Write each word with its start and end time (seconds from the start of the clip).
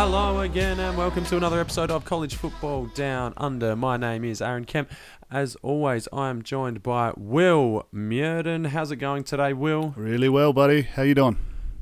Hello 0.00 0.42
again, 0.42 0.78
and 0.78 0.96
welcome 0.96 1.24
to 1.24 1.36
another 1.36 1.58
episode 1.58 1.90
of 1.90 2.04
College 2.04 2.36
Football 2.36 2.86
Down 2.86 3.34
Under. 3.36 3.74
My 3.74 3.96
name 3.96 4.22
is 4.22 4.40
Aaron 4.40 4.64
Kemp. 4.64 4.92
As 5.28 5.56
always, 5.56 6.06
I 6.12 6.30
am 6.30 6.42
joined 6.44 6.84
by 6.84 7.12
Will 7.16 7.84
Murden. 7.90 8.66
How's 8.66 8.92
it 8.92 8.96
going 8.96 9.24
today, 9.24 9.52
Will? 9.52 9.94
Really 9.96 10.28
well, 10.28 10.52
buddy. 10.52 10.82
How 10.82 11.02
you 11.02 11.16
doing? 11.16 11.36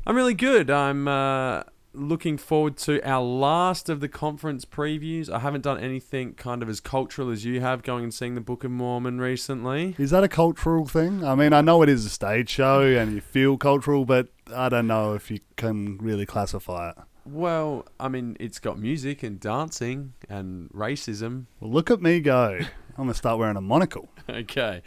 I'm 0.06 0.16
really 0.16 0.32
good. 0.32 0.70
I'm 0.70 1.06
uh, 1.06 1.64
looking 1.92 2.38
forward 2.38 2.78
to 2.78 3.06
our 3.06 3.22
last 3.22 3.90
of 3.90 4.00
the 4.00 4.08
conference 4.08 4.64
previews. 4.64 5.28
I 5.28 5.41
haven't 5.41 5.60
done 5.60 5.78
anything 5.78 6.33
kind 6.33 6.62
of 6.62 6.70
as 6.70 6.80
cultural 6.80 7.30
as 7.30 7.44
you 7.44 7.60
have, 7.60 7.83
going 7.83 8.05
and 8.05 8.14
seeing 8.14 8.34
the 8.34 8.41
Book 8.41 8.64
of 8.64 8.70
Mormon 8.70 9.20
recently. 9.20 9.94
Is 9.98 10.08
that 10.08 10.24
a 10.24 10.28
cultural 10.28 10.86
thing? 10.86 11.22
I 11.22 11.34
mean, 11.34 11.52
I 11.52 11.60
know 11.60 11.83
it 11.83 11.91
is 11.91 12.06
a 12.06 12.10
stage 12.10 12.48
show 12.48 12.80
and 12.80 13.12
you 13.12 13.20
feel 13.20 13.58
cultural, 13.58 14.06
but 14.06 14.28
I 14.55 14.70
don't 14.70 14.86
know 14.86 15.12
if 15.12 15.30
you 15.30 15.41
can 15.56 15.98
really 15.98 16.24
classify 16.24 16.88
it. 16.88 16.96
Well, 17.26 17.86
I 17.98 18.08
mean, 18.08 18.36
it's 18.38 18.60
got 18.60 18.78
music 18.78 19.22
and 19.24 19.40
dancing 19.40 20.12
and 20.28 20.70
racism. 20.70 21.46
Well, 21.58 21.72
look 21.72 21.90
at 21.90 22.00
me 22.00 22.20
go. 22.20 22.58
I'm 22.60 22.96
going 22.96 23.08
to 23.08 23.14
start 23.14 23.38
wearing 23.38 23.56
a 23.56 23.62
monocle. 23.62 24.08
Okay. 24.28 24.82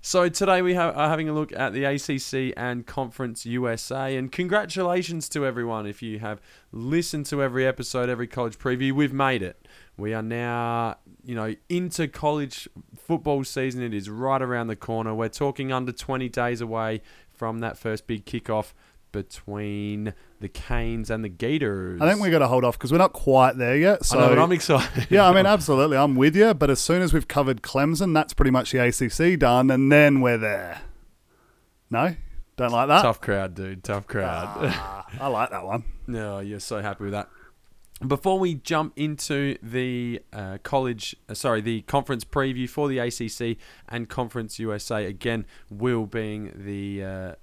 So 0.00 0.28
today 0.28 0.62
we 0.62 0.74
have, 0.74 0.96
are 0.96 1.08
having 1.08 1.28
a 1.28 1.32
look 1.32 1.52
at 1.52 1.72
the 1.72 1.82
ACC 1.82 2.54
and 2.56 2.86
Conference 2.86 3.44
USA, 3.44 4.16
and 4.16 4.30
congratulations 4.30 5.28
to 5.30 5.44
everyone 5.44 5.84
if 5.84 6.00
you 6.00 6.20
have 6.20 6.40
listened 6.70 7.26
to 7.26 7.42
every 7.42 7.66
episode, 7.66 8.08
every 8.08 8.28
college 8.28 8.56
preview. 8.56 8.92
We've 8.92 9.12
made 9.12 9.42
it. 9.42 9.66
We 9.96 10.14
are 10.14 10.22
now, 10.22 10.98
you 11.24 11.34
know, 11.34 11.56
into 11.68 12.06
college 12.06 12.68
football 12.96 13.42
season. 13.42 13.82
It 13.82 13.92
is 13.92 14.08
right 14.08 14.40
around 14.40 14.68
the 14.68 14.76
corner. 14.76 15.12
We're 15.12 15.28
talking 15.28 15.72
under 15.72 15.90
20 15.90 16.28
days 16.28 16.60
away 16.60 17.02
from 17.28 17.58
that 17.58 17.76
first 17.76 18.06
big 18.06 18.24
kickoff 18.24 18.72
between 19.12 20.14
the 20.40 20.48
Canes 20.48 21.10
and 21.10 21.24
the 21.24 21.28
Gators. 21.28 22.00
I 22.00 22.08
think 22.08 22.22
we 22.22 22.30
got 22.30 22.40
to 22.40 22.48
hold 22.48 22.64
off 22.64 22.78
because 22.78 22.92
we're 22.92 22.98
not 22.98 23.12
quite 23.12 23.56
there 23.56 23.76
yet. 23.76 24.04
So 24.04 24.18
I 24.18 24.22
know, 24.22 24.28
but 24.30 24.38
I'm 24.42 24.52
excited. 24.52 25.06
yeah, 25.10 25.28
I 25.28 25.34
mean, 25.34 25.46
absolutely, 25.46 25.96
I'm 25.96 26.14
with 26.14 26.36
you. 26.36 26.54
But 26.54 26.70
as 26.70 26.80
soon 26.80 27.02
as 27.02 27.12
we've 27.12 27.28
covered 27.28 27.62
Clemson, 27.62 28.14
that's 28.14 28.32
pretty 28.34 28.50
much 28.50 28.72
the 28.72 28.78
ACC 28.78 29.38
done, 29.38 29.70
and 29.70 29.90
then 29.90 30.20
we're 30.20 30.38
there. 30.38 30.82
No, 31.90 32.14
don't 32.56 32.72
like 32.72 32.88
that. 32.88 33.02
Tough 33.02 33.20
crowd, 33.20 33.54
dude. 33.54 33.82
Tough 33.84 34.06
crowd. 34.06 34.48
Ah, 34.60 35.06
I 35.20 35.28
like 35.28 35.50
that 35.50 35.64
one. 35.64 35.84
No, 36.10 36.38
you're 36.38 36.58
so 36.58 36.80
happy 36.80 37.04
with 37.04 37.12
that. 37.12 37.28
Before 38.06 38.38
we 38.38 38.54
jump 38.54 38.94
into 38.96 39.58
the 39.62 40.22
uh, 40.32 40.56
college, 40.62 41.14
uh, 41.28 41.34
sorry, 41.34 41.60
the 41.60 41.82
conference 41.82 42.24
preview 42.24 42.66
for 42.66 42.88
the 42.88 42.98
ACC 42.98 43.58
and 43.90 44.08
Conference 44.08 44.58
USA, 44.58 45.04
again, 45.04 45.44
Will 45.68 46.06
being 46.06 46.52
the 46.54 47.04
uh, 47.04 47.34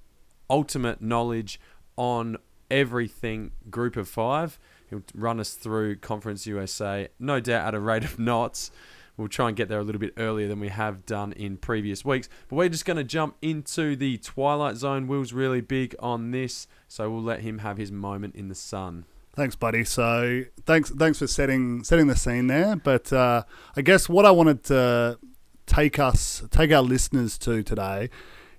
ultimate 0.50 1.02
knowledge 1.02 1.60
on 1.98 2.38
everything 2.70 3.52
group 3.70 3.96
of 3.96 4.08
five. 4.08 4.60
He'll 4.90 5.04
run 5.14 5.40
us 5.40 5.54
through 5.54 5.98
Conference 5.98 6.46
USA, 6.46 7.08
no 7.20 7.40
doubt 7.40 7.68
at 7.68 7.76
a 7.76 7.80
rate 7.80 8.04
of 8.04 8.20
knots. 8.20 8.72
We'll 9.18 9.30
try 9.30 9.48
and 9.48 9.56
get 9.56 9.70
there 9.70 9.80
a 9.80 9.84
little 9.84 10.00
bit 10.00 10.14
earlier 10.18 10.48
than 10.48 10.60
we 10.60 10.68
have 10.68 11.06
done 11.06 11.32
in 11.34 11.56
previous 11.56 12.04
weeks. 12.04 12.28
But 12.50 12.58
we're 12.58 12.70
just 12.70 12.86
going 12.86 12.98
to 12.98 13.04
jump 13.04 13.38
into 13.42 13.96
the 13.96 14.18
Twilight 14.18 14.76
Zone. 14.76 15.08
Will's 15.08 15.32
really 15.32 15.62
big 15.62 15.96
on 16.00 16.32
this, 16.32 16.68
so 16.90 17.10
we'll 17.10 17.24
let 17.24 17.40
him 17.40 17.60
have 17.60 17.78
his 17.78 17.94
moment 17.94 18.36
in 18.36 18.50
the 18.50 18.56
sun. 18.56 19.06
Thanks, 19.34 19.56
buddy. 19.56 19.86
So 19.86 20.44
thanks, 20.66 20.90
thanks 20.90 21.20
for 21.20 21.28
setting 21.28 21.84
setting 21.84 22.08
the 22.08 22.16
scene 22.16 22.48
there. 22.48 22.76
But 22.76 23.12
uh, 23.12 23.44
I 23.76 23.82
guess 23.82 24.10
what 24.10 24.26
I 24.26 24.32
wanted 24.32 24.64
to 24.66 25.18
take 25.66 25.98
us, 25.98 26.44
take 26.52 26.72
our 26.72 26.82
listeners 26.82 27.38
to 27.40 27.64
today, 27.64 28.10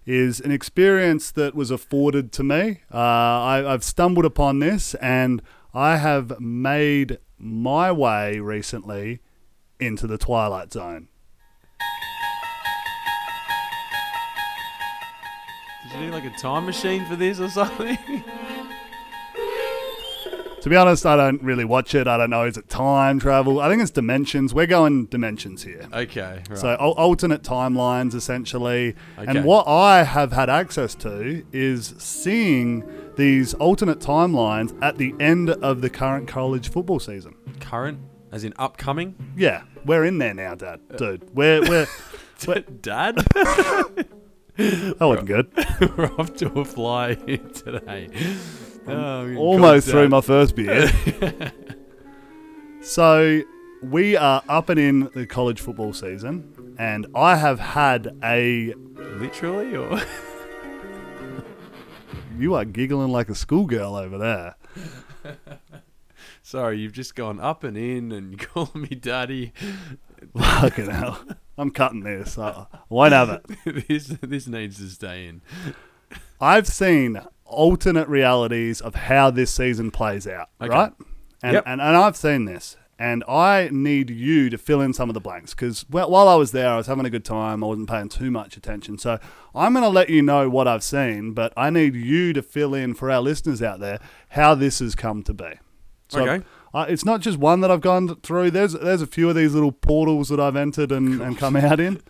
is 0.06 0.40
an 0.40 0.52
experience 0.52 1.32
that 1.32 1.54
was 1.54 1.70
afforded 1.70 2.32
to 2.32 2.44
me. 2.44 2.80
Uh, 2.92 2.96
I, 2.96 3.72
I've 3.72 3.84
stumbled 3.84 4.24
upon 4.24 4.60
this, 4.60 4.94
and 4.94 5.42
I 5.74 5.96
have 5.96 6.40
made 6.40 7.18
my 7.38 7.90
way 7.92 8.38
recently 8.38 9.20
into 9.80 10.06
the 10.06 10.16
Twilight 10.16 10.72
Zone. 10.72 11.08
Did 15.82 16.00
you 16.00 16.06
need 16.06 16.12
like 16.12 16.24
a 16.24 16.36
time 16.38 16.66
machine 16.66 17.04
for 17.06 17.16
this 17.16 17.40
or 17.40 17.48
something? 17.48 17.98
To 20.66 20.70
be 20.70 20.74
honest, 20.74 21.06
I 21.06 21.14
don't 21.14 21.40
really 21.44 21.64
watch 21.64 21.94
it. 21.94 22.08
I 22.08 22.16
don't 22.16 22.30
know. 22.30 22.44
Is 22.44 22.56
it 22.56 22.68
time 22.68 23.20
travel? 23.20 23.60
I 23.60 23.68
think 23.68 23.80
it's 23.80 23.92
dimensions. 23.92 24.52
We're 24.52 24.66
going 24.66 25.06
dimensions 25.06 25.62
here. 25.62 25.88
okay, 25.92 26.42
right. 26.50 26.58
So 26.58 26.70
al- 26.80 26.90
alternate 26.94 27.44
timelines, 27.44 28.16
essentially. 28.16 28.96
Okay. 29.16 29.30
And 29.30 29.44
what 29.44 29.68
I 29.68 30.02
have 30.02 30.32
had 30.32 30.50
access 30.50 30.96
to 30.96 31.46
is 31.52 31.94
seeing 31.98 32.82
these 33.14 33.54
alternate 33.54 34.00
timelines 34.00 34.76
at 34.82 34.98
the 34.98 35.14
end 35.20 35.50
of 35.50 35.82
the 35.82 35.88
current 35.88 36.26
college 36.26 36.68
football 36.68 36.98
season. 36.98 37.36
current, 37.60 38.00
as 38.32 38.42
in 38.42 38.52
upcoming. 38.58 39.14
Yeah, 39.36 39.62
we're 39.84 40.04
in 40.04 40.18
there 40.18 40.34
now, 40.34 40.56
Dad. 40.56 40.80
Uh, 40.90 40.96
Dude, 40.96 41.32
we're 41.32 41.60
we're, 41.60 41.86
we're 42.48 42.58
Dad, 42.82 43.14
that 44.56 44.96
wasn't 44.98 45.26
good. 45.28 45.48
we're 45.96 46.12
off 46.18 46.34
to 46.38 46.48
a 46.58 46.64
fly 46.64 47.14
today. 47.14 48.08
Oh, 48.88 48.92
oh 48.92 49.36
Almost 49.36 49.88
through 49.88 50.08
my 50.08 50.20
first 50.20 50.54
beer. 50.54 50.90
so 52.82 53.42
we 53.82 54.16
are 54.16 54.42
up 54.48 54.68
and 54.68 54.78
in 54.78 55.10
the 55.14 55.26
college 55.26 55.60
football 55.60 55.92
season, 55.92 56.74
and 56.78 57.06
I 57.14 57.36
have 57.36 57.60
had 57.60 58.16
a. 58.22 58.74
Literally, 58.96 59.76
or 59.76 60.00
You 62.38 62.54
are 62.54 62.66
giggling 62.66 63.10
like 63.10 63.30
a 63.30 63.34
schoolgirl 63.34 63.96
over 63.96 64.18
there. 64.18 64.56
sorry, 66.42 66.78
you've 66.78 66.92
just 66.92 67.14
gone 67.14 67.40
up 67.40 67.64
and 67.64 67.78
in 67.78 68.12
and 68.12 68.32
you 68.32 68.36
call 68.36 68.70
me 68.74 68.88
daddy. 68.88 69.54
Fucking 70.36 70.90
hell. 70.90 71.24
I'm 71.56 71.70
cutting 71.70 72.02
this. 72.02 72.38
I 72.38 72.66
won't 72.90 73.14
have 73.14 73.30
it. 73.30 73.88
this 73.88 74.08
this 74.20 74.46
needs 74.46 74.76
to 74.78 74.88
stay 74.90 75.28
in. 75.28 75.40
I've 76.38 76.66
seen 76.66 77.22
alternate 77.46 78.08
realities 78.08 78.80
of 78.80 78.94
how 78.94 79.30
this 79.30 79.50
season 79.52 79.90
plays 79.90 80.26
out, 80.26 80.48
Okay. 80.60 80.70
right? 80.70 80.92
And, 81.42 81.54
Yep. 81.54 81.64
and 81.66 81.80
and 81.80 81.96
I've 81.96 82.16
seen 82.16 82.44
this, 82.46 82.76
and 82.98 83.22
I 83.28 83.68
need 83.70 84.08
you 84.10 84.48
to 84.50 84.56
fill 84.58 84.80
in 84.80 84.92
some 84.92 85.10
of 85.10 85.14
the 85.14 85.20
blanks 85.20 85.52
because 85.54 85.84
while 85.88 86.28
I 86.28 86.34
was 86.34 86.52
there, 86.52 86.70
I 86.70 86.76
was 86.76 86.86
having 86.86 87.04
a 87.06 87.10
good 87.10 87.24
time. 87.24 87.62
I 87.62 87.66
wasn't 87.66 87.88
paying 87.90 88.08
too 88.08 88.30
much 88.30 88.56
attention, 88.56 88.98
so 88.98 89.18
I'm 89.54 89.72
going 89.74 89.82
to 89.84 89.88
let 89.90 90.08
you 90.10 90.22
know 90.22 90.48
what 90.48 90.66
I've 90.66 90.82
seen, 90.82 91.32
but 91.32 91.52
I 91.56 91.70
need 91.70 91.94
you 91.94 92.32
to 92.32 92.42
fill 92.42 92.74
in 92.74 92.94
for 92.94 93.10
our 93.10 93.20
listeners 93.20 93.62
out 93.62 93.80
there 93.80 94.00
how 94.30 94.54
this 94.54 94.78
has 94.80 94.94
come 94.94 95.22
to 95.24 95.34
be. 95.34 95.52
So 96.08 96.22
Okay. 96.26 96.44
uh, 96.72 96.86
it's 96.88 97.04
not 97.04 97.20
just 97.20 97.36
one 97.38 97.60
that 97.60 97.70
I've 97.70 97.80
gone 97.82 98.16
through. 98.22 98.50
There's 98.52 98.72
there's 98.72 99.02
a 99.02 99.06
few 99.06 99.28
of 99.28 99.36
these 99.36 99.52
little 99.54 99.72
portals 99.72 100.28
that 100.30 100.40
I've 100.40 100.56
entered 100.56 100.90
and, 100.90 101.20
and 101.20 101.36
come 101.36 101.54
out 101.56 101.80
in. 101.80 102.00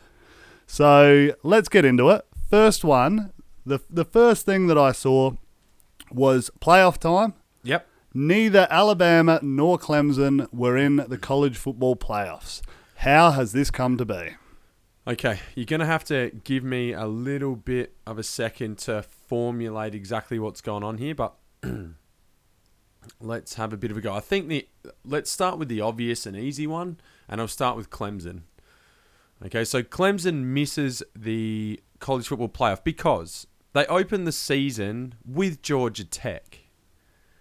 So 0.66 1.32
let's 1.42 1.68
get 1.68 1.84
into 1.84 2.10
it. 2.10 2.24
First 2.50 2.84
one, 2.84 3.32
the 3.66 3.81
the 3.91 4.04
first 4.04 4.47
thing 4.47 4.69
that 4.69 4.78
I 4.78 4.93
saw 4.93 5.32
was 6.10 6.50
playoff 6.60 6.99
time. 6.99 7.34
Yep. 7.65 7.87
Neither 8.15 8.66
Alabama 8.71 9.41
nor 9.43 9.78
Clemson 9.78 10.50
were 10.53 10.77
in 10.77 10.97
the 11.09 11.19
college 11.19 11.59
football 11.59 11.97
playoffs. 11.97 12.62
How 12.97 13.32
has 13.32 13.53
this 13.53 13.71
come 13.71 13.99
to 13.99 14.04
be? 14.04 14.37
Okay, 15.09 15.41
you're 15.54 15.66
gonna 15.66 15.87
have 15.87 16.04
to 16.04 16.31
give 16.44 16.65
me 16.65 16.93
a 16.93 17.06
little 17.06 17.56
bit 17.56 17.94
of 18.06 18.19
a 18.19 18.22
second 18.22 18.78
to 18.78 19.03
formulate 19.03 19.94
exactly 19.94 20.38
what's 20.38 20.60
going 20.60 20.83
on 20.83 20.98
here, 20.98 21.15
but 21.15 21.34
let's 23.21 23.54
have 23.54 23.72
a 23.72 23.77
bit 23.77 23.91
of 23.91 23.97
a 23.97 24.00
go. 24.00 24.15
I 24.15 24.21
think 24.21 24.48
the 24.48 24.66
let's 25.04 25.30
start 25.30 25.59
with 25.59 25.69
the 25.69 25.80
obvious 25.80 26.24
and 26.27 26.36
easy 26.36 26.66
one, 26.66 26.98
and 27.28 27.41
I'll 27.41 27.48
start 27.48 27.77
with 27.77 27.91
Clemson. 27.91 28.42
Okay, 29.45 29.65
so 29.65 29.83
Clemson 29.83 30.45
misses 30.45 31.03
the 31.15 31.80
college 31.98 32.28
football 32.28 32.48
playoff 32.48 32.83
because 32.83 33.47
they 33.76 33.84
open 33.88 34.24
the 34.24 34.32
season 34.32 35.16
with 35.26 35.60
Georgia 35.60 36.06
Tech. 36.06 36.60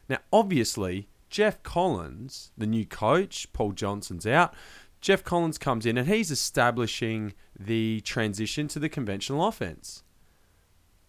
Now, 0.10 0.18
obviously, 0.34 1.08
Geoff 1.30 1.64
Collins, 1.64 2.52
the 2.58 2.68
new 2.68 2.86
coach, 2.86 3.48
Paul 3.54 3.72
Johnson's 3.72 4.28
out. 4.28 4.54
Geoff 5.00 5.24
Collins 5.24 5.58
comes 5.58 5.86
in 5.86 5.98
and 5.98 6.10
he's 6.10 6.32
establishing 6.32 7.34
the 7.58 8.02
transition 8.02 8.68
to 8.68 8.80
the 8.80 8.90
conventional 8.90 9.48
offense. 9.48 10.04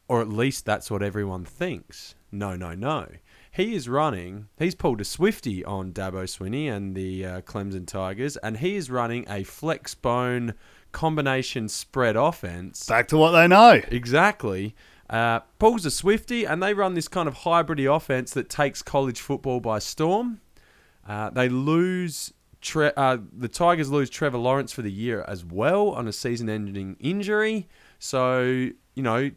Or 0.07 0.21
at 0.21 0.29
least 0.29 0.65
that's 0.65 0.93
what 0.93 1.03
everyone 1.03 1.45
thinks. 1.45 2.15
No, 2.31 2.55
no, 2.55 2.77
no. 2.77 3.09
He 3.51 3.75
is 3.75 3.89
running, 3.89 4.47
he's 4.57 4.77
pulled 4.77 5.01
a 5.01 5.05
Swifty 5.05 5.65
on 5.65 5.93
Dabo 5.93 6.23
Swinney 6.23 6.71
and 6.71 6.95
the 6.95 7.27
uh, 7.27 7.41
Clemson 7.41 7.85
Tigers, 7.85 8.37
and 8.37 8.59
he 8.59 8.77
is 8.77 8.93
running 8.93 9.25
a 9.29 9.43
flex 9.43 9.97
bone 9.97 10.55
combination 10.93 11.69
spread 11.69 12.15
offense. 12.15 12.87
Back 12.87 13.09
to 13.09 13.17
what 13.17 13.33
they 13.33 13.49
know. 13.49 13.81
Exactly. 13.89 14.77
Uh, 15.09 15.41
pulls 15.59 15.87
a 15.87 15.91
Swifty, 15.91 16.45
and 16.45 16.63
they 16.63 16.75
run 16.75 16.95
this 16.95 17.09
kind 17.09 17.29
of 17.29 17.39
hybridy 17.39 17.95
offense 17.95 18.33
that 18.33 18.49
takes 18.49 18.83
college 18.83 19.21
football 19.21 19.61
by 19.61 19.79
storm. 19.79 20.41
Uh, 21.09 21.31
they 21.31 21.49
lose. 21.49 22.33
Tre- 22.63 22.93
uh, 22.97 23.19
the 23.33 23.49
Tigers 23.49 23.91
lose 23.91 24.11
Trevor 24.11 24.39
Lawrence 24.39 24.73
for 24.73 24.83
the 24.83 24.91
year 24.91 25.25
as 25.29 25.45
well 25.45 25.91
on 25.91 26.09
a 26.09 26.13
season-ending 26.13 26.97
injury. 26.99 27.69
So 28.01 28.71
you 28.97 29.03
know, 29.03 29.31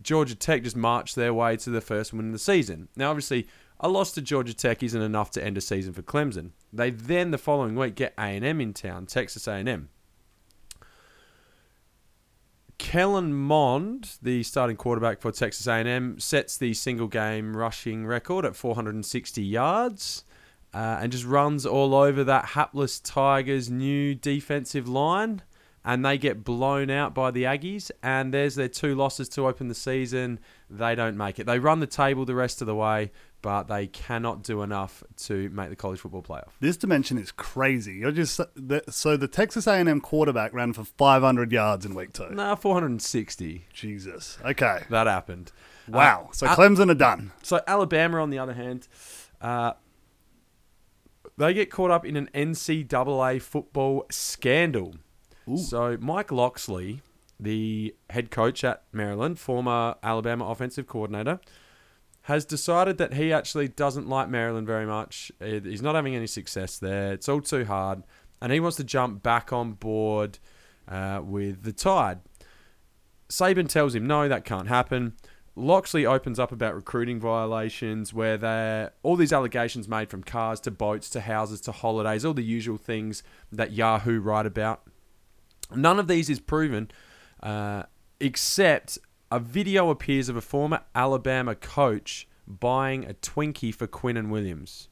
Georgia 0.00 0.36
Tech 0.36 0.62
just 0.62 0.76
marched 0.76 1.16
their 1.16 1.34
way 1.34 1.56
to 1.56 1.70
the 1.70 1.80
first 1.80 2.12
win 2.12 2.26
of 2.26 2.32
the 2.32 2.38
season. 2.38 2.88
Now, 2.94 3.10
obviously, 3.10 3.48
A 3.80 3.88
loss 3.88 4.12
to 4.12 4.22
Georgia 4.22 4.54
Tech 4.54 4.82
isn't 4.82 5.02
enough 5.02 5.30
to 5.32 5.44
end 5.44 5.58
a 5.58 5.60
season 5.60 5.92
for 5.92 6.02
Clemson. 6.02 6.50
They 6.72 6.90
then 6.90 7.30
the 7.30 7.38
following 7.38 7.74
week 7.74 7.94
get 7.94 8.14
A&M 8.18 8.60
in 8.60 8.72
town, 8.72 9.06
Texas 9.06 9.48
A&M. 9.48 9.88
Kellen 12.78 13.32
Mond, 13.32 14.16
the 14.20 14.42
starting 14.42 14.76
quarterback 14.76 15.20
for 15.20 15.32
Texas 15.32 15.66
A&M, 15.66 16.20
sets 16.20 16.56
the 16.56 16.74
single 16.74 17.08
game 17.08 17.56
rushing 17.56 18.06
record 18.06 18.44
at 18.44 18.54
460 18.54 19.42
yards 19.42 20.24
uh, 20.74 20.98
and 21.00 21.10
just 21.10 21.24
runs 21.24 21.64
all 21.64 21.94
over 21.94 22.22
that 22.24 22.44
hapless 22.46 23.00
Tigers' 23.00 23.70
new 23.70 24.14
defensive 24.14 24.86
line. 24.86 25.42
And 25.84 26.04
they 26.04 26.18
get 26.18 26.42
blown 26.42 26.90
out 26.90 27.14
by 27.14 27.30
the 27.30 27.44
Aggies, 27.44 27.92
and 28.02 28.34
there's 28.34 28.56
their 28.56 28.68
two 28.68 28.96
losses 28.96 29.28
to 29.30 29.46
open 29.46 29.68
the 29.68 29.74
season. 29.74 30.40
They 30.68 30.96
don't 30.96 31.16
make 31.16 31.38
it. 31.38 31.46
They 31.46 31.60
run 31.60 31.78
the 31.78 31.86
table 31.86 32.24
the 32.24 32.34
rest 32.34 32.60
of 32.60 32.66
the 32.66 32.74
way, 32.74 33.12
but 33.46 33.68
they 33.68 33.86
cannot 33.86 34.42
do 34.42 34.60
enough 34.60 35.04
to 35.16 35.48
make 35.50 35.68
the 35.68 35.76
college 35.76 36.00
football 36.00 36.20
playoff. 36.20 36.48
This 36.58 36.76
dimension 36.76 37.16
is 37.16 37.30
crazy. 37.30 37.92
You're 37.92 38.10
just 38.10 38.40
so 38.90 39.16
the 39.16 39.28
Texas 39.28 39.68
A&M 39.68 40.00
quarterback 40.00 40.52
ran 40.52 40.72
for 40.72 40.82
500 40.82 41.52
yards 41.52 41.86
in 41.86 41.94
week 41.94 42.12
two. 42.12 42.28
Nah, 42.30 42.56
460. 42.56 43.66
Jesus. 43.72 44.36
Okay. 44.44 44.82
That 44.90 45.06
happened. 45.06 45.52
Wow. 45.86 46.26
Uh, 46.30 46.32
so 46.32 46.46
Clemson 46.48 46.90
are 46.90 46.94
done. 46.94 47.30
So 47.44 47.60
Alabama, 47.68 48.20
on 48.20 48.30
the 48.30 48.38
other 48.40 48.54
hand, 48.54 48.88
uh, 49.40 49.74
they 51.38 51.54
get 51.54 51.70
caught 51.70 51.92
up 51.92 52.04
in 52.04 52.16
an 52.16 52.28
NCAA 52.34 53.40
football 53.40 54.06
scandal. 54.10 54.96
So 55.54 55.96
Mike 56.00 56.32
Locksley, 56.32 57.00
the 57.38 57.94
head 58.10 58.32
coach 58.32 58.64
at 58.64 58.82
Maryland, 58.90 59.38
former 59.38 59.94
Alabama 60.02 60.46
offensive 60.46 60.88
coordinator, 60.88 61.38
has 62.26 62.44
decided 62.44 62.98
that 62.98 63.14
he 63.14 63.32
actually 63.32 63.68
doesn't 63.68 64.08
like 64.08 64.28
Maryland 64.28 64.66
very 64.66 64.84
much. 64.84 65.30
He's 65.38 65.80
not 65.80 65.94
having 65.94 66.16
any 66.16 66.26
success 66.26 66.76
there. 66.76 67.12
It's 67.12 67.28
all 67.28 67.40
too 67.40 67.64
hard, 67.64 68.02
and 68.42 68.52
he 68.52 68.58
wants 68.58 68.76
to 68.78 68.84
jump 68.84 69.22
back 69.22 69.52
on 69.52 69.74
board 69.74 70.40
uh, 70.88 71.20
with 71.22 71.62
the 71.62 71.70
Tide. 71.70 72.18
Saban 73.28 73.68
tells 73.68 73.94
him 73.94 74.08
no, 74.08 74.28
that 74.28 74.44
can't 74.44 74.66
happen. 74.66 75.12
Locksley 75.54 76.04
opens 76.04 76.40
up 76.40 76.50
about 76.50 76.74
recruiting 76.74 77.20
violations 77.20 78.12
where 78.12 78.36
there 78.36 78.92
all 79.04 79.14
these 79.14 79.32
allegations 79.32 79.86
made 79.86 80.10
from 80.10 80.24
cars 80.24 80.58
to 80.62 80.72
boats 80.72 81.08
to 81.10 81.20
houses 81.20 81.60
to 81.60 81.70
holidays, 81.70 82.24
all 82.24 82.34
the 82.34 82.42
usual 82.42 82.76
things 82.76 83.22
that 83.52 83.70
Yahoo 83.70 84.18
write 84.18 84.46
about. 84.46 84.82
None 85.72 86.00
of 86.00 86.08
these 86.08 86.28
is 86.28 86.40
proven, 86.40 86.90
uh, 87.40 87.84
except 88.18 88.98
a 89.30 89.40
video 89.40 89.90
appears 89.90 90.28
of 90.28 90.36
a 90.36 90.40
former 90.40 90.80
Alabama 90.94 91.54
coach 91.54 92.28
buying 92.46 93.04
a 93.04 93.14
Twinkie 93.14 93.74
for 93.74 93.86
Quinnen 93.86 94.28
Williams. 94.28 94.88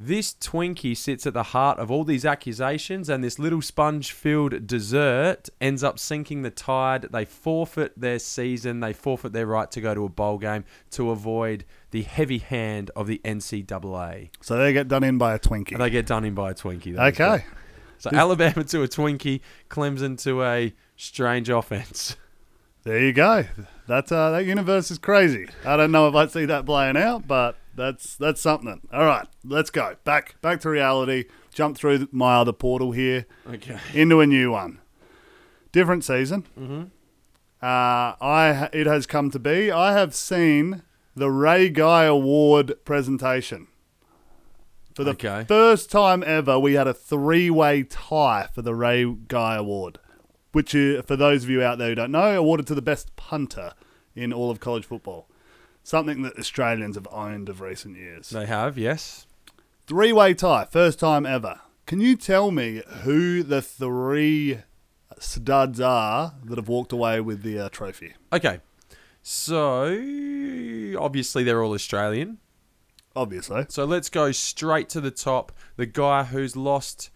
This 0.00 0.32
Twinkie 0.32 0.96
sits 0.96 1.26
at 1.26 1.34
the 1.34 1.42
heart 1.42 1.80
of 1.80 1.90
all 1.90 2.04
these 2.04 2.24
accusations, 2.24 3.08
and 3.08 3.22
this 3.22 3.36
little 3.36 3.60
sponge 3.60 4.12
filled 4.12 4.64
dessert 4.64 5.48
ends 5.60 5.82
up 5.82 5.98
sinking 5.98 6.42
the 6.42 6.52
tide. 6.52 7.08
They 7.10 7.24
forfeit 7.24 7.98
their 7.98 8.20
season, 8.20 8.78
they 8.78 8.92
forfeit 8.92 9.32
their 9.32 9.46
right 9.46 9.68
to 9.72 9.80
go 9.80 9.94
to 9.94 10.04
a 10.04 10.08
bowl 10.08 10.38
game 10.38 10.64
to 10.92 11.10
avoid 11.10 11.64
the 11.90 12.02
heavy 12.02 12.38
hand 12.38 12.92
of 12.94 13.08
the 13.08 13.20
NCAA. 13.24 14.30
So 14.40 14.56
they 14.56 14.72
get 14.72 14.86
done 14.86 15.02
in 15.02 15.18
by 15.18 15.34
a 15.34 15.38
Twinkie. 15.38 15.72
And 15.72 15.80
they 15.80 15.90
get 15.90 16.06
done 16.06 16.24
in 16.24 16.34
by 16.34 16.52
a 16.52 16.54
Twinkie. 16.54 16.96
okay. 16.96 17.44
So 17.98 18.10
Alabama 18.12 18.62
to 18.62 18.84
a 18.84 18.88
Twinkie, 18.88 19.40
Clemson 19.68 20.16
to 20.22 20.44
a 20.44 20.72
strange 20.96 21.50
offense. 21.50 22.16
There 22.84 23.00
you 23.00 23.12
go. 23.12 23.44
That 23.86 24.10
uh, 24.12 24.30
that 24.30 24.44
universe 24.46 24.90
is 24.90 24.98
crazy. 24.98 25.48
I 25.64 25.76
don't 25.76 25.90
know 25.92 26.08
if 26.08 26.14
I 26.14 26.26
see 26.26 26.44
that 26.46 26.64
playing 26.66 26.96
out, 26.96 27.26
but 27.26 27.56
that's 27.74 28.16
that's 28.16 28.40
something. 28.40 28.80
All 28.92 29.04
right, 29.04 29.26
let's 29.44 29.70
go 29.70 29.96
back 30.04 30.40
back 30.40 30.60
to 30.60 30.70
reality. 30.70 31.24
Jump 31.52 31.76
through 31.76 32.08
my 32.12 32.36
other 32.36 32.52
portal 32.52 32.92
here 32.92 33.26
Okay. 33.48 33.78
into 33.94 34.20
a 34.20 34.26
new 34.26 34.52
one. 34.52 34.80
Different 35.72 36.04
season. 36.04 36.44
Mm-hmm. 36.58 36.82
Uh, 37.60 38.14
I 38.20 38.68
it 38.72 38.86
has 38.86 39.06
come 39.06 39.30
to 39.32 39.38
be. 39.38 39.70
I 39.70 39.92
have 39.92 40.14
seen 40.14 40.82
the 41.16 41.30
Ray 41.30 41.68
Guy 41.68 42.04
Award 42.04 42.74
presentation. 42.84 43.66
For 44.94 45.04
the 45.04 45.10
Okay. 45.12 45.44
first 45.46 45.90
time 45.90 46.24
ever, 46.26 46.58
we 46.58 46.74
had 46.74 46.86
a 46.88 46.94
three-way 46.94 47.84
tie 47.84 48.48
for 48.52 48.62
the 48.62 48.74
Ray 48.74 49.04
Guy 49.04 49.54
Award, 49.56 49.98
which, 50.58 50.74
uh, 50.74 51.00
for 51.02 51.14
those 51.14 51.44
of 51.44 51.50
you 51.50 51.62
out 51.62 51.78
there 51.78 51.90
who 51.90 51.94
don't 51.94 52.10
know, 52.10 52.36
awarded 52.36 52.66
to 52.66 52.74
the 52.74 52.82
best 52.82 53.14
punter 53.14 53.74
in 54.16 54.32
all 54.32 54.50
of 54.50 54.58
college 54.58 54.84
football. 54.84 55.28
Something 55.84 56.22
that 56.22 56.36
Australians 56.36 56.96
have 56.96 57.06
owned 57.12 57.48
of 57.48 57.60
recent 57.60 57.96
years. 57.96 58.30
They 58.30 58.44
have, 58.44 58.76
yes. 58.76 59.28
Three-way 59.86 60.34
tie, 60.34 60.64
first 60.64 60.98
time 60.98 61.24
ever. 61.26 61.60
Can 61.86 62.00
you 62.00 62.16
tell 62.16 62.50
me 62.50 62.82
who 63.04 63.44
the 63.44 63.62
three 63.62 64.58
studs 65.20 65.80
are 65.80 66.34
that 66.46 66.58
have 66.58 66.66
walked 66.66 66.90
away 66.90 67.20
with 67.20 67.42
the 67.42 67.60
uh, 67.60 67.68
trophy? 67.68 68.14
Okay. 68.32 68.58
So, 69.22 69.86
obviously, 70.98 71.44
they're 71.44 71.62
all 71.62 71.72
Australian. 71.72 72.38
Obviously. 73.14 73.66
So 73.68 73.84
let's 73.84 74.08
go 74.08 74.32
straight 74.32 74.88
to 74.88 75.00
the 75.00 75.12
top. 75.12 75.52
The 75.76 75.86
guy 75.86 76.24
who's 76.24 76.56
lost 76.56 77.10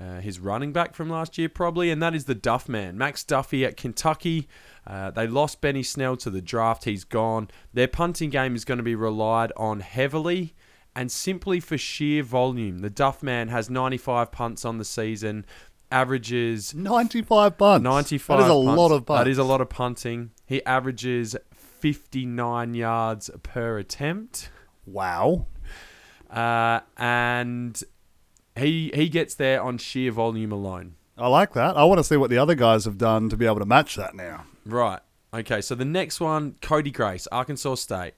uh, 0.00 0.20
his 0.20 0.38
running 0.38 0.72
back 0.72 0.94
from 0.94 1.08
last 1.08 1.38
year, 1.38 1.48
probably, 1.48 1.90
and 1.90 2.02
that 2.02 2.14
is 2.14 2.26
the 2.26 2.34
Duff 2.34 2.68
Man, 2.68 2.98
Max 2.98 3.24
Duffy 3.24 3.64
at 3.64 3.76
Kentucky. 3.76 4.48
Uh, 4.86 5.10
they 5.10 5.26
lost 5.26 5.60
Benny 5.60 5.82
Snell 5.82 6.16
to 6.18 6.30
the 6.30 6.42
draft. 6.42 6.84
He's 6.84 7.04
gone. 7.04 7.48
Their 7.72 7.88
punting 7.88 8.30
game 8.30 8.54
is 8.54 8.64
going 8.64 8.78
to 8.78 8.84
be 8.84 8.94
relied 8.94 9.52
on 9.56 9.80
heavily 9.80 10.54
and 10.94 11.10
simply 11.10 11.60
for 11.60 11.78
sheer 11.78 12.22
volume. 12.22 12.78
The 12.78 12.90
Duff 12.90 13.22
Man 13.22 13.48
has 13.48 13.70
95 13.70 14.30
punts 14.32 14.64
on 14.64 14.78
the 14.78 14.84
season, 14.84 15.46
averages 15.90 16.74
95 16.74 17.58
punts. 17.58 17.84
95. 17.84 18.38
That 18.38 18.44
is 18.44 18.50
a 18.50 18.52
punts. 18.52 18.78
lot 18.78 18.92
of 18.92 19.06
punts. 19.06 19.20
That 19.20 19.30
is 19.30 19.38
a 19.38 19.44
lot 19.44 19.60
of 19.60 19.68
punting. 19.68 20.30
He 20.44 20.64
averages 20.64 21.36
59 21.54 22.74
yards 22.74 23.30
per 23.42 23.78
attempt. 23.78 24.50
Wow. 24.84 25.46
Uh, 26.30 26.80
and 26.96 27.82
he 28.56 28.90
he 28.94 29.08
gets 29.08 29.34
there 29.34 29.62
on 29.62 29.78
sheer 29.78 30.10
volume 30.10 30.52
alone. 30.52 30.96
I 31.18 31.28
like 31.28 31.54
that. 31.54 31.76
I 31.76 31.84
want 31.84 31.98
to 31.98 32.04
see 32.04 32.16
what 32.16 32.30
the 32.30 32.38
other 32.38 32.54
guys 32.54 32.84
have 32.84 32.98
done 32.98 33.28
to 33.30 33.36
be 33.36 33.46
able 33.46 33.60
to 33.60 33.66
match 33.66 33.96
that 33.96 34.14
now. 34.14 34.44
Right. 34.64 35.00
Okay. 35.32 35.60
So 35.60 35.74
the 35.74 35.84
next 35.84 36.20
one, 36.20 36.56
Cody 36.60 36.90
Grace, 36.90 37.26
Arkansas 37.32 37.76
State. 37.76 38.14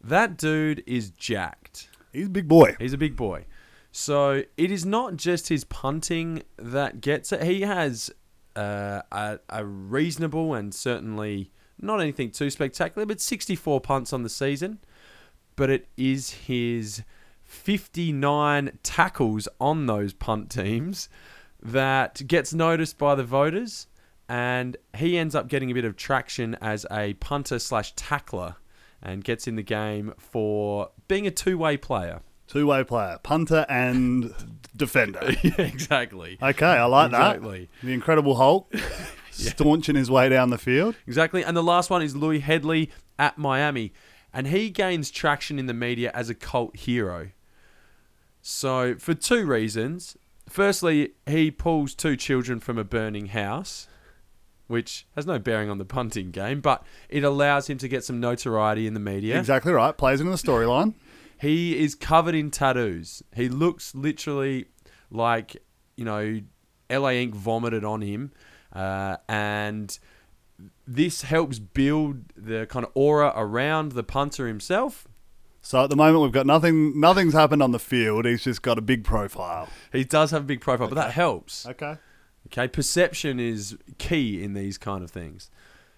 That 0.00 0.36
dude 0.36 0.82
is 0.86 1.10
jacked. 1.10 1.88
He's 2.12 2.26
a 2.26 2.30
big 2.30 2.48
boy. 2.48 2.76
He's 2.78 2.92
a 2.92 2.98
big 2.98 3.16
boy. 3.16 3.46
So 3.90 4.42
it 4.56 4.70
is 4.70 4.84
not 4.84 5.16
just 5.16 5.48
his 5.48 5.64
punting 5.64 6.42
that 6.56 7.00
gets 7.00 7.32
it. 7.32 7.44
He 7.44 7.62
has 7.62 8.10
uh, 8.56 9.02
a, 9.12 9.38
a 9.48 9.64
reasonable 9.64 10.52
and 10.54 10.74
certainly 10.74 11.52
not 11.80 12.00
anything 12.00 12.30
too 12.30 12.50
spectacular, 12.50 13.06
but 13.06 13.20
64 13.20 13.80
punts 13.80 14.12
on 14.12 14.22
the 14.22 14.28
season. 14.28 14.80
But 15.56 15.70
it 15.70 15.86
is 15.96 16.30
his 16.30 17.02
59 17.54 18.78
tackles 18.82 19.48
on 19.60 19.86
those 19.86 20.12
punt 20.12 20.50
teams 20.50 21.08
that 21.62 22.26
gets 22.26 22.52
noticed 22.52 22.98
by 22.98 23.14
the 23.14 23.24
voters. 23.24 23.86
And 24.28 24.76
he 24.96 25.18
ends 25.18 25.34
up 25.34 25.48
getting 25.48 25.70
a 25.70 25.74
bit 25.74 25.84
of 25.84 25.96
traction 25.96 26.56
as 26.60 26.86
a 26.90 27.14
punter 27.14 27.58
slash 27.58 27.92
tackler 27.94 28.56
and 29.02 29.22
gets 29.22 29.46
in 29.46 29.56
the 29.56 29.62
game 29.62 30.14
for 30.18 30.90
being 31.08 31.26
a 31.26 31.30
two 31.30 31.58
way 31.58 31.76
player. 31.76 32.20
Two 32.46 32.66
way 32.66 32.84
player, 32.84 33.18
punter 33.22 33.64
and 33.68 34.34
defender. 34.76 35.20
yeah, 35.42 35.60
exactly. 35.60 36.38
Okay, 36.42 36.66
I 36.66 36.84
like 36.84 37.10
that. 37.10 37.36
Exactly. 37.36 37.68
that. 37.80 37.86
The 37.86 37.92
Incredible 37.92 38.34
Hulk 38.36 38.74
staunching 39.30 39.96
his 39.96 40.10
way 40.10 40.28
down 40.28 40.50
the 40.50 40.58
field. 40.58 40.94
Exactly. 41.06 41.44
And 41.44 41.56
the 41.56 41.62
last 41.62 41.90
one 41.90 42.02
is 42.02 42.16
Louis 42.16 42.40
Hedley 42.40 42.90
at 43.18 43.38
Miami. 43.38 43.92
And 44.32 44.48
he 44.48 44.68
gains 44.70 45.10
traction 45.10 45.58
in 45.58 45.66
the 45.66 45.74
media 45.74 46.10
as 46.12 46.28
a 46.28 46.34
cult 46.34 46.76
hero. 46.76 47.30
So, 48.46 48.94
for 48.96 49.14
two 49.14 49.46
reasons. 49.46 50.18
Firstly, 50.50 51.14
he 51.24 51.50
pulls 51.50 51.94
two 51.94 52.14
children 52.14 52.60
from 52.60 52.76
a 52.76 52.84
burning 52.84 53.28
house, 53.28 53.88
which 54.66 55.06
has 55.14 55.24
no 55.24 55.38
bearing 55.38 55.70
on 55.70 55.78
the 55.78 55.86
punting 55.86 56.30
game, 56.30 56.60
but 56.60 56.84
it 57.08 57.24
allows 57.24 57.70
him 57.70 57.78
to 57.78 57.88
get 57.88 58.04
some 58.04 58.20
notoriety 58.20 58.86
in 58.86 58.92
the 58.92 59.00
media. 59.00 59.38
Exactly 59.38 59.72
right. 59.72 59.96
Plays 59.96 60.20
into 60.20 60.30
the 60.30 60.36
storyline. 60.36 60.92
He 61.40 61.82
is 61.82 61.94
covered 61.94 62.34
in 62.34 62.50
tattoos. 62.50 63.22
He 63.34 63.48
looks 63.48 63.94
literally 63.94 64.66
like, 65.10 65.56
you 65.96 66.04
know, 66.04 66.42
LA 66.90 67.12
Ink 67.12 67.34
vomited 67.34 67.82
on 67.82 68.02
him. 68.02 68.30
Uh, 68.74 69.16
and 69.26 69.98
this 70.86 71.22
helps 71.22 71.58
build 71.58 72.24
the 72.36 72.66
kind 72.66 72.84
of 72.84 72.92
aura 72.94 73.32
around 73.34 73.92
the 73.92 74.02
punter 74.02 74.46
himself. 74.46 75.08
So 75.64 75.82
at 75.82 75.88
the 75.88 75.96
moment 75.96 76.22
we've 76.22 76.30
got 76.30 76.44
nothing. 76.44 77.00
Nothing's 77.00 77.32
happened 77.32 77.62
on 77.62 77.72
the 77.72 77.78
field. 77.78 78.26
He's 78.26 78.44
just 78.44 78.60
got 78.60 78.76
a 78.76 78.82
big 78.82 79.02
profile. 79.02 79.68
He 79.92 80.04
does 80.04 80.30
have 80.30 80.42
a 80.42 80.44
big 80.44 80.60
profile, 80.60 80.88
but 80.88 80.96
that 80.96 81.12
helps. 81.12 81.64
Okay. 81.66 81.96
Okay, 82.48 82.68
perception 82.68 83.40
is 83.40 83.78
key 83.96 84.42
in 84.42 84.52
these 84.52 84.76
kind 84.76 85.02
of 85.02 85.10
things. 85.10 85.50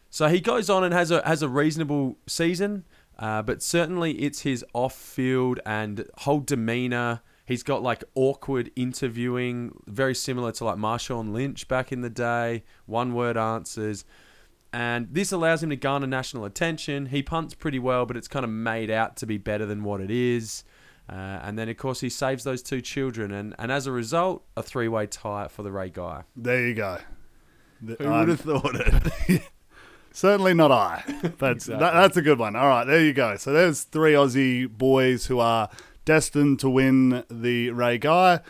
So 0.08 0.28
he 0.28 0.40
goes 0.40 0.70
on 0.70 0.84
and 0.84 0.94
has 0.94 1.10
a 1.10 1.20
has 1.26 1.42
a 1.42 1.48
reasonable 1.48 2.16
season. 2.28 2.84
Uh, 3.18 3.42
but 3.42 3.60
certainly 3.60 4.12
it's 4.12 4.42
his 4.42 4.64
off 4.72 4.94
field 4.94 5.58
and 5.66 6.06
whole 6.18 6.40
demeanor. 6.40 7.22
He's 7.44 7.64
got 7.64 7.82
like 7.82 8.04
awkward 8.14 8.70
interviewing, 8.76 9.82
very 9.86 10.14
similar 10.14 10.52
to 10.52 10.64
like 10.64 10.76
Marshawn 10.76 11.32
Lynch 11.32 11.66
back 11.66 11.90
in 11.90 12.02
the 12.02 12.10
day, 12.10 12.62
one 12.86 13.14
word 13.14 13.36
answers. 13.36 14.04
And 14.72 15.08
this 15.10 15.32
allows 15.32 15.62
him 15.62 15.70
to 15.70 15.76
garner 15.76 16.06
national 16.06 16.44
attention. 16.44 17.06
He 17.06 17.22
punts 17.22 17.54
pretty 17.54 17.78
well, 17.78 18.04
but 18.06 18.16
it's 18.16 18.28
kind 18.28 18.44
of 18.44 18.50
made 18.50 18.90
out 18.90 19.16
to 19.18 19.26
be 19.26 19.38
better 19.38 19.64
than 19.64 19.84
what 19.84 20.00
it 20.00 20.10
is. 20.10 20.64
Uh, 21.08 21.12
and 21.42 21.58
then, 21.58 21.68
of 21.68 21.76
course, 21.76 22.00
he 22.00 22.08
saves 22.08 22.44
those 22.44 22.62
two 22.62 22.80
children. 22.80 23.30
And, 23.32 23.54
and 23.58 23.70
as 23.72 23.86
a 23.86 23.92
result, 23.92 24.44
a 24.56 24.62
three 24.62 24.88
way 24.88 25.06
tie 25.06 25.48
for 25.48 25.62
the 25.62 25.70
Ray 25.72 25.88
Guy. 25.90 26.24
There 26.36 26.66
you 26.68 26.74
go. 26.74 26.98
The- 27.80 27.96
Who 28.00 28.06
I'm- 28.10 28.20
would 28.20 28.28
have 28.28 28.40
thought 28.40 28.74
it? 29.28 29.42
Certainly 30.12 30.54
not 30.54 30.72
I, 30.72 31.04
but 31.38 31.52
Exactly. 31.52 31.78
that, 31.84 31.92
that's 31.92 32.16
a 32.16 32.22
good 32.22 32.38
one. 32.38 32.56
All 32.56 32.66
right, 32.68 32.84
there 32.84 33.04
you 33.04 33.12
go. 33.12 33.36
So 33.36 33.52
there's 33.52 33.82
three 33.82 34.14
Aussie 34.14 34.66
boys 34.68 35.26
who 35.26 35.38
are 35.40 35.68
destined 36.06 36.58
to 36.60 36.70
win 36.70 37.22
the 37.30 37.70
Ray 37.72 37.98
Guy, 37.98 38.40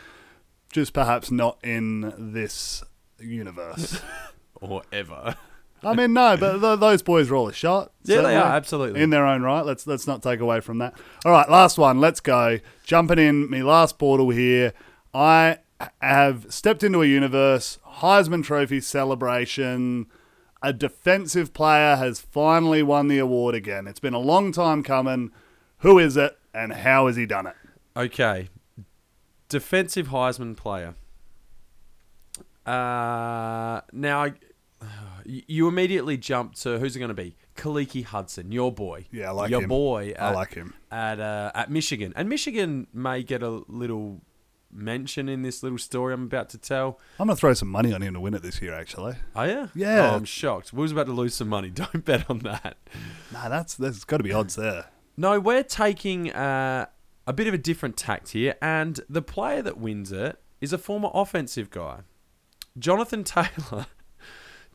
just 0.72 0.92
perhaps 0.92 1.30
not 1.32 1.58
in 1.64 2.14
this 2.16 2.84
universe. 3.18 4.00
or 4.60 4.82
ever. 4.92 5.34
I 5.82 5.94
mean, 5.94 6.12
no, 6.14 6.36
but 6.36 6.58
th- 6.60 6.80
those 6.80 7.02
boys 7.02 7.30
are 7.30 7.36
all 7.36 7.48
a 7.48 7.52
shot. 7.52 7.92
Yeah, 8.04 8.22
they 8.22 8.34
are, 8.36 8.44
absolutely. 8.56 9.00
in 9.02 9.10
their 9.10 9.26
own 9.26 9.42
right. 9.42 9.64
Let's 9.64 9.86
let's 9.86 10.06
not 10.06 10.22
take 10.22 10.40
away 10.40 10.60
from 10.60 10.78
that. 10.78 10.94
All 11.24 11.32
right, 11.32 11.48
last 11.48 11.78
one. 11.78 12.00
Let's 12.00 12.20
go. 12.20 12.58
Jumping 12.84 13.18
in, 13.18 13.50
me 13.50 13.62
last 13.62 13.98
portal 13.98 14.30
here. 14.30 14.72
I 15.14 15.58
have 16.00 16.46
stepped 16.52 16.82
into 16.82 17.02
a 17.02 17.06
universe. 17.06 17.78
Heisman 17.98 18.42
Trophy 18.44 18.80
celebration. 18.80 20.06
A 20.62 20.72
defensive 20.72 21.52
player 21.52 21.96
has 21.96 22.18
finally 22.20 22.82
won 22.82 23.08
the 23.08 23.18
award 23.18 23.54
again. 23.54 23.86
It's 23.86 24.00
been 24.00 24.14
a 24.14 24.18
long 24.18 24.52
time 24.52 24.82
coming. 24.82 25.30
Who 25.80 25.98
is 25.98 26.16
it, 26.16 26.36
and 26.54 26.72
how 26.72 27.06
has 27.06 27.16
he 27.16 27.26
done 27.26 27.46
it? 27.46 27.54
Okay. 27.96 28.48
Defensive 29.48 30.08
Heisman 30.08 30.56
player. 30.56 30.94
Uh, 32.64 33.80
now, 33.92 34.24
I- 34.24 34.32
you 35.26 35.68
immediately 35.68 36.16
jump 36.16 36.54
to 36.56 36.78
who's 36.78 36.96
it 36.96 36.98
going 36.98 37.08
to 37.08 37.14
be? 37.14 37.36
Khaleke 37.56 38.04
Hudson, 38.04 38.52
your 38.52 38.72
boy. 38.72 39.06
Yeah, 39.10 39.28
I 39.28 39.32
like 39.32 39.50
your 39.50 39.62
him. 39.62 39.68
boy. 39.68 40.14
I 40.18 40.28
at- 40.30 40.34
like 40.34 40.54
him. 40.54 40.74
at 40.90 41.20
uh, 41.20 41.52
at 41.54 41.70
Michigan, 41.70 42.12
and 42.16 42.28
Michigan 42.28 42.86
may 42.92 43.22
get 43.22 43.42
a 43.42 43.62
little 43.68 44.20
mention 44.72 45.28
in 45.28 45.42
this 45.42 45.62
little 45.62 45.78
story 45.78 46.12
I'm 46.12 46.24
about 46.24 46.50
to 46.50 46.58
tell. 46.58 47.00
I'm 47.18 47.28
gonna 47.28 47.36
throw 47.36 47.54
some 47.54 47.68
money 47.68 47.92
on 47.94 48.02
him 48.02 48.14
to 48.14 48.20
win 48.20 48.34
it 48.34 48.42
this 48.42 48.60
year. 48.60 48.74
Actually, 48.74 49.14
Oh 49.34 49.44
yeah, 49.44 49.68
Yeah. 49.74 50.10
Oh, 50.12 50.16
I'm 50.16 50.24
shocked. 50.24 50.72
We 50.72 50.82
was 50.82 50.92
about 50.92 51.06
to 51.06 51.12
lose 51.12 51.34
some 51.34 51.48
money. 51.48 51.70
Don't 51.82 52.04
bet 52.04 52.28
on 52.30 52.40
that. 52.40 52.76
nah, 53.32 53.48
that's 53.48 53.74
there's 53.74 54.04
got 54.04 54.18
to 54.18 54.24
be 54.24 54.32
odds 54.32 54.56
there. 54.56 54.86
No, 55.16 55.40
we're 55.40 55.62
taking 55.62 56.30
uh, 56.32 56.86
a 57.26 57.32
bit 57.32 57.46
of 57.46 57.54
a 57.54 57.58
different 57.58 57.96
tact 57.96 58.30
here, 58.30 58.56
and 58.60 59.00
the 59.08 59.22
player 59.22 59.62
that 59.62 59.78
wins 59.78 60.12
it 60.12 60.38
is 60.60 60.72
a 60.74 60.78
former 60.78 61.08
offensive 61.14 61.70
guy. 61.70 62.00
Jonathan 62.78 63.24
Taylor 63.24 63.86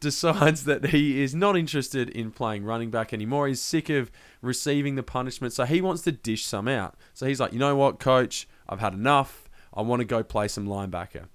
decides 0.01 0.65
that 0.65 0.87
he 0.87 1.23
is 1.23 1.33
not 1.33 1.55
interested 1.55 2.09
in 2.09 2.31
playing 2.31 2.65
running 2.65 2.91
back 2.91 3.13
anymore. 3.13 3.47
He's 3.47 3.61
sick 3.61 3.89
of 3.89 4.11
receiving 4.41 4.95
the 4.95 5.03
punishment, 5.03 5.53
so 5.53 5.63
he 5.63 5.81
wants 5.81 6.01
to 6.01 6.11
dish 6.11 6.45
some 6.45 6.67
out. 6.67 6.95
So 7.13 7.25
he's 7.25 7.39
like, 7.39 7.53
you 7.53 7.59
know 7.59 7.77
what, 7.77 7.99
coach, 7.99 8.49
I've 8.67 8.81
had 8.81 8.93
enough. 8.93 9.49
I 9.73 9.81
want 9.81 10.01
to 10.01 10.05
go 10.05 10.23
play 10.23 10.49
some 10.49 10.67
linebacker. 10.67 11.27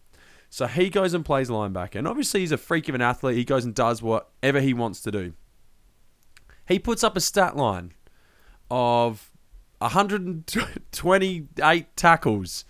So 0.51 0.67
he 0.67 0.91
goes 0.91 1.15
and 1.15 1.25
plays 1.25 1.49
linebacker, 1.49 1.95
and 1.97 2.07
obviously 2.07 2.41
he's 2.41 2.53
a 2.53 2.59
freak 2.59 2.91
of 2.91 2.95
an 2.95 3.01
athlete. 3.01 3.37
He 3.37 3.45
goes 3.45 3.65
and 3.65 3.75
does 3.75 4.03
whatever 4.03 4.61
he 4.61 4.75
wants 4.75 5.01
to 5.03 5.11
do. 5.11 5.33
He 6.69 6.79
puts 6.79 7.03
up 7.03 7.17
a 7.17 7.21
stat 7.21 7.57
line 7.57 7.95
of 8.71 9.31
128 9.79 11.97
tackles, 11.97 12.65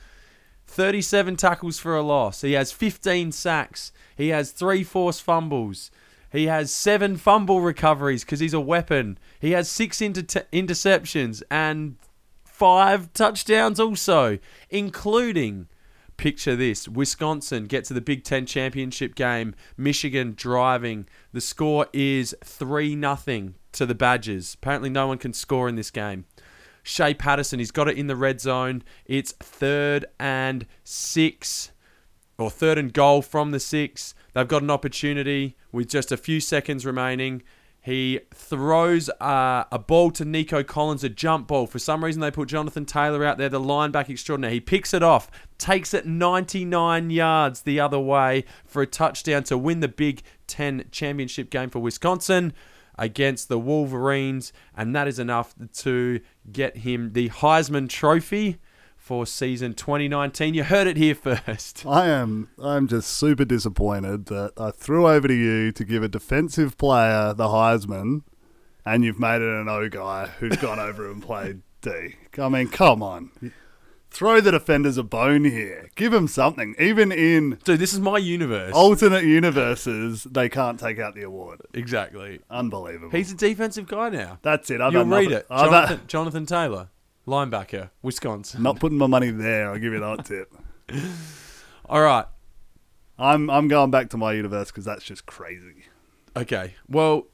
37 0.67 1.37
tackles 1.37 1.79
for 1.79 1.97
a 1.97 2.03
loss. 2.03 2.43
He 2.43 2.53
has 2.53 2.73
15 2.73 3.33
sacks. 3.33 3.93
He 4.17 4.29
has 4.29 4.51
three 4.51 4.85
forced 4.85 5.23
fumbles. 5.23 5.91
He 6.31 6.47
has 6.47 6.71
seven 6.71 7.17
fumble 7.17 7.61
recoveries 7.61 8.25
because 8.25 8.41
he's 8.41 8.55
a 8.55 8.61
weapon. 8.61 9.19
He 9.41 9.53
has 9.53 9.71
six 9.71 10.01
inter- 10.01 10.45
interceptions 10.53 11.43
and 11.51 11.97
five 12.45 13.13
touchdowns 13.13 13.81
also, 13.81 14.39
including. 14.71 15.69
Picture 16.17 16.57
this 16.57 16.89
Wisconsin 16.89 17.67
get 17.67 17.85
to 17.85 17.93
the 17.93 18.01
Big 18.01 18.25
Ten 18.25 18.47
championship 18.47 19.15
game, 19.15 19.55
Michigan 19.77 20.33
driving. 20.35 21.07
The 21.35 21.43
score 21.43 21.89
is 21.93 22.35
3 22.43 22.99
0 22.99 23.53
to 23.73 23.85
the 23.85 23.95
Badgers. 23.95 24.55
Apparently, 24.55 24.89
no 24.89 25.07
one 25.09 25.19
can 25.19 25.35
score 25.35 25.69
in 25.69 25.77
this 25.77 25.91
game. 25.91 26.25
Shea 26.87 27.15
Patterson, 27.15 27.59
he's 27.59 27.73
got 27.73 27.89
it 27.89 27.99
in 27.99 28.07
the 28.07 28.15
red 28.15 28.41
zone. 28.41 28.85
It's 29.07 29.33
third 29.33 30.07
and 30.21 30.67
six, 30.85 31.73
or 32.39 32.49
third 32.49 32.79
and 32.79 32.93
goal 32.93 33.23
from 33.23 33.51
the 33.51 33.59
six. 33.59 34.15
They've 34.35 34.47
got 34.47 34.63
an 34.63 34.71
opportunity 34.71 35.57
with 35.73 35.89
just 35.89 36.13
a 36.13 36.17
few 36.17 36.39
seconds 36.39 36.87
remaining. 36.87 37.43
He 37.81 38.21
throws 38.33 39.09
uh, 39.21 39.65
a 39.73 39.79
ball 39.81 40.13
to 40.13 40.25
Nico 40.25 40.63
Collins, 40.63 41.03
a 41.03 41.09
jump 41.09 41.49
ball. 41.49 41.67
For 41.67 41.81
some 41.81 42.05
reason, 42.05 42.21
they 42.21 42.31
put 42.31 42.49
Jonathan 42.49 42.85
Taylor 42.85 43.25
out 43.25 43.37
there, 43.37 43.49
the 43.49 43.61
linebacker 43.61 44.11
extraordinaire. 44.11 44.53
He 44.53 44.61
picks 44.61 44.95
it 44.95 45.03
off, 45.03 45.29
takes 45.59 45.93
it 45.93 46.07
99 46.07 47.11
yards 47.11 47.63
the 47.63 47.81
other 47.81 47.99
way 47.99 48.45
for 48.65 48.81
a 48.81 48.87
touchdown 48.87 49.43
to 49.45 49.59
win 49.59 49.81
the 49.81 49.89
Big 49.89 50.23
Ten 50.47 50.85
championship 50.93 51.51
game 51.51 51.69
for 51.69 51.81
Wisconsin 51.81 52.53
against 52.99 53.49
the 53.49 53.59
Wolverines, 53.59 54.53
and 54.77 54.95
that 54.95 55.09
is 55.09 55.19
enough 55.19 55.55
to 55.79 56.21
get 56.51 56.79
him 56.79 57.13
the 57.13 57.29
Heisman 57.29 57.89
Trophy 57.89 58.59
for 58.97 59.27
season 59.27 59.75
2019. 59.75 60.55
You 60.55 60.65
heard 60.65 60.87
it 60.87 60.97
here 60.97 61.15
first. 61.47 61.85
I 61.87 62.09
am 62.09 62.49
I'm 62.61 62.89
just 62.89 63.11
super 63.11 63.45
disappointed 63.45 64.27
that 64.27 64.53
I 64.57 64.71
threw 64.71 65.07
over 65.07 65.29
to 65.29 65.35
you 65.35 65.73
to 65.73 65.85
give 65.85 66.03
a 66.03 66.09
defensive 66.09 66.77
player 66.77 67.33
the 67.33 67.47
Heisman 67.47 68.23
and 68.87 69.05
you've 69.05 69.19
made 69.19 69.43
it 69.43 69.61
an 69.61 69.69
O 69.69 69.89
guy 69.89 70.29
who's 70.39 70.57
gone 70.57 70.79
over 70.79 71.11
and 71.11 71.23
played 71.23 71.63
D. 71.83 72.15
I 72.39 72.49
mean, 72.49 72.69
come 72.69 73.03
on. 73.03 73.31
Throw 74.17 74.41
the 74.41 74.51
defenders 74.51 74.97
a 74.97 75.03
bone 75.03 75.45
here. 75.45 75.91
Give 75.95 76.11
them 76.11 76.27
something. 76.27 76.75
Even 76.79 77.13
in 77.13 77.59
Dude, 77.65 77.79
this 77.79 77.93
is 77.93 78.01
my 78.01 78.17
universe. 78.17 78.73
alternate 78.75 79.25
universes, 79.25 80.25
they 80.25 80.49
can't 80.49 80.81
take 80.81 80.99
out 80.99 81.15
the 81.15 81.23
award. 81.23 81.61
exactly. 81.75 82.41
Unbelievable. 82.51 83.11
He's 83.11 83.31
a 83.31 83.35
defensive 83.37 83.87
guy 83.87 84.09
now. 84.09 84.39
That's 84.41 84.71
it. 84.71 84.81
I've 84.81 84.95
You'll 84.95 85.05
had 85.05 85.11
read 85.13 85.23
nothing- 85.25 85.37
it. 85.39 85.47
I've 85.51 85.65
Jonathan, 85.71 85.99
had- 85.99 86.09
Jonathan 86.09 86.47
Taylor, 86.47 86.89
linebacker, 87.27 87.91
Wisconsin. 88.01 88.63
Not 88.63 88.81
putting 88.81 88.97
my 88.97 89.07
money 89.07 89.31
there. 89.31 89.71
I'll 89.71 89.79
give 89.79 89.93
you 89.93 90.01
that 90.01 90.25
tip. 90.25 90.51
All 91.87 92.01
right. 92.01 92.25
I'm 93.19 93.51
I'm 93.51 93.69
going 93.69 93.91
back 93.91 94.09
to 94.11 94.17
my 94.17 94.33
universe 94.33 94.69
because 94.71 94.87
that's 94.87 95.05
just 95.05 95.27
crazy. 95.27 95.85
Okay. 96.35 96.75
Well, 96.89 97.27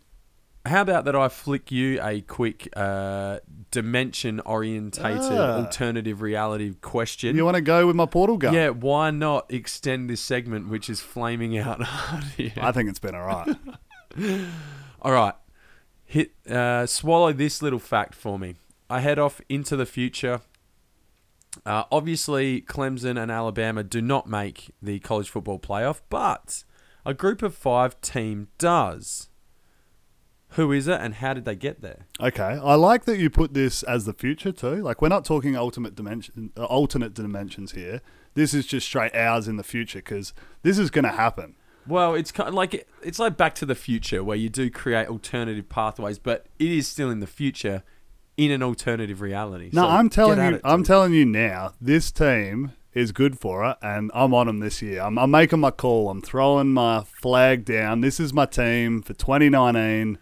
how 0.65 0.83
about 0.83 1.05
that 1.07 1.17
I 1.17 1.29
flick 1.29 1.73
you 1.73 2.01
a 2.03 2.21
quick 2.21 2.69
uh, 2.77 3.39
dimension 3.71 4.41
orientated 4.41 5.33
Ah. 5.33 5.57
alternative 5.59 6.23
reality 6.23 6.75
question? 6.81 7.35
You 7.37 7.45
want 7.45 7.57
to 7.57 7.61
go 7.63 7.87
with 7.87 7.97
my 7.97 8.07
portal 8.07 8.37
gun? 8.39 8.55
yeah, 8.55 8.69
why 8.71 9.11
not 9.11 9.53
extend 9.53 10.09
this 10.09 10.21
segment, 10.21 10.69
which 10.69 10.89
is 10.89 11.01
flaming 11.01 11.59
out 11.59 11.83
hard 11.83 12.25
here? 12.37 12.53
I 12.61 12.71
think 12.73 12.89
it's 12.89 12.99
been 12.99 13.15
all 13.15 13.27
right. 13.27 13.57
All 15.01 15.11
right. 15.13 15.35
Hit 16.05 16.33
uh, 16.49 16.87
swallow 16.87 17.33
this 17.33 17.63
little 17.63 17.79
fact 17.79 18.15
for 18.15 18.39
me. 18.39 18.55
I 18.91 19.01
head 19.01 19.19
off 19.19 19.41
into 19.49 19.75
the 19.75 19.87
future. 19.87 20.43
Uh, 21.67 21.85
obviously, 21.91 22.61
Clemson 22.61 23.21
and 23.21 23.31
Alabama 23.31 23.83
do 23.83 24.01
not 24.03 24.27
make 24.29 24.71
the 24.83 24.99
college 25.01 25.29
football 25.31 25.59
playoff, 25.59 26.01
but 26.11 26.65
a 27.07 27.15
group 27.15 27.43
of 27.43 27.55
five 27.55 28.01
team 28.03 28.49
does. 28.59 29.29
Who 30.53 30.73
is 30.73 30.87
it, 30.89 31.01
and 31.01 31.15
how 31.15 31.35
did 31.35 31.45
they 31.45 31.57
get 31.57 31.81
there? 31.81 32.07
Okay, 32.21 32.59
I 32.63 32.75
like 32.75 33.05
that 33.07 33.19
you 33.19 33.31
put 33.31 33.55
this 33.55 33.83
as 33.85 34.05
the 34.05 34.13
future 34.13 34.53
too. 34.53 34.77
Like 34.77 35.01
we're 35.01 35.09
not 35.09 35.25
talking 35.25 35.57
ultimate 35.57 35.95
dimension, 35.95 36.53
uh, 36.57 36.65
alternate 36.65 37.15
dimensions 37.15 37.73
here. 37.73 38.01
This 38.35 38.53
is 38.55 38.67
just 38.67 38.87
straight 38.87 39.15
hours 39.15 39.49
in 39.49 39.57
the 39.57 39.63
future 39.63 39.99
because 39.99 40.33
this 40.63 40.79
is 40.79 40.91
going 40.91 41.05
to 41.05 41.11
happen. 41.13 41.57
Well, 41.87 42.15
it's 42.15 42.31
kind 42.31 42.49
of 42.49 42.55
like 42.55 42.87
it's 43.03 43.19
like 43.19 43.37
Back 43.37 43.55
to 43.57 43.67
the 43.67 43.75
Future, 43.75 44.23
where 44.23 44.37
you 44.37 44.49
do 44.49 44.71
create 44.71 45.09
alternative 45.09 45.69
pathways, 45.69 46.19
but 46.19 46.47
it 46.59 46.71
is 46.71 46.87
still 46.87 47.11
in 47.11 47.21
the 47.21 47.27
future, 47.27 47.83
in 48.37 48.51
an 48.51 48.63
alternative 48.63 49.21
reality. 49.21 49.71
No, 49.73 49.83
So 49.83 49.89
I'm 49.89 50.09
telling 50.09 50.39
you, 50.39 50.57
it, 50.57 50.61
I'm 50.65 50.85
telling 50.85 51.13
you 51.13 51.25
now. 51.25 51.73
This 51.81 52.13
team 52.13 52.73
is 52.95 53.11
good 53.11 53.39
for 53.39 53.69
it, 53.69 53.79
and 53.83 54.11
I'm 54.15 54.35
on 54.35 54.47
them 54.47 54.61
this 54.61 54.83
year. 54.83 55.01
I'm, 55.01 55.19
I'm 55.19 55.31
making 55.31 55.61
my 55.61 55.71
call. 55.71 56.11
I'm 56.11 56.21
throwing 56.21 56.73
my 56.73 57.03
flag 57.05 57.65
down. 57.65 58.01
This 58.01 58.21
is 58.21 58.33
my 58.33 58.47
team 58.47 59.03
for 59.03 59.15
2019. 59.15 60.19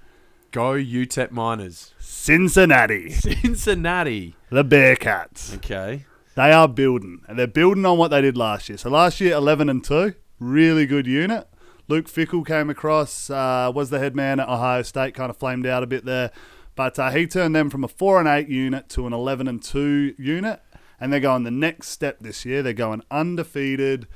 Go 0.50 0.72
UTEP 0.74 1.30
Miners. 1.30 1.94
Cincinnati, 1.98 3.10
Cincinnati. 3.10 4.34
the 4.50 4.64
Bearcats. 4.64 5.54
Okay. 5.56 6.06
They 6.34 6.52
are 6.52 6.68
building, 6.68 7.22
and 7.28 7.38
they're 7.38 7.46
building 7.46 7.84
on 7.86 7.98
what 7.98 8.08
they 8.08 8.20
did 8.20 8.36
last 8.36 8.68
year. 8.68 8.78
So 8.78 8.90
last 8.90 9.20
year, 9.20 9.34
11 9.34 9.68
and 9.68 9.84
2, 9.84 10.14
really 10.38 10.86
good 10.86 11.06
unit. 11.06 11.48
Luke 11.88 12.06
Fickell 12.06 12.46
came 12.46 12.70
across, 12.70 13.30
uh, 13.30 13.70
was 13.74 13.90
the 13.90 13.98
head 13.98 14.14
man 14.14 14.40
at 14.40 14.48
Ohio 14.48 14.82
State, 14.82 15.14
kind 15.14 15.30
of 15.30 15.36
flamed 15.36 15.66
out 15.66 15.82
a 15.82 15.86
bit 15.86 16.04
there. 16.04 16.30
But 16.76 16.98
uh, 16.98 17.10
he 17.10 17.26
turned 17.26 17.54
them 17.54 17.68
from 17.68 17.84
a 17.84 17.88
four 17.88 18.18
and 18.20 18.28
eight 18.28 18.48
unit 18.48 18.88
to 18.90 19.06
an 19.06 19.12
eleven 19.12 19.48
and 19.48 19.62
two 19.62 20.14
unit, 20.18 20.60
and 21.00 21.12
they're 21.12 21.20
going 21.20 21.42
the 21.42 21.50
next 21.50 21.88
step 21.88 22.18
this 22.20 22.44
year. 22.44 22.62
They're 22.62 22.72
going 22.72 23.02
undefeated. 23.10 24.06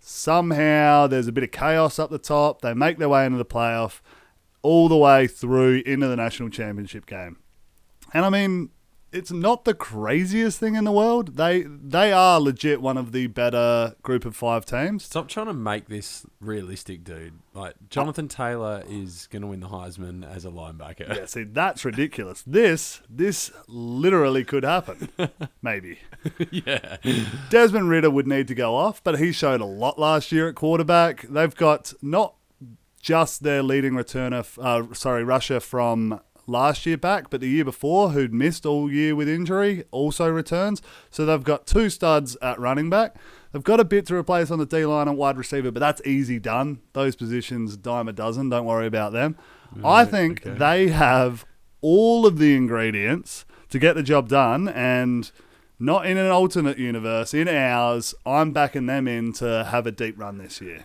Somehow 0.00 1.06
there's 1.06 1.28
a 1.28 1.32
bit 1.32 1.44
of 1.44 1.52
chaos 1.52 1.98
up 1.98 2.10
the 2.10 2.18
top. 2.18 2.60
They 2.60 2.74
make 2.74 2.98
their 2.98 3.08
way 3.08 3.24
into 3.24 3.38
the 3.38 3.44
playoff, 3.44 4.00
all 4.62 4.88
the 4.88 4.96
way 4.96 5.26
through 5.26 5.82
into 5.84 6.08
the 6.08 6.16
national 6.16 6.48
championship 6.48 7.06
game. 7.06 7.38
And 8.14 8.24
I 8.24 8.30
mean, 8.30 8.70
it's 9.12 9.30
not 9.30 9.64
the 9.64 9.74
craziest 9.74 10.58
thing 10.58 10.74
in 10.74 10.84
the 10.84 10.92
world. 10.92 11.36
They 11.36 11.62
they 11.62 12.12
are 12.12 12.40
legit 12.40 12.80
one 12.80 12.96
of 12.96 13.12
the 13.12 13.26
better 13.26 13.94
group 14.02 14.24
of 14.24 14.34
five 14.34 14.64
teams. 14.64 15.04
Stop 15.04 15.28
trying 15.28 15.46
to 15.46 15.52
make 15.52 15.88
this 15.88 16.24
realistic, 16.40 17.04
dude. 17.04 17.34
Like 17.52 17.74
Jonathan 17.90 18.28
Taylor 18.28 18.82
is 18.88 19.28
going 19.30 19.42
to 19.42 19.48
win 19.48 19.60
the 19.60 19.68
Heisman 19.68 20.28
as 20.28 20.44
a 20.44 20.50
linebacker. 20.50 21.14
Yeah, 21.14 21.26
see, 21.26 21.44
that's 21.44 21.84
ridiculous. 21.84 22.42
This 22.46 23.02
this 23.08 23.52
literally 23.68 24.44
could 24.44 24.64
happen. 24.64 25.10
Maybe. 25.62 25.98
yeah. 26.50 26.96
Desmond 27.50 27.90
Ridder 27.90 28.10
would 28.10 28.26
need 28.26 28.48
to 28.48 28.54
go 28.54 28.74
off, 28.74 29.04
but 29.04 29.18
he 29.18 29.32
showed 29.32 29.60
a 29.60 29.66
lot 29.66 29.98
last 29.98 30.32
year 30.32 30.48
at 30.48 30.54
quarterback. 30.54 31.22
They've 31.22 31.54
got 31.54 31.92
not 32.00 32.34
just 33.02 33.42
their 33.42 33.62
leading 33.62 33.92
returner, 33.92 34.46
uh, 34.58 34.94
sorry, 34.94 35.24
rusher 35.24 35.60
from 35.60 36.20
last 36.46 36.86
year 36.86 36.96
back, 36.96 37.30
but 37.30 37.40
the 37.40 37.48
year 37.48 37.64
before, 37.64 38.10
who'd 38.10 38.32
missed 38.32 38.64
all 38.64 38.90
year 38.90 39.14
with 39.14 39.28
injury, 39.28 39.84
also 39.90 40.28
returns. 40.28 40.80
So 41.10 41.26
they've 41.26 41.42
got 41.42 41.66
two 41.66 41.90
studs 41.90 42.36
at 42.40 42.58
running 42.58 42.88
back. 42.88 43.16
They've 43.52 43.62
got 43.62 43.80
a 43.80 43.84
bit 43.84 44.06
to 44.06 44.14
replace 44.14 44.50
on 44.50 44.58
the 44.58 44.66
D 44.66 44.86
line 44.86 45.08
and 45.08 45.18
wide 45.18 45.36
receiver, 45.36 45.70
but 45.70 45.80
that's 45.80 46.00
easy 46.06 46.38
done. 46.38 46.80
Those 46.94 47.16
positions, 47.16 47.76
dime 47.76 48.08
a 48.08 48.12
dozen. 48.12 48.48
Don't 48.48 48.64
worry 48.64 48.86
about 48.86 49.12
them. 49.12 49.36
I 49.84 50.04
think 50.04 50.46
okay. 50.46 50.58
they 50.58 50.88
have 50.88 51.44
all 51.80 52.26
of 52.26 52.38
the 52.38 52.54
ingredients 52.54 53.44
to 53.70 53.78
get 53.78 53.94
the 53.94 54.02
job 54.02 54.28
done 54.28 54.68
and. 54.68 55.30
Not 55.78 56.06
in 56.06 56.16
an 56.16 56.30
alternate 56.30 56.78
universe, 56.78 57.34
in 57.34 57.48
ours, 57.48 58.14
I'm 58.24 58.52
backing 58.52 58.86
them 58.86 59.08
in 59.08 59.32
to 59.32 59.64
have 59.64 59.84
a 59.84 59.90
deep 59.90 60.16
run 60.16 60.38
this 60.38 60.60
year. 60.60 60.84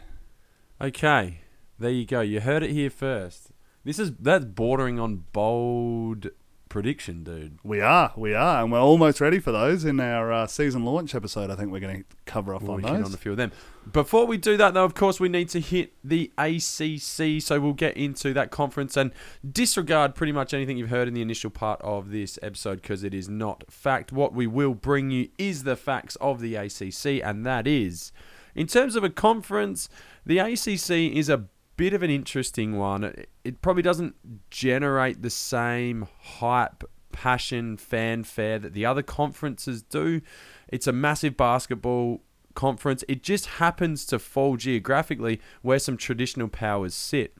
Okay. 0.81 1.41
There 1.79 1.91
you 1.91 2.05
go. 2.05 2.21
You 2.21 2.41
heard 2.41 2.63
it 2.63 2.71
here 2.71 2.89
first. 2.89 3.51
This 3.83 3.99
is 3.99 4.11
that's 4.19 4.45
bordering 4.45 4.99
on 4.99 5.25
bold 5.31 6.27
prediction, 6.69 7.23
dude. 7.23 7.57
We 7.63 7.81
are, 7.81 8.11
we 8.17 8.33
are, 8.33 8.61
and 8.61 8.71
we're 8.71 8.79
almost 8.81 9.21
ready 9.21 9.39
for 9.39 9.51
those 9.51 9.85
in 9.85 9.99
our 9.99 10.31
uh, 10.31 10.47
season 10.47 10.83
launch 10.83 11.15
episode. 11.15 11.49
I 11.49 11.55
think 11.55 11.71
we're 11.71 11.79
going 11.79 11.99
to 12.03 12.05
cover 12.25 12.53
off 12.53 12.63
We'll 12.63 12.73
on 12.73 12.81
those. 12.81 13.05
on 13.07 13.13
a 13.13 13.17
few 13.17 13.31
of 13.31 13.37
them. 13.37 13.51
Before 13.91 14.25
we 14.25 14.37
do 14.37 14.57
that, 14.57 14.73
though, 14.73 14.83
of 14.83 14.93
course, 14.93 15.19
we 15.19 15.29
need 15.29 15.49
to 15.49 15.61
hit 15.61 15.93
the 16.03 16.31
ACC. 16.37 17.41
So 17.41 17.59
we'll 17.59 17.73
get 17.73 17.95
into 17.95 18.33
that 18.33 18.51
conference 18.51 18.97
and 18.97 19.11
disregard 19.49 20.13
pretty 20.13 20.33
much 20.33 20.53
anything 20.53 20.77
you've 20.77 20.89
heard 20.89 21.07
in 21.07 21.13
the 21.13 21.21
initial 21.21 21.49
part 21.49 21.81
of 21.81 22.11
this 22.11 22.37
episode 22.41 22.81
because 22.81 23.03
it 23.03 23.13
is 23.13 23.29
not 23.29 23.63
fact. 23.71 24.11
What 24.11 24.33
we 24.33 24.47
will 24.47 24.73
bring 24.73 25.09
you 25.09 25.29
is 25.37 25.63
the 25.63 25.77
facts 25.77 26.17
of 26.17 26.41
the 26.41 26.55
ACC, 26.55 27.23
and 27.23 27.45
that 27.45 27.65
is, 27.65 28.11
in 28.55 28.67
terms 28.67 28.95
of 28.95 29.03
a 29.03 29.09
conference, 29.09 29.87
the 30.25 30.39
ACC 30.39 30.89
is 31.15 31.29
a 31.29 31.45
bit 31.77 31.93
of 31.93 32.03
an 32.03 32.09
interesting 32.09 32.77
one. 32.77 33.03
It, 33.05 33.29
it 33.43 33.61
probably 33.61 33.83
doesn't 33.83 34.15
generate 34.49 35.21
the 35.21 35.29
same 35.29 36.07
hype, 36.19 36.83
passion, 37.11 37.77
fanfare 37.77 38.59
that 38.59 38.73
the 38.73 38.85
other 38.85 39.03
conferences 39.03 39.81
do. 39.81 40.21
It's 40.67 40.87
a 40.87 40.91
massive 40.91 41.37
basketball 41.37 42.21
conference. 42.55 43.03
It 43.07 43.23
just 43.23 43.45
happens 43.45 44.05
to 44.07 44.19
fall 44.19 44.57
geographically 44.57 45.39
where 45.61 45.79
some 45.79 45.95
traditional 45.95 46.49
powers 46.49 46.93
sit. 46.93 47.35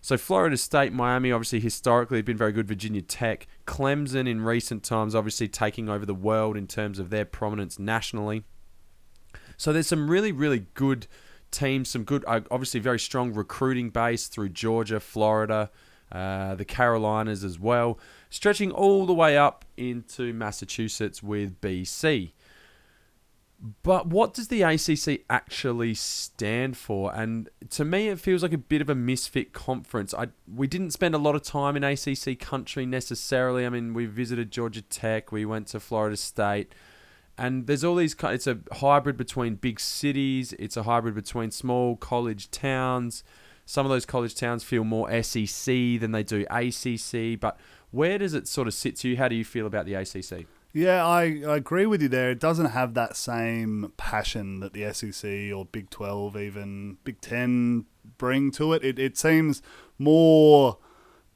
So 0.00 0.18
Florida 0.18 0.58
State, 0.58 0.92
Miami, 0.92 1.32
obviously 1.32 1.60
historically 1.60 2.18
have 2.18 2.26
been 2.26 2.36
very 2.36 2.52
good. 2.52 2.68
Virginia 2.68 3.00
Tech, 3.00 3.46
Clemson 3.66 4.28
in 4.28 4.42
recent 4.42 4.82
times, 4.82 5.14
obviously 5.14 5.48
taking 5.48 5.88
over 5.88 6.04
the 6.04 6.14
world 6.14 6.58
in 6.58 6.66
terms 6.66 6.98
of 6.98 7.08
their 7.08 7.24
prominence 7.24 7.78
nationally. 7.78 8.44
So 9.56 9.72
there's 9.72 9.86
some 9.86 10.10
really, 10.10 10.32
really 10.32 10.66
good 10.74 11.06
teams, 11.54 11.88
some 11.88 12.04
good, 12.04 12.24
uh, 12.26 12.40
obviously 12.50 12.80
very 12.80 12.98
strong 12.98 13.32
recruiting 13.32 13.90
base 13.90 14.26
through 14.26 14.50
Georgia, 14.50 15.00
Florida, 15.00 15.70
uh, 16.12 16.54
the 16.54 16.64
Carolinas 16.64 17.42
as 17.42 17.58
well, 17.58 17.98
stretching 18.30 18.70
all 18.70 19.06
the 19.06 19.14
way 19.14 19.36
up 19.36 19.64
into 19.76 20.32
Massachusetts 20.32 21.22
with 21.22 21.60
BC. 21.60 22.32
But 23.82 24.08
what 24.08 24.34
does 24.34 24.48
the 24.48 24.62
ACC 24.62 25.24
actually 25.30 25.94
stand 25.94 26.76
for? 26.76 27.14
And 27.14 27.48
to 27.70 27.84
me, 27.84 28.08
it 28.08 28.20
feels 28.20 28.42
like 28.42 28.52
a 28.52 28.58
bit 28.58 28.82
of 28.82 28.90
a 28.90 28.94
misfit 28.94 29.54
conference. 29.54 30.12
I 30.12 30.28
we 30.52 30.66
didn't 30.66 30.90
spend 30.90 31.14
a 31.14 31.18
lot 31.18 31.34
of 31.34 31.42
time 31.42 31.74
in 31.74 31.82
ACC 31.82 32.38
country 32.38 32.84
necessarily. 32.84 33.64
I 33.64 33.70
mean, 33.70 33.94
we 33.94 34.04
visited 34.04 34.50
Georgia 34.50 34.82
Tech, 34.82 35.32
we 35.32 35.46
went 35.46 35.68
to 35.68 35.80
Florida 35.80 36.18
State, 36.18 36.72
and 37.36 37.66
there's 37.66 37.84
all 37.84 37.96
these. 37.96 38.14
It's 38.22 38.46
a 38.46 38.58
hybrid 38.72 39.16
between 39.16 39.56
big 39.56 39.80
cities. 39.80 40.52
It's 40.58 40.76
a 40.76 40.84
hybrid 40.84 41.14
between 41.14 41.50
small 41.50 41.96
college 41.96 42.50
towns. 42.50 43.24
Some 43.66 43.86
of 43.86 43.90
those 43.90 44.04
college 44.04 44.34
towns 44.34 44.62
feel 44.62 44.84
more 44.84 45.10
SEC 45.22 45.66
than 45.66 46.12
they 46.12 46.22
do 46.22 46.46
ACC. 46.50 47.40
But 47.40 47.58
where 47.90 48.18
does 48.18 48.34
it 48.34 48.46
sort 48.46 48.68
of 48.68 48.74
sit 48.74 48.96
to 48.96 49.08
you? 49.08 49.16
How 49.16 49.28
do 49.28 49.34
you 49.34 49.44
feel 49.44 49.66
about 49.66 49.86
the 49.86 49.94
ACC? 49.94 50.46
Yeah, 50.74 51.06
I, 51.06 51.40
I 51.46 51.56
agree 51.56 51.86
with 51.86 52.02
you 52.02 52.08
there. 52.08 52.30
It 52.30 52.40
doesn't 52.40 52.66
have 52.66 52.94
that 52.94 53.16
same 53.16 53.92
passion 53.96 54.58
that 54.58 54.72
the 54.72 54.92
SEC 54.92 55.54
or 55.54 55.64
Big 55.64 55.88
12, 55.88 56.36
even 56.36 56.98
Big 57.04 57.20
10 57.20 57.86
bring 58.18 58.50
to 58.52 58.72
it. 58.72 58.84
It, 58.84 58.98
it 58.98 59.16
seems 59.16 59.62
more 59.98 60.78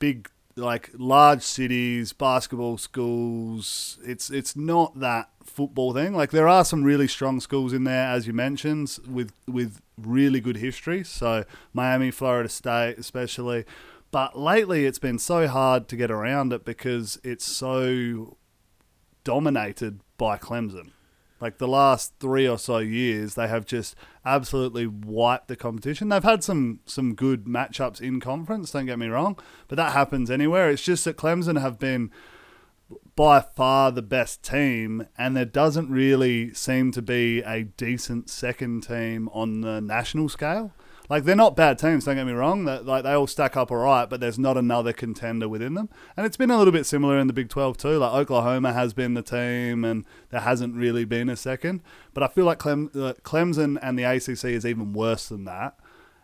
big, 0.01 0.29
like 0.59 0.91
large 0.95 1.43
cities, 1.43 2.13
basketball 2.13 2.77
schools. 2.77 3.99
It's, 4.05 4.31
it's 4.31 4.57
not 4.57 4.99
that 5.01 5.31
football 5.43 5.95
thing. 5.95 6.15
Like 6.15 6.31
there 6.31 6.49
are 6.49 6.65
some 6.65 6.85
really 6.85 7.09
strong 7.09 7.41
schools 7.41 7.73
in 7.73 7.85
there, 7.85 8.09
as 8.09 8.27
you 8.27 8.33
mentioned, 8.33 8.99
with, 9.09 9.33
with 9.47 9.81
really 9.97 10.41
good 10.41 10.57
history. 10.57 11.05
So 11.05 11.45
Miami, 11.73 12.11
Florida 12.11 12.49
State, 12.49 12.97
especially. 12.99 13.65
But 14.11 14.39
lately, 14.39 14.87
it's 14.87 14.99
been 14.99 15.19
so 15.19 15.49
hard 15.49 15.89
to 15.89 15.97
get 15.97 16.11
around 16.11 16.53
it 16.53 16.65
because 16.65 17.19
it's 17.23 17.45
so 17.45 18.37
dominated 19.25 20.01
by 20.17 20.39
Clemson. 20.39 20.91
Like 21.41 21.59
the 21.59 21.69
last 21.69 22.15
three 22.19 22.49
or 22.49 22.59
so 22.59 22.79
years, 22.79 23.35
they 23.35 23.49
have 23.49 23.65
just 23.65 23.95
absolutely 24.25 24.87
wiped 24.87 25.49
the 25.49 25.57
competition. 25.57 26.09
They've 26.09 26.23
had 26.23 26.43
some 26.43 26.81
some 26.85 27.15
good 27.15 27.45
matchups 27.45 28.01
in 28.01 28.21
conference. 28.21 28.73
Don't 28.73 28.87
get 28.87 28.99
me 28.99 29.07
wrong, 29.07 29.39
but 29.69 29.77
that 29.77 29.93
happens 29.93 30.31
anywhere. 30.31 30.71
It's 30.71 30.83
just 30.83 31.05
that 31.05 31.17
Clemson 31.17 31.61
have 31.61 31.79
been 31.79 32.11
by 33.15 33.41
far 33.41 33.93
the 33.93 34.03
best 34.03 34.43
team, 34.43 35.07
and 35.17 35.37
there 35.37 35.45
doesn't 35.45 35.91
really 35.91 36.53
seem 36.55 36.93
to 36.93 37.03
be 37.03 37.41
a 37.43 37.65
decent 37.65 38.31
second 38.31 38.83
team 38.83 39.29
on 39.33 39.61
the 39.61 39.81
national 39.81 40.29
scale. 40.29 40.73
Like 41.09 41.25
they're 41.25 41.35
not 41.35 41.57
bad 41.57 41.79
teams, 41.79 42.05
don't 42.05 42.17
get 42.17 42.27
me 42.27 42.33
wrong. 42.33 42.65
That 42.67 42.85
like 42.85 43.05
they 43.05 43.13
all 43.13 43.27
stack 43.27 43.57
up 43.57 43.71
all 43.71 43.79
right, 43.79 44.09
but 44.09 44.21
there's 44.21 44.39
not 44.39 44.59
another 44.59 44.93
contender 44.93 45.49
within 45.49 45.75
them. 45.75 45.89
And 46.17 46.27
it's 46.27 46.37
been 46.37 46.51
a 46.51 46.59
little 46.59 46.73
bit 46.73 46.85
similar 46.85 47.19
in 47.19 47.27
the 47.29 47.33
Big 47.33 47.49
12 47.49 47.79
too. 47.79 47.99
Like 47.99 48.13
Oklahoma 48.13 48.75
has 48.75 48.93
been 48.93 49.15
the 49.15 49.23
team, 49.23 49.85
and 49.85 50.05
there 50.31 50.41
hasn't 50.41 50.77
really 50.77 51.05
been 51.05 51.31
a 51.31 51.37
second. 51.37 51.83
But 52.13 52.23
I 52.23 52.29
feel 52.29 52.45
like 52.45 52.59
Clem, 52.59 52.91
uh, 52.95 53.15
Clemson 53.23 53.79
and 53.81 53.99
the 53.99 54.05
ACC 54.05 54.45
is 54.53 54.67
even 54.67 54.93
worse 54.93 55.29
than 55.29 55.45
that. 55.45 55.79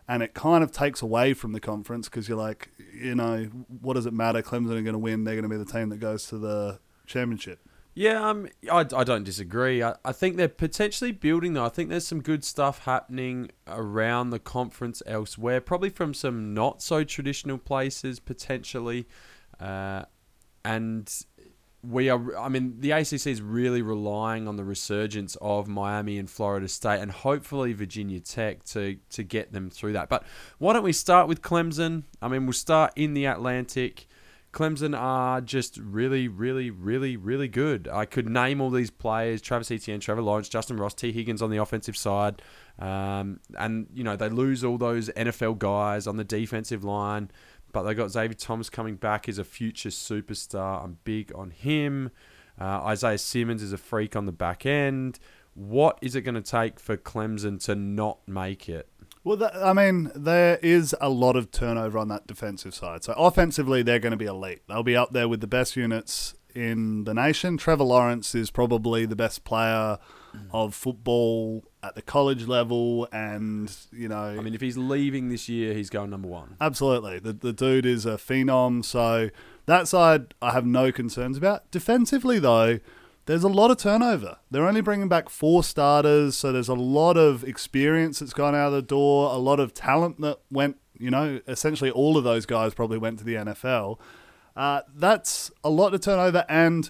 And 0.07 0.21
it 0.21 0.35
kind 0.35 0.63
of 0.63 0.71
takes 0.71 1.01
away 1.01 1.33
from 1.33 1.53
the 1.53 1.59
conference 1.59 2.07
because 2.07 2.29
you're 2.29 2.37
like, 2.37 2.69
you 2.93 3.15
know, 3.15 3.45
what 3.81 3.95
does 3.95 4.05
it 4.05 4.13
matter? 4.13 4.43
Clemson 4.43 4.77
are 4.77 4.81
going 4.81 4.93
to 4.93 4.99
win. 4.99 5.23
They're 5.23 5.33
going 5.33 5.49
to 5.49 5.49
be 5.49 5.57
the 5.57 5.65
team 5.65 5.89
that 5.89 5.99
goes 5.99 6.27
to 6.27 6.37
the 6.37 6.79
championship. 7.07 7.59
Yeah, 7.97 8.29
um, 8.29 8.49
I, 8.69 8.79
I 8.79 9.03
don't 9.05 9.23
disagree. 9.23 9.81
I, 9.81 9.95
I 10.03 10.11
think 10.11 10.35
they're 10.35 10.49
potentially 10.49 11.13
building, 11.13 11.53
though. 11.53 11.63
I 11.63 11.69
think 11.69 11.89
there's 11.89 12.05
some 12.05 12.21
good 12.21 12.43
stuff 12.43 12.79
happening 12.79 13.51
around 13.67 14.31
the 14.31 14.39
conference 14.39 15.01
elsewhere, 15.07 15.61
probably 15.61 15.89
from 15.89 16.13
some 16.13 16.53
not 16.53 16.81
so 16.81 17.05
traditional 17.05 17.57
places, 17.57 18.19
potentially. 18.19 19.07
Uh, 19.61 20.03
and 20.65 21.09
we 21.81 22.09
are, 22.09 22.37
I 22.37 22.49
mean, 22.49 22.81
the 22.81 22.91
ACC 22.91 23.27
is 23.27 23.41
really 23.41 23.81
relying 23.81 24.45
on 24.49 24.57
the 24.57 24.65
resurgence 24.65 25.37
of 25.41 25.69
Miami 25.69 26.17
and 26.17 26.29
Florida 26.29 26.67
State 26.67 26.99
and 26.99 27.11
hopefully 27.11 27.71
Virginia 27.71 28.19
Tech 28.19 28.65
to, 28.65 28.97
to 29.11 29.23
get 29.23 29.53
them 29.53 29.69
through 29.69 29.93
that. 29.93 30.09
But 30.09 30.23
why 30.57 30.73
don't 30.73 30.83
we 30.83 30.91
start 30.91 31.29
with 31.29 31.41
Clemson? 31.41 32.03
I 32.21 32.27
mean, 32.27 32.45
we'll 32.45 32.53
start 32.53 32.91
in 32.97 33.13
the 33.13 33.23
Atlantic. 33.25 34.07
Clemson 34.55 34.97
are 34.97 35.41
just 35.41 35.77
really, 35.77 36.29
really, 36.29 36.71
really, 36.71 37.17
really 37.17 37.49
good. 37.49 37.89
I 37.91 38.05
could 38.05 38.29
name 38.29 38.61
all 38.61 38.69
these 38.69 38.89
players: 38.89 39.41
Travis 39.41 39.69
Etienne, 39.69 39.99
Trevor 39.99 40.21
Lawrence, 40.21 40.47
Justin 40.47 40.77
Ross, 40.77 40.93
Tee 40.93 41.11
Higgins 41.11 41.41
on 41.41 41.49
the 41.51 41.57
offensive 41.57 41.97
side, 41.97 42.41
um, 42.79 43.41
and 43.57 43.87
you 43.93 44.05
know 44.05 44.15
they 44.15 44.29
lose 44.29 44.63
all 44.63 44.77
those 44.77 45.09
NFL 45.09 45.59
guys 45.59 46.07
on 46.07 46.15
the 46.15 46.23
defensive 46.23 46.85
line, 46.85 47.29
but 47.73 47.83
they 47.83 47.93
got 47.93 48.11
Xavier 48.11 48.33
Thomas 48.33 48.69
coming 48.69 48.95
back 48.95 49.27
as 49.27 49.37
a 49.37 49.43
future 49.43 49.89
superstar. 49.89 50.85
I'm 50.85 50.99
big 51.03 51.35
on 51.35 51.51
him. 51.51 52.11
Uh, 52.59 52.79
Isaiah 52.85 53.17
Simmons 53.17 53.61
is 53.61 53.73
a 53.73 53.77
freak 53.77 54.15
on 54.15 54.25
the 54.25 54.31
back 54.31 54.65
end. 54.65 55.19
What 55.53 55.99
is 56.01 56.15
it 56.15 56.21
going 56.21 56.35
to 56.35 56.41
take 56.41 56.79
for 56.79 56.95
Clemson 56.95 57.61
to 57.65 57.75
not 57.75 58.25
make 58.25 58.69
it? 58.69 58.87
Well, 59.25 59.37
that, 59.37 59.55
I 59.55 59.73
mean, 59.73 60.11
there 60.15 60.59
is 60.61 60.95
a 61.01 61.09
lot 61.09 61.35
of 61.35 61.49
turnover 61.49 61.97
on 61.97 62.09
that 62.09 62.27
defensive 62.27 62.75
side. 62.75 63.03
So 63.03 63.13
offensively, 63.13 63.81
they're 63.81 63.99
going 63.99 64.11
to 64.11 64.17
be 64.17 64.27
elite. 64.27 64.61
They'll 64.69 64.83
be 64.83 64.95
up 64.95 65.13
there 65.13 65.27
with 65.27 65.41
the 65.41 65.47
best 65.47 65.75
units 65.75 66.35
in 66.53 67.05
the 67.05 67.13
nation. 67.15 67.57
Trevor 67.57 67.85
Lawrence 67.85 68.35
is 68.35 68.51
probably 68.51 69.07
the 69.07 69.15
best 69.15 69.43
player 69.43 69.97
mm. 70.31 70.47
of 70.51 70.75
football 70.75 71.65
at 71.81 71.95
the 71.95 72.03
college 72.03 72.47
level, 72.47 73.07
and 73.11 73.75
you 73.91 74.07
know, 74.07 74.15
I 74.15 74.41
mean, 74.41 74.53
if 74.53 74.61
he's 74.61 74.77
leaving 74.77 75.29
this 75.29 75.49
year, 75.49 75.73
he's 75.73 75.89
going 75.89 76.11
number 76.11 76.27
one. 76.27 76.55
Absolutely. 76.61 77.17
The, 77.17 77.33
the 77.33 77.51
dude 77.51 77.85
is 77.87 78.05
a 78.05 78.17
phenom. 78.17 78.85
So 78.85 79.31
that 79.65 79.87
side, 79.87 80.35
I 80.39 80.51
have 80.51 80.67
no 80.67 80.91
concerns 80.91 81.35
about. 81.35 81.69
Defensively, 81.71 82.37
though, 82.37 82.79
there's 83.25 83.43
a 83.43 83.49
lot 83.49 83.71
of 83.71 83.77
turnover. 83.77 84.37
They're 84.51 84.67
only 84.67 84.81
bringing 84.81 85.09
back 85.09 85.29
four 85.29 85.63
starters. 85.63 86.35
So 86.35 86.51
there's 86.51 86.69
a 86.69 86.75
lot 86.75 87.17
of 87.17 87.43
experience 87.43 88.19
that's 88.19 88.33
gone 88.33 88.55
out 88.55 88.67
of 88.67 88.73
the 88.73 88.81
door, 88.81 89.33
a 89.33 89.37
lot 89.37 89.59
of 89.59 89.73
talent 89.73 90.21
that 90.21 90.39
went, 90.51 90.77
you 90.97 91.09
know, 91.09 91.39
essentially 91.47 91.89
all 91.89 92.17
of 92.17 92.23
those 92.23 92.45
guys 92.45 92.73
probably 92.73 92.97
went 92.97 93.19
to 93.19 93.25
the 93.25 93.35
NFL. 93.35 93.99
Uh, 94.55 94.81
that's 94.93 95.51
a 95.63 95.69
lot 95.69 95.89
to 95.89 95.99
turn 95.99 96.19
over. 96.19 96.45
And 96.47 96.89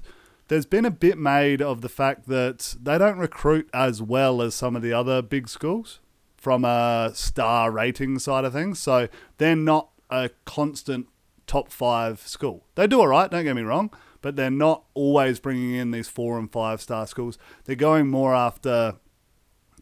there's 0.49 0.65
been 0.65 0.85
a 0.85 0.91
bit 0.91 1.17
made 1.17 1.61
of 1.61 1.81
the 1.81 1.89
fact 1.89 2.27
that 2.27 2.75
they 2.81 2.97
don't 2.97 3.17
recruit 3.17 3.69
as 3.73 4.01
well 4.01 4.41
as 4.41 4.53
some 4.53 4.75
of 4.75 4.81
the 4.81 4.93
other 4.93 5.21
big 5.21 5.47
schools 5.47 5.99
from 6.37 6.63
a 6.63 7.11
star 7.13 7.71
rating 7.71 8.19
side 8.19 8.45
of 8.45 8.53
things. 8.53 8.79
So 8.79 9.07
they're 9.37 9.55
not 9.55 9.89
a 10.09 10.29
constant 10.45 11.07
top 11.47 11.71
five 11.71 12.19
school. 12.19 12.65
They 12.75 12.87
do 12.87 12.99
all 12.99 13.07
right, 13.07 13.31
don't 13.31 13.43
get 13.43 13.55
me 13.55 13.63
wrong, 13.63 13.91
but 14.25 14.35
they're 14.35 14.49
not 14.49 14.83
always 14.95 15.39
bringing 15.39 15.75
in 15.75 15.91
these 15.91 16.07
four 16.07 16.39
and 16.39 16.51
five 16.51 16.81
star 16.81 17.05
schools. 17.05 17.37
They're 17.65 17.75
going 17.75 18.07
more 18.07 18.33
after 18.33 18.95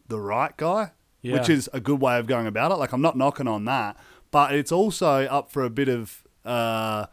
the 0.06 0.20
right 0.20 0.54
guy, 0.58 0.90
Yeah. 1.22 1.38
which 1.38 1.48
is 1.48 1.70
a 1.72 1.80
good 1.80 1.98
way 1.98 2.18
of 2.18 2.26
going 2.26 2.46
about 2.46 2.70
it. 2.70 2.74
Like, 2.74 2.92
I'm 2.92 3.00
not 3.00 3.16
knocking 3.16 3.48
on 3.48 3.64
that, 3.64 3.96
but 4.30 4.54
it's 4.54 4.70
also 4.70 5.24
up 5.24 5.50
for 5.50 5.64
a 5.64 5.70
bit 5.70 5.88
of. 5.88 6.24
Uh, 6.44 7.06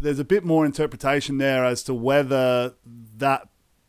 there's 0.00 0.18
a 0.18 0.24
bit 0.24 0.44
more 0.44 0.66
interpretation 0.66 1.38
there 1.38 1.64
as 1.64 1.84
to 1.84 1.94
whether 1.94 2.74
that 3.16 3.46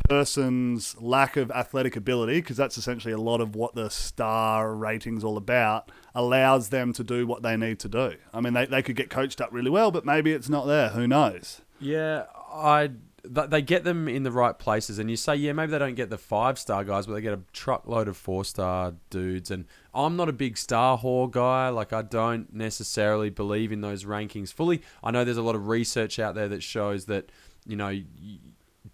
person's 0.07 0.95
lack 1.01 1.37
of 1.37 1.49
athletic 1.49 1.95
ability, 1.95 2.39
because 2.39 2.55
that's 2.55 2.77
essentially 2.77 3.13
a 3.15 3.17
lot 3.17 3.41
of 3.41 3.55
what 3.55 3.73
the 3.73 3.89
star 3.89 4.75
rating's 4.75 5.23
all 5.23 5.37
about, 5.37 5.91
allows 6.13 6.69
them 6.69 6.93
to 6.93 7.03
do 7.03 7.25
what 7.25 7.41
they 7.41 7.57
need 7.57 7.79
to 7.79 7.89
do. 7.89 8.13
I 8.31 8.41
mean, 8.41 8.53
they, 8.53 8.67
they 8.67 8.83
could 8.83 8.95
get 8.95 9.09
coached 9.09 9.41
up 9.41 9.49
really 9.51 9.71
well, 9.71 9.89
but 9.89 10.05
maybe 10.05 10.33
it's 10.33 10.49
not 10.49 10.67
there. 10.67 10.89
Who 10.89 11.07
knows? 11.07 11.61
Yeah, 11.81 12.25
I 12.53 12.91
they 13.23 13.61
get 13.61 13.83
them 13.83 14.07
in 14.07 14.23
the 14.23 14.31
right 14.31 14.57
places, 14.57 14.97
and 14.97 15.09
you 15.09 15.15
say, 15.15 15.35
yeah, 15.35 15.53
maybe 15.53 15.71
they 15.71 15.79
don't 15.79 15.95
get 15.95 16.09
the 16.09 16.17
five 16.17 16.57
star 16.57 16.83
guys, 16.83 17.05
but 17.05 17.13
they 17.13 17.21
get 17.21 17.33
a 17.33 17.41
truckload 17.53 18.07
of 18.07 18.17
four 18.17 18.43
star 18.43 18.93
dudes. 19.09 19.51
And 19.51 19.65
I'm 19.93 20.15
not 20.15 20.27
a 20.27 20.33
big 20.33 20.57
star 20.57 20.97
whore 20.97 21.29
guy. 21.29 21.69
Like 21.69 21.93
I 21.93 22.01
don't 22.01 22.53
necessarily 22.53 23.29
believe 23.29 23.71
in 23.71 23.81
those 23.81 24.05
rankings 24.05 24.51
fully. 24.51 24.81
I 25.03 25.11
know 25.11 25.23
there's 25.23 25.37
a 25.37 25.43
lot 25.43 25.55
of 25.55 25.67
research 25.67 26.19
out 26.19 26.35
there 26.35 26.47
that 26.47 26.63
shows 26.63 27.05
that 27.05 27.31
you 27.65 27.75
know 27.75 28.01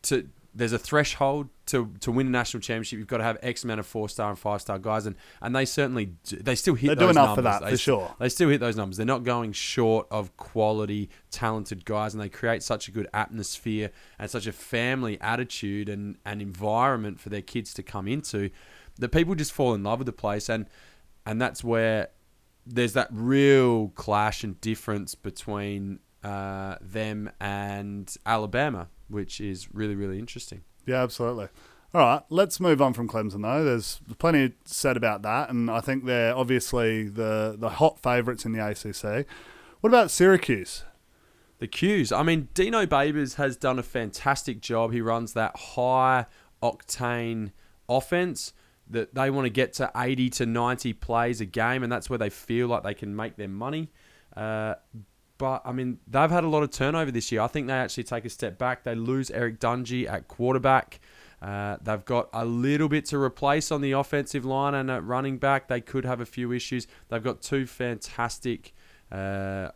to 0.04 0.28
there's 0.58 0.74
a 0.74 0.80
threshold 0.80 1.50
to, 1.68 1.94
to 2.00 2.12
win 2.12 2.28
a 2.28 2.30
national 2.32 2.62
championship. 2.62 2.98
You've 2.98 3.08
got 3.08 3.18
to 3.18 3.24
have 3.24 3.38
X 3.44 3.64
amount 3.64 3.80
of 3.80 3.86
four 3.86 4.10
star 4.10 4.30
and 4.30 4.40
five 4.40 4.60
star 4.62 4.80
guys, 4.80 5.06
and, 5.06 5.16
and 5.40 5.56
they 5.56 5.66
certainly 5.66 6.14
do, 6.24 6.38
they 6.38 6.56
still 6.56 6.74
hit. 6.74 6.88
They 6.88 6.96
do 6.96 7.10
enough 7.10 7.36
for 7.36 7.44
that, 7.44 7.62
They 7.64 7.72
for 7.72 7.78
sure. 7.78 8.16
They 8.20 8.30
still 8.30 8.50
hit 8.50 8.60
those 8.60 8.76
numbers. 8.76 8.98
They're 8.98 9.06
not 9.06 9.24
going 9.24 9.52
short 9.52 10.08
of 10.10 10.36
quality, 10.36 11.10
talented 11.30 11.86
guys, 11.86 12.16
and 12.16 12.22
they 12.22 12.30
create 12.30 12.64
such 12.64 12.88
a 12.88 12.92
good 12.92 13.08
atmosphere 13.14 13.92
and 14.18 14.32
such 14.32 14.48
a 14.48 14.52
family 14.52 15.22
attitude 15.22 15.90
and, 15.90 16.18
and 16.26 16.42
environment 16.42 17.20
for 17.20 17.30
their 17.30 17.44
kids 17.44 17.74
to 17.76 17.84
come 17.84 18.08
into 18.08 18.50
that 18.98 19.10
people 19.10 19.36
just 19.36 19.52
fall 19.52 19.76
in 19.76 19.84
love 19.84 20.00
with 20.00 20.08
the 20.08 20.14
place, 20.14 20.50
and 20.50 20.66
and 21.26 21.40
that's 21.40 21.64
where 21.64 22.10
there's 22.66 22.94
that 22.94 23.10
real 23.12 23.90
clash 23.90 24.44
and 24.44 24.60
difference 24.60 25.14
between 25.14 26.00
uh, 26.24 26.76
them 26.82 27.30
and 27.40 28.14
Alabama, 28.26 28.88
which 29.10 29.42
is 29.42 29.74
really 29.74 29.96
really 29.96 30.20
interesting. 30.20 30.62
Yeah, 30.86 31.04
absolutely. 31.04 31.50
All 31.94 32.02
right, 32.02 32.22
let's 32.30 32.60
move 32.60 32.82
on 32.82 32.94
from 32.94 33.08
Clemson 33.08 33.42
though. 33.44 33.64
There's 33.64 34.02
plenty 34.18 34.54
said 34.66 34.98
about 34.98 35.22
that, 35.22 35.50
and 35.50 35.70
I 35.70 35.80
think 35.80 36.06
they're 36.06 36.36
obviously 36.36 37.08
the 37.08 37.56
the 37.58 37.70
hot 37.70 38.00
favourites 38.00 38.46
in 38.46 38.52
the 38.52 38.66
ACC. 38.66 39.26
What 39.82 39.90
about 39.90 40.12
Syracuse? 40.12 40.84
The 41.60 41.68
cues. 41.68 42.12
I 42.12 42.24
mean, 42.24 42.50
Dino 42.54 42.86
Babers 42.86 43.36
has 43.36 43.58
done 43.58 43.80
a 43.80 43.84
fantastic 43.84 44.62
job. 44.62 44.92
He 44.92 45.02
runs 45.02 45.34
that 45.34 45.56
high 45.56 46.26
octane 46.62 47.52
offense 47.90 48.54
that 48.90 49.16
they 49.16 49.30
want 49.30 49.46
to 49.46 49.50
get 49.50 49.74
to 49.74 49.92
80 49.96 50.30
to 50.30 50.46
90 50.46 50.94
plays 50.94 51.42
a 51.42 51.46
game, 51.46 51.84
and 51.84 51.92
that's 51.92 52.10
where 52.10 52.20
they 52.20 52.30
feel 52.30 52.68
like 52.68 52.84
they 52.84 52.94
can 52.94 53.16
make 53.16 53.38
their 53.38 53.48
money. 53.48 53.90
Uh, 54.36 54.76
but 55.38 55.62
I 55.66 55.72
mean, 55.72 56.00
they've 56.08 56.30
had 56.30 56.44
a 56.44 56.48
lot 56.48 56.64
of 56.64 56.72
turnover 56.72 57.12
this 57.12 57.32
year. 57.32 57.42
I 57.42 57.48
think 57.48 57.68
they 57.68 57.74
actually 57.74 58.04
take 58.04 58.26
a 58.26 58.30
step 58.30 58.58
back. 58.58 58.84
They 58.84 58.96
lose 58.96 59.30
Eric 59.32 59.60
Dungey 59.60 60.10
at 60.10 60.28
quarterback. 60.28 61.00
Uh, 61.42 61.78
they've 61.82 62.04
got 62.04 62.30
a 62.34 62.46
little 62.46 62.90
bit 62.90 63.06
to 63.06 63.18
replace 63.20 63.72
on 63.72 63.82
the 63.82 63.92
offensive 63.92 64.44
line 64.44 64.74
and 64.74 64.90
at 64.90 65.04
running 65.04 65.38
back. 65.38 65.68
They 65.68 65.82
could 65.82 66.06
have 66.06 66.20
a 66.20 66.26
few 66.26 66.52
issues. 66.52 66.88
They've 67.10 67.24
got 67.24 67.42
two 67.42 67.68
fantastic 67.68 68.74
uh, 69.12 69.70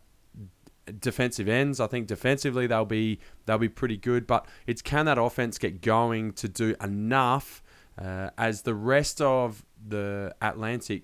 defensive 0.98 1.48
ends. 1.48 1.78
I 1.78 1.86
think 1.86 2.08
defensively 2.08 2.66
they'll 2.66 2.84
be 2.84 3.20
they'll 3.46 3.58
be 3.58 3.68
pretty 3.68 3.96
good, 3.96 4.26
but 4.26 4.46
it's 4.66 4.82
can 4.82 5.06
that 5.06 5.18
offense 5.18 5.58
get 5.58 5.80
going 5.80 6.32
to 6.34 6.48
do 6.48 6.74
enough 6.82 7.62
uh, 7.96 8.30
as 8.36 8.62
the 8.62 8.74
rest 8.74 9.20
of 9.20 9.64
the 9.86 10.34
Atlantic 10.40 11.02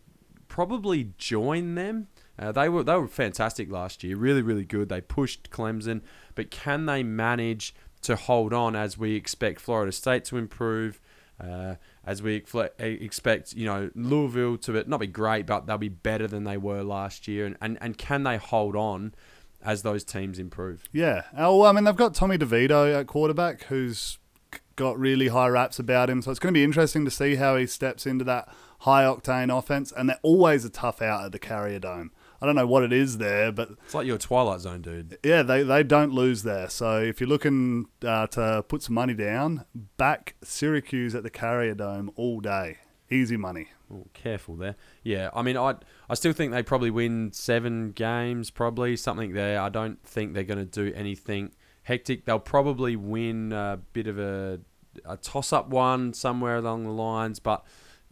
probably 0.48 1.12
join 1.18 1.74
them. 1.74 2.08
Uh, 2.38 2.52
they 2.52 2.68
were 2.68 2.82
they 2.82 2.94
were 2.94 3.08
fantastic 3.08 3.70
last 3.70 4.04
year, 4.04 4.16
really 4.16 4.42
really 4.42 4.64
good. 4.64 4.88
They 4.88 5.00
pushed 5.00 5.50
Clemson, 5.50 6.02
but 6.34 6.50
can 6.50 6.86
they 6.86 7.02
manage 7.02 7.74
to 8.02 8.16
hold 8.16 8.52
on 8.52 8.76
as 8.76 8.96
we 8.96 9.14
expect 9.14 9.60
Florida 9.60 9.92
State 9.92 10.24
to 10.26 10.36
improve? 10.36 11.00
Uh, 11.40 11.76
as 12.04 12.20
we 12.20 12.34
expect, 12.34 13.52
you 13.52 13.64
know, 13.64 13.90
Louisville 13.94 14.58
to 14.58 14.82
not 14.88 14.98
be 14.98 15.06
great, 15.06 15.46
but 15.46 15.66
they'll 15.66 15.78
be 15.78 15.88
better 15.88 16.26
than 16.26 16.42
they 16.42 16.56
were 16.56 16.82
last 16.82 17.28
year. 17.28 17.46
And, 17.46 17.56
and, 17.60 17.78
and 17.80 17.96
can 17.96 18.24
they 18.24 18.38
hold 18.38 18.74
on 18.74 19.14
as 19.62 19.82
those 19.82 20.02
teams 20.02 20.40
improve? 20.40 20.88
Yeah. 20.92 21.24
Oh, 21.36 21.58
well, 21.58 21.70
I 21.70 21.72
mean, 21.72 21.84
they've 21.84 21.94
got 21.94 22.14
Tommy 22.14 22.38
DeVito 22.38 22.98
at 22.98 23.06
quarterback, 23.06 23.64
who's 23.64 24.18
got 24.74 24.98
really 24.98 25.28
high 25.28 25.48
raps 25.48 25.78
about 25.78 26.10
him. 26.10 26.22
So 26.22 26.32
it's 26.32 26.40
going 26.40 26.52
to 26.52 26.58
be 26.58 26.64
interesting 26.64 27.04
to 27.04 27.10
see 27.10 27.36
how 27.36 27.56
he 27.56 27.68
steps 27.68 28.04
into 28.04 28.24
that 28.24 28.48
high 28.80 29.04
octane 29.04 29.56
offense. 29.56 29.92
And 29.96 30.08
they're 30.08 30.18
always 30.22 30.64
a 30.64 30.70
tough 30.70 31.00
out 31.00 31.24
at 31.24 31.30
the 31.30 31.38
Carrier 31.38 31.78
Dome. 31.78 32.10
I 32.40 32.46
don't 32.46 32.54
know 32.54 32.66
what 32.66 32.82
it 32.84 32.92
is 32.92 33.18
there, 33.18 33.50
but 33.50 33.70
It's 33.84 33.94
like 33.94 34.06
your 34.06 34.18
Twilight 34.18 34.60
Zone, 34.60 34.80
dude. 34.80 35.18
yeah, 35.24 35.42
they, 35.42 35.62
they 35.62 35.82
don't 35.82 36.12
lose 36.12 36.42
there. 36.44 36.68
So 36.70 36.98
if 37.00 37.20
you're 37.20 37.28
looking 37.28 37.86
uh, 38.04 38.28
to 38.28 38.64
put 38.68 38.82
some 38.82 38.94
money 38.94 39.14
down, 39.14 39.64
back 39.96 40.36
Syracuse 40.42 41.14
at 41.14 41.22
the 41.24 41.30
Carrier 41.30 41.74
Dome 41.74 42.10
all 42.16 42.40
day. 42.40 42.78
Easy 43.10 43.36
money. 43.36 43.68
Oh, 43.92 44.06
careful 44.12 44.54
there. 44.56 44.76
Yeah, 45.02 45.30
I 45.34 45.40
mean, 45.42 45.56
I 45.56 45.76
I 46.10 46.14
still 46.14 46.34
think 46.34 46.52
they 46.52 46.62
probably 46.62 46.90
win 46.90 47.32
seven 47.32 47.92
games, 47.92 48.50
probably 48.50 48.96
something 48.96 49.32
there. 49.32 49.60
I 49.60 49.70
don't 49.70 50.00
think 50.06 50.34
they're 50.34 50.44
going 50.44 50.58
to 50.58 50.64
do 50.66 50.94
anything 50.94 51.52
hectic. 51.84 52.26
They'll 52.26 52.38
probably 52.38 52.96
win 52.96 53.50
a 53.52 53.80
bit 53.94 54.06
of 54.06 54.18
a 54.18 54.60
a 55.06 55.16
toss 55.16 55.52
up 55.54 55.68
one 55.70 56.12
somewhere 56.12 56.56
along 56.56 56.84
the 56.84 56.90
lines, 56.90 57.38
but 57.40 57.64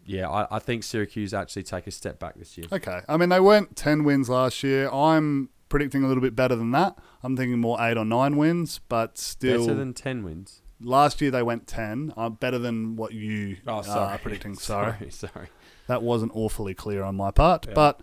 yeah, 0.06 0.28
I, 0.28 0.56
I 0.56 0.58
think 0.58 0.84
Syracuse 0.84 1.34
actually 1.34 1.64
take 1.64 1.86
a 1.86 1.90
step 1.90 2.18
back 2.18 2.34
this 2.36 2.56
year. 2.56 2.66
Okay. 2.72 3.00
I 3.08 3.16
mean, 3.16 3.28
they 3.28 3.40
weren't 3.40 3.76
10 3.76 4.04
wins 4.04 4.28
last 4.28 4.62
year. 4.62 4.88
I'm 4.90 5.50
predicting 5.68 6.04
a 6.04 6.08
little 6.08 6.22
bit 6.22 6.34
better 6.36 6.54
than 6.56 6.70
that. 6.70 6.96
I'm 7.22 7.36
thinking 7.36 7.58
more 7.58 7.76
eight 7.80 7.96
or 7.98 8.04
nine 8.04 8.36
wins, 8.36 8.80
but 8.88 9.18
still. 9.18 9.66
Better 9.66 9.74
than 9.78 9.94
ten 9.94 10.22
wins. 10.22 10.62
last 10.80 11.20
year 11.20 11.30
they 11.30 11.42
went 11.42 11.66
10. 11.66 12.12
Uh, 12.16 12.28
better 12.28 12.58
than 12.58 12.94
what 12.96 13.12
you 13.12 13.56
Oh, 13.66 13.78
uh, 13.78 13.82
sorry. 13.82 14.14
are 14.14 14.18
predicting. 14.18 14.54
Sorry. 14.58 14.92
sorry, 14.98 15.10
sorry. 15.10 15.46
That 15.88 16.02
wasn't 16.02 16.32
awfully 16.34 16.74
clear 16.74 17.02
on 17.02 17.16
my 17.16 17.30
part. 17.30 17.66
Yeah. 17.66 17.74
But 17.74 18.00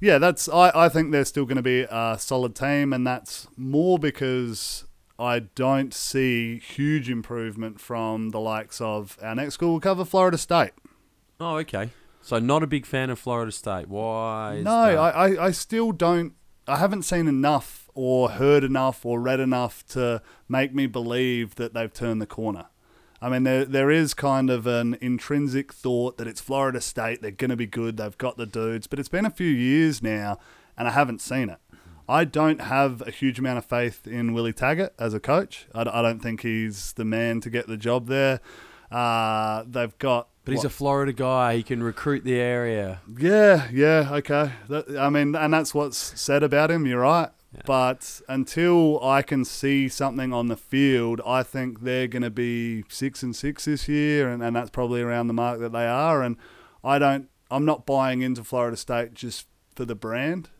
yeah, 0.00 0.18
that's 0.18 0.48
I, 0.48 0.70
I 0.74 0.88
think 0.88 1.12
they're 1.12 1.24
still 1.24 1.44
going 1.44 1.56
to 1.56 1.62
be 1.62 1.86
a 1.88 2.16
solid 2.18 2.54
team, 2.54 2.92
and 2.92 3.06
that's 3.06 3.46
more 3.56 3.98
because 3.98 4.84
I 5.18 5.38
don't 5.40 5.94
see 5.94 6.58
huge 6.58 7.08
improvement 7.08 7.80
from 7.80 8.30
the 8.30 8.40
likes 8.40 8.80
of 8.80 9.16
our 9.22 9.34
next 9.34 9.54
school 9.54 9.70
We'll 9.72 9.80
cover 9.80 10.04
Florida 10.04 10.38
State. 10.38 10.72
Oh, 11.40 11.56
okay. 11.58 11.90
So 12.22 12.38
not 12.38 12.62
a 12.62 12.66
big 12.66 12.86
fan 12.86 13.10
of 13.10 13.18
Florida 13.18 13.52
State. 13.52 13.88
Why? 13.88 14.60
No? 14.62 14.72
I, 14.72 15.28
I, 15.28 15.46
I 15.46 15.50
still 15.52 15.92
don't. 15.92 16.32
I 16.66 16.78
haven't 16.78 17.02
seen 17.02 17.28
enough 17.28 17.88
or 17.94 18.30
heard 18.30 18.64
enough 18.64 19.06
or 19.06 19.20
read 19.20 19.38
enough 19.38 19.86
to 19.88 20.20
make 20.48 20.74
me 20.74 20.86
believe 20.86 21.54
that 21.54 21.74
they've 21.74 21.92
turned 21.92 22.20
the 22.20 22.26
corner. 22.26 22.66
I 23.22 23.28
mean, 23.28 23.44
there 23.44 23.64
there 23.64 23.90
is 23.90 24.12
kind 24.12 24.50
of 24.50 24.66
an 24.66 24.98
intrinsic 25.00 25.72
thought 25.72 26.18
that 26.18 26.26
it's 26.26 26.40
Florida 26.40 26.80
State. 26.80 27.22
They're 27.22 27.30
going 27.30 27.50
to 27.50 27.56
be 27.56 27.66
good. 27.66 27.96
They've 27.96 28.18
got 28.18 28.36
the 28.36 28.46
dudes, 28.46 28.86
but 28.86 28.98
it's 28.98 29.08
been 29.08 29.24
a 29.24 29.30
few 29.30 29.50
years 29.50 30.02
now, 30.02 30.38
and 30.76 30.88
I 30.88 30.90
haven't 30.90 31.20
seen 31.20 31.48
it. 31.48 31.58
I 32.08 32.24
don't 32.24 32.60
have 32.60 33.02
a 33.06 33.10
huge 33.10 33.38
amount 33.38 33.58
of 33.58 33.64
faith 33.64 34.06
in 34.06 34.32
Willie 34.32 34.52
Taggart 34.52 34.94
as 34.98 35.14
a 35.14 35.20
coach. 35.20 35.66
I, 35.74 35.82
I 35.82 36.02
don't 36.02 36.20
think 36.20 36.42
he's 36.42 36.92
the 36.92 37.04
man 37.04 37.40
to 37.40 37.50
get 37.50 37.66
the 37.66 37.76
job 37.76 38.06
there. 38.06 38.40
Uh, 38.90 39.64
they've 39.66 39.96
got. 39.98 40.28
But 40.44 40.52
he's 40.52 40.58
what- 40.58 40.66
a 40.66 40.70
Florida 40.70 41.12
guy. 41.12 41.56
He 41.56 41.62
can 41.62 41.82
recruit 41.82 42.22
the 42.24 42.36
area. 42.38 43.00
Yeah, 43.18 43.68
yeah, 43.72 44.08
okay. 44.12 44.52
That, 44.68 44.96
I 44.96 45.08
mean, 45.10 45.34
and 45.34 45.52
that's 45.52 45.74
what's 45.74 45.98
said 46.20 46.42
about 46.42 46.70
him. 46.70 46.86
You're 46.86 47.00
right. 47.00 47.30
But 47.64 48.20
until 48.28 49.02
I 49.02 49.22
can 49.22 49.44
see 49.44 49.88
something 49.88 50.32
on 50.32 50.48
the 50.48 50.56
field, 50.58 51.22
I 51.26 51.42
think 51.42 51.80
they're 51.80 52.06
going 52.06 52.22
to 52.22 52.30
be 52.30 52.84
six 52.88 53.22
and 53.22 53.34
six 53.34 53.64
this 53.64 53.88
year, 53.88 54.28
and, 54.28 54.42
and 54.42 54.54
that's 54.54 54.68
probably 54.68 55.00
around 55.00 55.28
the 55.28 55.32
mark 55.32 55.60
that 55.60 55.72
they 55.72 55.86
are. 55.86 56.22
And 56.22 56.36
I 56.84 56.98
don't, 56.98 57.30
I'm 57.50 57.64
not 57.64 57.86
buying 57.86 58.20
into 58.20 58.44
Florida 58.44 58.76
State 58.76 59.14
just 59.14 59.46
for 59.74 59.86
the 59.86 59.94
brand. 59.94 60.50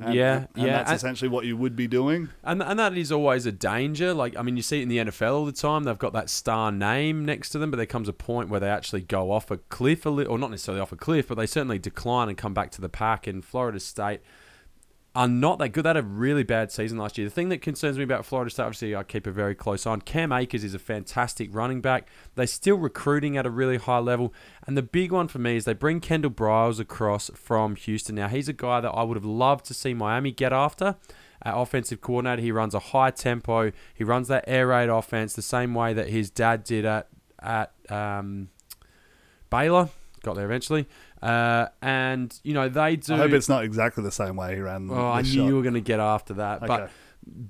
And, 0.00 0.12
Yeah, 0.14 0.46
and 0.56 0.66
yeah, 0.66 0.78
that's 0.78 0.90
and- 0.90 0.96
essentially 0.96 1.28
what 1.28 1.44
you 1.44 1.56
would 1.56 1.76
be 1.76 1.86
doing. 1.86 2.28
And 2.42 2.62
and 2.62 2.78
that 2.80 2.96
is 2.96 3.12
always 3.12 3.46
a 3.46 3.52
danger. 3.52 4.12
Like 4.12 4.36
I 4.36 4.42
mean, 4.42 4.56
you 4.56 4.62
see 4.62 4.80
it 4.80 4.82
in 4.82 4.88
the 4.88 4.98
NFL 4.98 5.34
all 5.34 5.44
the 5.44 5.52
time. 5.52 5.84
They've 5.84 5.96
got 5.98 6.12
that 6.14 6.28
star 6.28 6.72
name 6.72 7.24
next 7.24 7.50
to 7.50 7.58
them, 7.58 7.70
but 7.70 7.76
there 7.76 7.86
comes 7.86 8.08
a 8.08 8.12
point 8.12 8.48
where 8.48 8.58
they 8.60 8.68
actually 8.68 9.02
go 9.02 9.30
off 9.30 9.50
a 9.52 9.58
cliff 9.58 10.04
a 10.04 10.10
little, 10.10 10.32
or 10.34 10.38
not 10.38 10.50
necessarily 10.50 10.80
off 10.80 10.90
a 10.92 10.96
cliff, 10.96 11.28
but 11.28 11.36
they 11.36 11.46
certainly 11.46 11.78
decline 11.78 12.28
and 12.28 12.36
come 12.36 12.54
back 12.54 12.70
to 12.72 12.80
the 12.80 12.88
pack. 12.88 13.26
And 13.28 13.44
Florida 13.44 13.78
State 13.78 14.20
are 15.14 15.28
not 15.28 15.58
that 15.60 15.68
good. 15.68 15.84
They 15.84 15.90
had 15.90 15.96
a 15.96 16.02
really 16.02 16.42
bad 16.42 16.72
season 16.72 16.98
last 16.98 17.16
year. 17.16 17.26
The 17.28 17.34
thing 17.34 17.48
that 17.50 17.62
concerns 17.62 17.96
me 17.96 18.04
about 18.04 18.26
Florida 18.26 18.50
State, 18.50 18.64
obviously, 18.64 18.96
I 18.96 19.04
keep 19.04 19.26
a 19.26 19.30
very 19.30 19.54
close 19.54 19.86
eye 19.86 19.92
on. 19.92 20.00
Cam 20.00 20.32
Akers 20.32 20.64
is 20.64 20.74
a 20.74 20.78
fantastic 20.78 21.54
running 21.54 21.80
back. 21.80 22.08
They're 22.34 22.46
still 22.48 22.76
recruiting 22.76 23.36
at 23.36 23.46
a 23.46 23.50
really 23.50 23.76
high 23.76 23.98
level. 23.98 24.34
And 24.66 24.76
the 24.76 24.82
big 24.82 25.12
one 25.12 25.28
for 25.28 25.38
me 25.38 25.56
is 25.56 25.64
they 25.64 25.72
bring 25.72 26.00
Kendal 26.00 26.32
Briles 26.32 26.80
across 26.80 27.30
from 27.34 27.76
Houston. 27.76 28.16
Now, 28.16 28.28
he's 28.28 28.48
a 28.48 28.52
guy 28.52 28.80
that 28.80 28.90
I 28.90 29.04
would 29.04 29.16
have 29.16 29.24
loved 29.24 29.66
to 29.66 29.74
see 29.74 29.94
Miami 29.94 30.32
get 30.32 30.52
after. 30.52 30.96
At 31.42 31.56
offensive 31.56 32.00
coordinator, 32.00 32.42
he 32.42 32.50
runs 32.50 32.74
a 32.74 32.78
high 32.78 33.10
tempo. 33.10 33.70
He 33.92 34.02
runs 34.02 34.28
that 34.28 34.44
air 34.46 34.68
raid 34.68 34.88
offense 34.88 35.34
the 35.34 35.42
same 35.42 35.74
way 35.74 35.92
that 35.92 36.08
his 36.08 36.30
dad 36.30 36.64
did 36.64 36.84
at 36.84 37.08
at 37.38 37.72
um, 37.90 38.48
Baylor. 39.50 39.90
Got 40.22 40.36
there 40.36 40.46
eventually, 40.46 40.88
uh, 41.24 41.68
and 41.80 42.38
you 42.44 42.52
know 42.52 42.68
they 42.68 42.96
do. 42.96 43.14
I 43.14 43.16
hope 43.16 43.32
it's 43.32 43.48
not 43.48 43.64
exactly 43.64 44.04
the 44.04 44.12
same 44.12 44.36
way 44.36 44.56
he 44.56 44.60
ran. 44.60 44.90
Oh, 44.90 45.08
I 45.08 45.22
knew 45.22 45.28
shot. 45.28 45.46
you 45.46 45.56
were 45.56 45.62
going 45.62 45.74
to 45.74 45.80
get 45.80 45.98
after 45.98 46.34
that. 46.34 46.60
But 46.60 46.90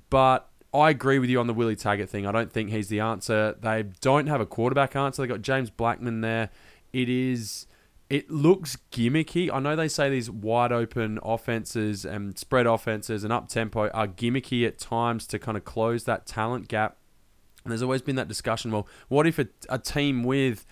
but 0.09 0.49
I 0.73 0.89
agree 0.89 1.19
with 1.19 1.29
you 1.29 1.41
on 1.41 1.47
the 1.47 1.53
Willie 1.53 1.75
Taggart 1.75 2.09
thing. 2.09 2.25
I 2.25 2.31
don't 2.31 2.49
think 2.49 2.69
he's 2.69 2.87
the 2.87 3.01
answer. 3.01 3.55
They 3.59 3.83
don't 3.99 4.27
have 4.27 4.39
a 4.39 4.45
quarterback 4.45 4.95
answer. 4.95 5.21
They 5.21 5.27
got 5.27 5.41
James 5.41 5.69
Blackman 5.69 6.21
there. 6.21 6.51
It 6.93 7.09
is. 7.09 7.67
It 8.09 8.31
looks 8.31 8.77
gimmicky. 8.93 9.51
I 9.51 9.59
know 9.59 9.75
they 9.75 9.89
say 9.89 10.09
these 10.09 10.31
wide 10.31 10.71
open 10.71 11.19
offenses 11.21 12.05
and 12.05 12.37
spread 12.37 12.67
offenses 12.67 13.25
and 13.25 13.33
up 13.33 13.49
tempo 13.49 13.89
are 13.89 14.07
gimmicky 14.07 14.65
at 14.65 14.77
times 14.77 15.27
to 15.27 15.39
kind 15.39 15.57
of 15.57 15.65
close 15.65 16.05
that 16.05 16.25
talent 16.25 16.69
gap. 16.69 16.97
And 17.65 17.71
there's 17.71 17.81
always 17.81 18.03
been 18.03 18.15
that 18.15 18.29
discussion. 18.29 18.71
Well, 18.71 18.87
what 19.09 19.27
if 19.27 19.37
a, 19.37 19.47
a 19.67 19.79
team 19.79 20.23
with 20.23 20.65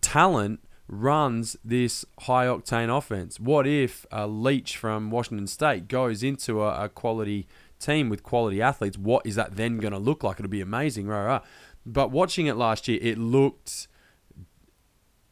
talent 0.00 0.60
runs 0.88 1.56
this 1.64 2.04
high 2.20 2.46
octane 2.46 2.94
offense? 2.96 3.38
What 3.38 3.66
if 3.66 4.06
a 4.10 4.26
Leach 4.26 4.76
from 4.76 5.10
Washington 5.10 5.46
State 5.46 5.86
goes 5.88 6.22
into 6.22 6.62
a, 6.62 6.84
a 6.84 6.88
quality 6.88 7.46
team 7.78 8.08
with 8.08 8.22
quality 8.22 8.60
athletes? 8.62 8.98
What 8.98 9.24
is 9.26 9.34
that 9.36 9.56
then 9.56 9.78
going 9.78 9.92
to 9.92 9.98
look 9.98 10.22
like? 10.24 10.40
It'll 10.40 10.48
be 10.48 10.60
amazing, 10.60 11.06
rah, 11.06 11.24
rah. 11.24 11.40
But 11.86 12.10
watching 12.10 12.46
it 12.46 12.54
last 12.56 12.88
year, 12.88 12.98
it 13.00 13.18
looked 13.18 13.88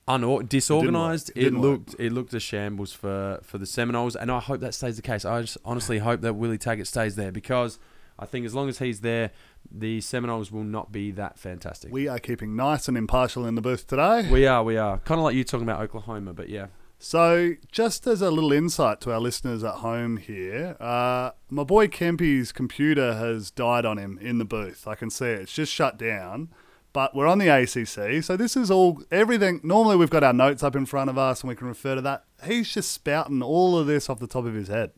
unor- 0.08 0.48
disorganized. 0.48 1.30
It 1.34 1.46
It, 1.46 1.52
work. 1.54 1.62
looked 1.62 1.94
it 1.98 2.12
looked 2.12 2.34
a 2.34 2.40
shambles 2.40 2.92
for 2.92 3.40
for 3.42 3.58
the 3.58 3.66
Seminoles, 3.66 4.16
and 4.16 4.30
I 4.30 4.40
hope 4.40 4.60
that 4.60 4.74
stays 4.74 4.96
the 4.96 5.02
case. 5.02 5.24
I 5.24 5.40
just 5.42 5.58
honestly 5.64 5.98
hope 5.98 6.20
that 6.20 6.34
Willie 6.34 6.58
Taggart 6.58 6.86
stays 6.86 7.16
there 7.16 7.32
because 7.32 7.78
I 8.18 8.26
think 8.26 8.46
as 8.46 8.54
long 8.54 8.68
as 8.68 8.78
he's 8.78 9.00
there, 9.00 9.30
the 9.70 10.00
Seminoles 10.00 10.50
will 10.50 10.64
not 10.64 10.92
be 10.92 11.10
that 11.12 11.38
fantastic. 11.38 11.92
We 11.92 12.08
are 12.08 12.18
keeping 12.18 12.56
nice 12.56 12.88
and 12.88 12.96
impartial 12.96 13.46
in 13.46 13.54
the 13.54 13.60
booth 13.60 13.86
today. 13.86 14.28
We 14.30 14.46
are, 14.46 14.62
we 14.62 14.76
are. 14.76 14.98
Kind 14.98 15.18
of 15.18 15.24
like 15.24 15.34
you 15.34 15.44
talking 15.44 15.66
about 15.66 15.80
Oklahoma, 15.80 16.32
but 16.32 16.48
yeah. 16.48 16.66
So, 16.98 17.54
just 17.70 18.06
as 18.06 18.22
a 18.22 18.30
little 18.30 18.52
insight 18.52 19.02
to 19.02 19.12
our 19.12 19.20
listeners 19.20 19.62
at 19.62 19.76
home 19.76 20.16
here, 20.16 20.76
uh, 20.80 21.32
my 21.50 21.62
boy 21.62 21.88
Kempy's 21.88 22.52
computer 22.52 23.14
has 23.14 23.50
died 23.50 23.84
on 23.84 23.98
him 23.98 24.18
in 24.22 24.38
the 24.38 24.46
booth. 24.46 24.88
I 24.88 24.94
can 24.94 25.10
see 25.10 25.26
it. 25.26 25.40
It's 25.40 25.52
just 25.52 25.72
shut 25.72 25.98
down. 25.98 26.48
But 26.94 27.14
we're 27.14 27.26
on 27.26 27.36
the 27.36 27.48
ACC, 27.48 28.24
so 28.24 28.38
this 28.38 28.56
is 28.56 28.70
all 28.70 29.02
everything. 29.10 29.60
Normally, 29.62 29.96
we've 29.96 30.08
got 30.08 30.24
our 30.24 30.32
notes 30.32 30.62
up 30.62 30.74
in 30.74 30.86
front 30.86 31.10
of 31.10 31.18
us 31.18 31.42
and 31.42 31.50
we 31.50 31.54
can 31.54 31.68
refer 31.68 31.94
to 31.94 32.00
that. 32.00 32.24
He's 32.46 32.72
just 32.72 32.90
spouting 32.90 33.42
all 33.42 33.76
of 33.76 33.86
this 33.86 34.08
off 34.08 34.18
the 34.18 34.26
top 34.26 34.46
of 34.46 34.54
his 34.54 34.68
head. 34.68 34.92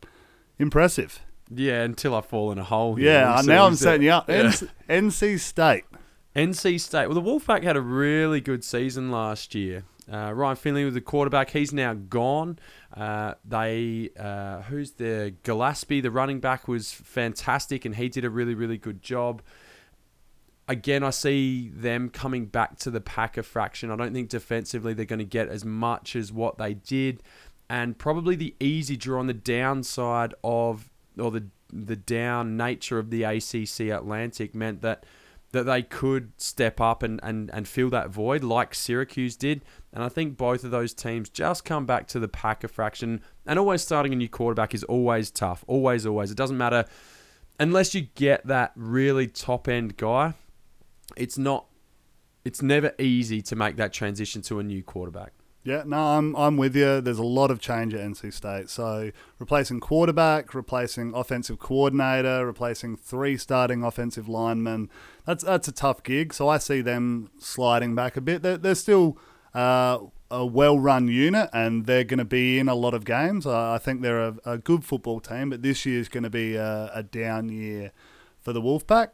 Impressive. 0.61 1.21
Yeah, 1.55 1.83
until 1.83 2.15
I 2.15 2.21
fall 2.21 2.53
in 2.53 2.59
a 2.59 2.65
hole. 2.65 2.95
here. 2.97 3.11
Yeah, 3.13 3.35
We'll 3.35 3.43
see- 3.43 3.49
now 3.49 3.67
I'm 3.67 3.75
setting 3.75 4.03
you 4.03 4.11
up. 4.11 4.29
Yeah. 4.29 4.43
NC, 4.45 4.69
NC 4.89 5.39
State. 5.41 5.85
NC 6.37 6.79
State. 6.81 7.07
Well, 7.09 7.15
the 7.15 7.23
Wolfpack 7.23 7.63
had 7.63 7.77
a 7.77 7.81
really 7.81 8.41
good 8.41 8.63
season 8.63 9.11
last 9.11 9.55
year. 9.55 9.85
Uh, 10.11 10.33
Ryan 10.33 10.57
Finley 10.57 10.85
was 10.85 10.95
the 10.95 11.01
quarterback. 11.03 11.51
He's 11.51 11.73
now 11.73 11.93
gone. 11.95 12.59
Uh, 12.97 13.35
they, 13.45 14.11
uh, 14.19 14.63
who's 14.63 14.93
the 14.93 15.35
Gillespie, 15.43 16.01
the 16.01 16.11
running 16.11 16.41
back, 16.41 16.67
was 16.69 16.93
fantastic, 16.93 17.85
and 17.85 17.95
he 17.97 18.09
did 18.09 18.25
a 18.25 18.31
really, 18.31 18.55
really 18.55 18.79
good 18.79 19.03
job. 19.03 19.43
Again, 20.67 21.03
I 21.03 21.11
see 21.11 21.71
them 21.71 22.11
coming 22.11 22.45
back 22.47 22.79
to 22.81 22.91
the 22.91 23.01
Packer 23.01 23.43
fraction. 23.43 23.91
I 23.91 23.97
don't 23.97 24.13
think 24.13 24.29
defensively 24.29 24.93
they're 24.93 25.07
going 25.07 25.19
to 25.19 25.25
get 25.25 25.49
as 25.49 25.65
much 25.65 26.15
as 26.15 26.31
what 26.31 26.59
they 26.59 26.75
did, 26.75 27.23
and 27.71 27.97
probably 27.99 28.37
the 28.37 28.55
easy 28.61 28.97
draw 28.97 29.19
on 29.19 29.27
the 29.29 29.35
downside 29.35 30.35
of 30.45 30.88
or 31.19 31.31
the 31.31 31.47
the 31.73 31.97
down 31.97 32.57
nature 32.57 32.99
of 32.99 33.11
the 33.11 33.25
ACC 33.25 33.81
Atlantic 33.91 34.55
meant 34.55 34.83
that 34.83 35.05
that 35.53 35.65
they 35.65 35.83
could 35.83 36.31
step 36.37 36.79
up 36.81 37.03
and, 37.03 37.21
and, 37.23 37.51
and 37.55 37.67
fill 37.67 37.89
that 37.89 38.11
void 38.11 38.45
like 38.45 38.75
Syracuse 38.75 39.35
did. 39.35 39.65
And 39.95 40.05
I 40.05 40.11
think 40.11 40.37
both 40.37 40.63
of 40.63 40.71
those 40.71 40.93
teams 40.93 41.31
just 41.31 41.65
come 41.65 41.87
back 41.87 42.07
to 42.09 42.19
the 42.19 42.29
Packer 42.29 42.69
fraction. 42.69 43.23
And 43.47 43.59
always 43.59 43.81
starting 43.81 44.13
a 44.13 44.17
new 44.17 44.29
quarterback 44.29 44.75
is 44.75 44.85
always 44.85 45.31
tough. 45.31 45.65
Always, 45.67 46.05
always. 46.05 46.31
It 46.31 46.37
doesn't 46.37 46.59
matter 46.59 46.85
unless 47.59 47.95
you 47.95 48.03
get 48.15 48.47
that 48.47 48.73
really 48.77 49.27
top 49.27 49.69
end 49.69 49.97
guy. 49.97 50.35
It's 51.17 51.39
not. 51.39 51.67
It's 52.45 52.63
never 52.63 52.95
easy 52.99 53.43
to 53.43 53.57
make 53.57 53.77
that 53.77 53.93
transition 53.93 54.43
to 54.43 54.59
a 54.59 54.63
new 54.63 54.83
quarterback. 54.83 55.33
Yeah, 55.69 55.83
no, 55.85 55.99
I'm 55.99 56.35
I'm 56.35 56.57
with 56.57 56.75
you. 56.75 57.03
There's 57.03 57.19
a 57.19 57.23
lot 57.23 57.51
of 57.51 57.61
change 57.61 57.93
at 57.93 58.01
NC 58.01 58.33
State. 58.33 58.71
So 58.71 59.11
replacing 59.39 59.81
quarterback, 59.81 60.55
replacing 60.55 61.13
offensive 61.15 61.59
coordinator, 61.59 62.47
replacing 62.47 62.97
three 62.97 63.37
starting 63.37 63.83
offensive 63.83 64.31
linemen. 64.31 64.89
That's 65.27 65.45
that's 65.45 65.69
a 65.69 65.73
tough 65.73 66.03
gig. 66.03 66.33
So 66.33 66.49
I 66.49 66.57
see 66.57 66.81
them 66.81 67.31
sliding 67.39 67.95
back 67.95 68.17
a 68.17 68.23
bit. 68.23 68.41
They're, 68.41 68.57
they're 68.57 68.75
still 68.75 69.19
uh, 69.55 69.99
a 70.31 70.47
well-run 70.47 71.09
unit, 71.09 71.51
and 71.53 71.85
they're 71.85 72.05
going 72.05 72.17
to 72.17 72.25
be 72.25 72.59
in 72.59 72.71
a 72.71 72.75
lot 72.75 72.95
of 72.95 73.05
games. 73.05 73.47
I 73.47 73.75
I 73.75 73.79
think 73.79 74.01
they're 74.01 74.27
a, 74.27 74.37
a 74.47 74.57
good 74.57 74.87
football 74.87 75.21
team, 75.21 75.51
but 75.51 75.61
this 75.61 75.85
year 75.85 76.01
is 76.01 76.09
going 76.09 76.25
to 76.25 76.31
be 76.31 76.57
a, 76.57 76.91
a 76.95 77.03
down 77.03 77.51
year 77.51 77.93
for 78.41 78.55
the 78.55 78.63
Wolfpack. 78.63 79.09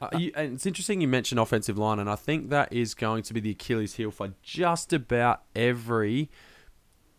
Uh, 0.00 0.08
you, 0.16 0.32
and 0.36 0.54
it's 0.54 0.66
interesting 0.66 1.00
you 1.00 1.08
mentioned 1.08 1.40
offensive 1.40 1.76
line, 1.76 1.98
and 1.98 2.08
I 2.08 2.16
think 2.16 2.50
that 2.50 2.72
is 2.72 2.94
going 2.94 3.22
to 3.24 3.34
be 3.34 3.40
the 3.40 3.50
Achilles 3.50 3.94
heel 3.94 4.10
for 4.10 4.32
just 4.42 4.92
about 4.92 5.42
every 5.56 6.30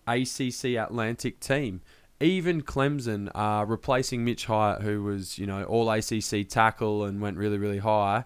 ACC 0.08 0.76
Atlantic 0.78 1.40
team. 1.40 1.82
Even 2.22 2.62
Clemson, 2.62 3.30
uh, 3.34 3.66
replacing 3.66 4.26
Mitch 4.26 4.46
Hyatt, 4.46 4.82
who 4.82 5.04
was 5.04 5.38
you 5.38 5.46
know 5.46 5.64
all 5.64 5.90
ACC 5.90 6.48
tackle 6.48 7.04
and 7.04 7.22
went 7.22 7.38
really 7.38 7.58
really 7.58 7.80
high. 7.80 8.26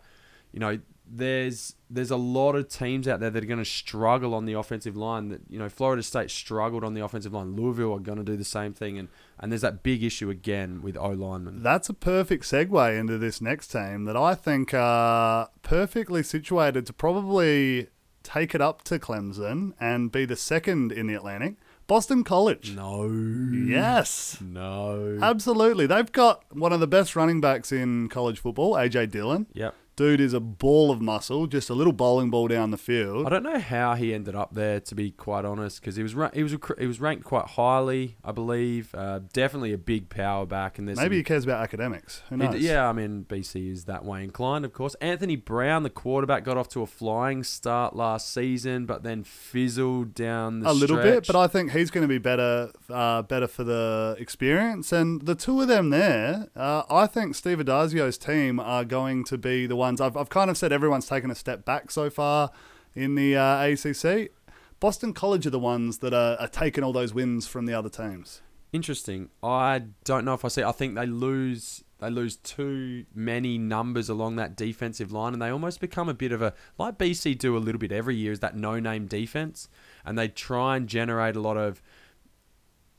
You 0.51 0.59
know, 0.59 0.79
there's 1.07 1.75
there's 1.93 2.11
a 2.11 2.17
lot 2.17 2.55
of 2.55 2.67
teams 2.67 3.07
out 3.07 3.19
there 3.19 3.29
that 3.29 3.43
are 3.43 3.47
going 3.47 3.59
to 3.59 3.65
struggle 3.65 4.33
on 4.33 4.45
the 4.45 4.53
offensive 4.53 4.97
line. 4.97 5.29
That 5.29 5.41
you 5.49 5.59
know, 5.59 5.69
Florida 5.69 6.01
State 6.01 6.31
struggled 6.31 6.83
on 6.83 6.93
the 6.93 7.03
offensive 7.03 7.33
line. 7.33 7.55
Louisville 7.55 7.93
are 7.93 7.99
going 7.99 8.17
to 8.17 8.23
do 8.23 8.35
the 8.35 8.43
same 8.43 8.73
thing, 8.73 8.97
and 8.97 9.09
and 9.39 9.51
there's 9.51 9.61
that 9.61 9.83
big 9.83 10.03
issue 10.03 10.29
again 10.29 10.81
with 10.81 10.97
O 10.97 11.09
linemen. 11.09 11.61
That's 11.61 11.89
a 11.89 11.93
perfect 11.93 12.43
segue 12.45 12.99
into 12.99 13.17
this 13.17 13.41
next 13.41 13.67
team 13.67 14.05
that 14.05 14.17
I 14.17 14.35
think 14.35 14.73
are 14.73 15.49
perfectly 15.61 16.23
situated 16.23 16.85
to 16.87 16.93
probably 16.93 17.87
take 18.23 18.55
it 18.55 18.61
up 18.61 18.83
to 18.85 18.97
Clemson 18.97 19.73
and 19.79 20.11
be 20.11 20.25
the 20.25 20.35
second 20.35 20.91
in 20.91 21.07
the 21.07 21.13
Atlantic. 21.13 21.55
Boston 21.85 22.23
College. 22.23 22.73
No. 22.75 23.05
Yes. 23.05 24.37
No. 24.41 25.19
Absolutely. 25.21 25.85
They've 25.85 26.11
got 26.11 26.45
one 26.49 26.71
of 26.71 26.79
the 26.79 26.87
best 26.87 27.15
running 27.15 27.41
backs 27.41 27.73
in 27.73 28.07
college 28.07 28.39
football, 28.39 28.73
AJ 28.73 29.11
Dillon. 29.11 29.47
Yep. 29.53 29.75
Dude 29.95 30.19
is 30.21 30.33
a 30.33 30.39
ball 30.39 30.89
of 30.89 31.01
muscle, 31.01 31.45
just 31.45 31.69
a 31.69 31.73
little 31.75 31.93
bowling 31.93 32.29
ball 32.31 32.47
down 32.47 32.71
the 32.71 32.77
field. 32.77 33.27
I 33.27 33.29
don't 33.29 33.43
know 33.43 33.59
how 33.59 33.93
he 33.93 34.13
ended 34.13 34.35
up 34.35 34.53
there, 34.55 34.79
to 34.79 34.95
be 34.95 35.11
quite 35.11 35.45
honest, 35.45 35.79
because 35.79 35.95
he 35.95 36.01
was 36.03 36.15
ra- 36.15 36.31
he 36.33 36.41
was 36.41 36.55
he 36.79 36.87
was 36.87 36.99
ranked 36.99 37.25
quite 37.25 37.45
highly, 37.45 38.17
I 38.23 38.31
believe. 38.31 38.93
Uh, 38.95 39.19
definitely 39.33 39.71
a 39.71 39.77
big 39.77 40.09
power 40.09 40.45
back, 40.47 40.79
and 40.79 40.87
there's 40.87 40.97
Maybe 40.97 41.17
he 41.17 41.23
cares 41.23 41.43
about 41.43 41.61
academics. 41.61 42.23
Who 42.29 42.37
knows? 42.37 42.53
d- 42.53 42.59
yeah, 42.67 42.89
I 42.89 42.91
mean 42.93 43.25
BC 43.29 43.71
is 43.71 43.85
that 43.85 44.03
way 44.03 44.23
inclined, 44.23 44.65
of 44.65 44.73
course. 44.73 44.95
Anthony 44.95 45.35
Brown, 45.35 45.83
the 45.83 45.89
quarterback, 45.91 46.43
got 46.43 46.57
off 46.57 46.69
to 46.69 46.81
a 46.81 46.87
flying 46.87 47.43
start 47.43 47.95
last 47.95 48.33
season, 48.33 48.85
but 48.87 49.03
then 49.03 49.23
fizzled 49.23 50.15
down 50.15 50.61
the 50.61 50.71
a 50.71 50.73
little 50.73 50.97
bit, 50.97 51.27
but 51.27 51.35
I 51.35 51.47
think 51.47 51.71
he's 51.71 51.91
going 51.91 52.03
to 52.03 52.07
be 52.07 52.17
better, 52.17 52.71
uh, 52.89 53.21
better 53.21 53.47
for 53.47 53.63
the 53.63 54.15
experience. 54.19 54.91
And 54.91 55.21
the 55.21 55.35
two 55.35 55.61
of 55.61 55.67
them 55.67 55.91
there, 55.91 56.47
uh, 56.55 56.81
I 56.89 57.05
think 57.05 57.35
Steve 57.35 57.59
Addazio's 57.59 58.17
team 58.17 58.59
are 58.59 58.83
going 58.83 59.23
to 59.25 59.37
be 59.37 59.67
the 59.67 59.75
ones. 59.83 59.99
I've, 59.99 60.15
I've 60.15 60.29
kind 60.29 60.49
of 60.49 60.57
said 60.57 60.71
everyone's 60.71 61.07
taken 61.07 61.29
a 61.29 61.35
step 61.35 61.65
back 61.65 61.91
so 61.91 62.09
far 62.09 62.51
in 62.95 63.15
the 63.15 63.35
uh, 63.35 63.67
ACC. 63.67 64.31
Boston 64.79 65.13
College 65.13 65.45
are 65.45 65.49
the 65.49 65.59
ones 65.59 65.99
that 65.99 66.13
are, 66.13 66.37
are 66.39 66.47
taking 66.47 66.83
all 66.83 66.93
those 66.93 67.13
wins 67.13 67.47
from 67.47 67.65
the 67.65 67.73
other 67.73 67.89
teams. 67.89 68.41
Interesting. 68.71 69.29
I 69.43 69.83
don't 70.03 70.25
know 70.25 70.33
if 70.33 70.43
I 70.43 70.47
see. 70.47 70.63
I 70.63 70.71
think 70.71 70.95
they 70.95 71.05
lose. 71.05 71.83
They 71.99 72.09
lose 72.09 72.37
too 72.37 73.05
many 73.13 73.57
numbers 73.57 74.09
along 74.09 74.35
that 74.37 74.57
defensive 74.57 75.11
line, 75.11 75.31
and 75.33 75.41
they 75.41 75.49
almost 75.49 75.79
become 75.79 76.09
a 76.09 76.13
bit 76.13 76.31
of 76.31 76.41
a 76.41 76.53
like 76.77 76.97
BC 76.97 77.37
do 77.37 77.55
a 77.55 77.59
little 77.59 77.79
bit 77.79 77.91
every 77.91 78.15
year. 78.15 78.31
Is 78.31 78.39
that 78.39 78.57
no-name 78.57 79.05
defense, 79.05 79.69
and 80.03 80.17
they 80.17 80.27
try 80.27 80.75
and 80.75 80.87
generate 80.87 81.35
a 81.35 81.39
lot 81.39 81.55
of 81.55 81.81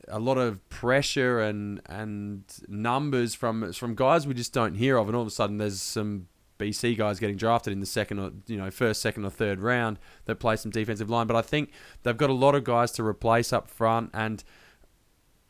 a 0.07 0.19
lot 0.19 0.37
of 0.37 0.67
pressure 0.69 1.41
and 1.41 1.81
and 1.87 2.43
numbers 2.67 3.35
from 3.35 3.73
from 3.73 3.95
guys 3.95 4.25
we 4.25 4.33
just 4.33 4.53
don't 4.53 4.75
hear 4.75 4.97
of, 4.97 5.07
and 5.07 5.15
all 5.15 5.23
of 5.23 5.27
a 5.27 5.31
sudden 5.31 5.57
there's 5.57 5.81
some 5.81 6.27
BC 6.57 6.97
guys 6.97 7.19
getting 7.19 7.35
drafted 7.35 7.73
in 7.73 7.79
the 7.79 7.85
second 7.85 8.19
or 8.19 8.31
you 8.47 8.57
know 8.57 8.71
first, 8.71 9.01
second 9.01 9.25
or 9.25 9.29
third 9.29 9.59
round 9.59 9.99
that 10.25 10.35
play 10.35 10.55
some 10.55 10.71
defensive 10.71 11.09
line. 11.09 11.27
But 11.27 11.35
I 11.35 11.41
think 11.41 11.71
they've 12.03 12.17
got 12.17 12.29
a 12.29 12.33
lot 12.33 12.55
of 12.55 12.63
guys 12.63 12.91
to 12.93 13.03
replace 13.03 13.51
up 13.51 13.69
front, 13.69 14.11
and 14.13 14.43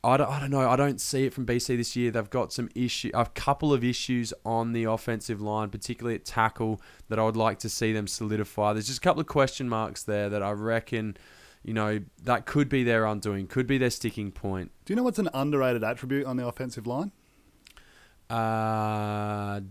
I 0.04 0.18
don't, 0.18 0.30
I 0.30 0.40
don't 0.40 0.52
know. 0.52 0.70
I 0.70 0.76
don't 0.76 1.02
see 1.02 1.26
it 1.26 1.34
from 1.34 1.46
BC 1.46 1.78
this 1.78 1.96
year. 1.96 2.12
They've 2.12 2.30
got 2.30 2.54
some 2.54 2.70
issue, 2.76 3.12
a 3.14 3.26
couple 3.26 3.74
of 3.74 3.84
issues 3.84 4.34
on 4.46 4.74
the 4.74 4.84
offensive 4.86 5.42
line, 5.42 5.70
particularly 5.70 6.16
at 6.16 6.26
tackle, 6.26 6.82
that 7.10 7.20
I 7.20 7.24
would 7.24 7.38
like 7.38 7.60
to 7.60 7.70
see 7.70 7.94
them 7.94 8.08
solidify. 8.08 8.74
There's 8.74 8.88
just 8.88 9.00
a 9.00 9.02
couple 9.02 9.22
of 9.22 9.28
question 9.28 9.70
marks 9.70 10.04
there 10.04 10.30
that 10.30 10.44
I 10.44 10.52
reckon 10.52 11.18
you 11.66 11.74
know, 11.74 12.00
that 12.24 12.46
could 12.46 12.70
be 12.70 12.84
their 12.84 13.06
undoing, 13.06 13.48
could 13.48 13.66
be 13.66 13.80
their 13.80 13.90
sticking 13.90 14.32
point. 14.32 14.72
Do 14.86 14.94
you 14.94 14.96
know 14.96 15.02
what's 15.02 15.18
an 15.18 15.30
underrated 15.34 15.84
attribute 15.84 16.28
on 16.28 16.38
the 16.38 16.46
offensive 16.46 16.86
line? 16.86 17.12
Uh, 18.30 19.62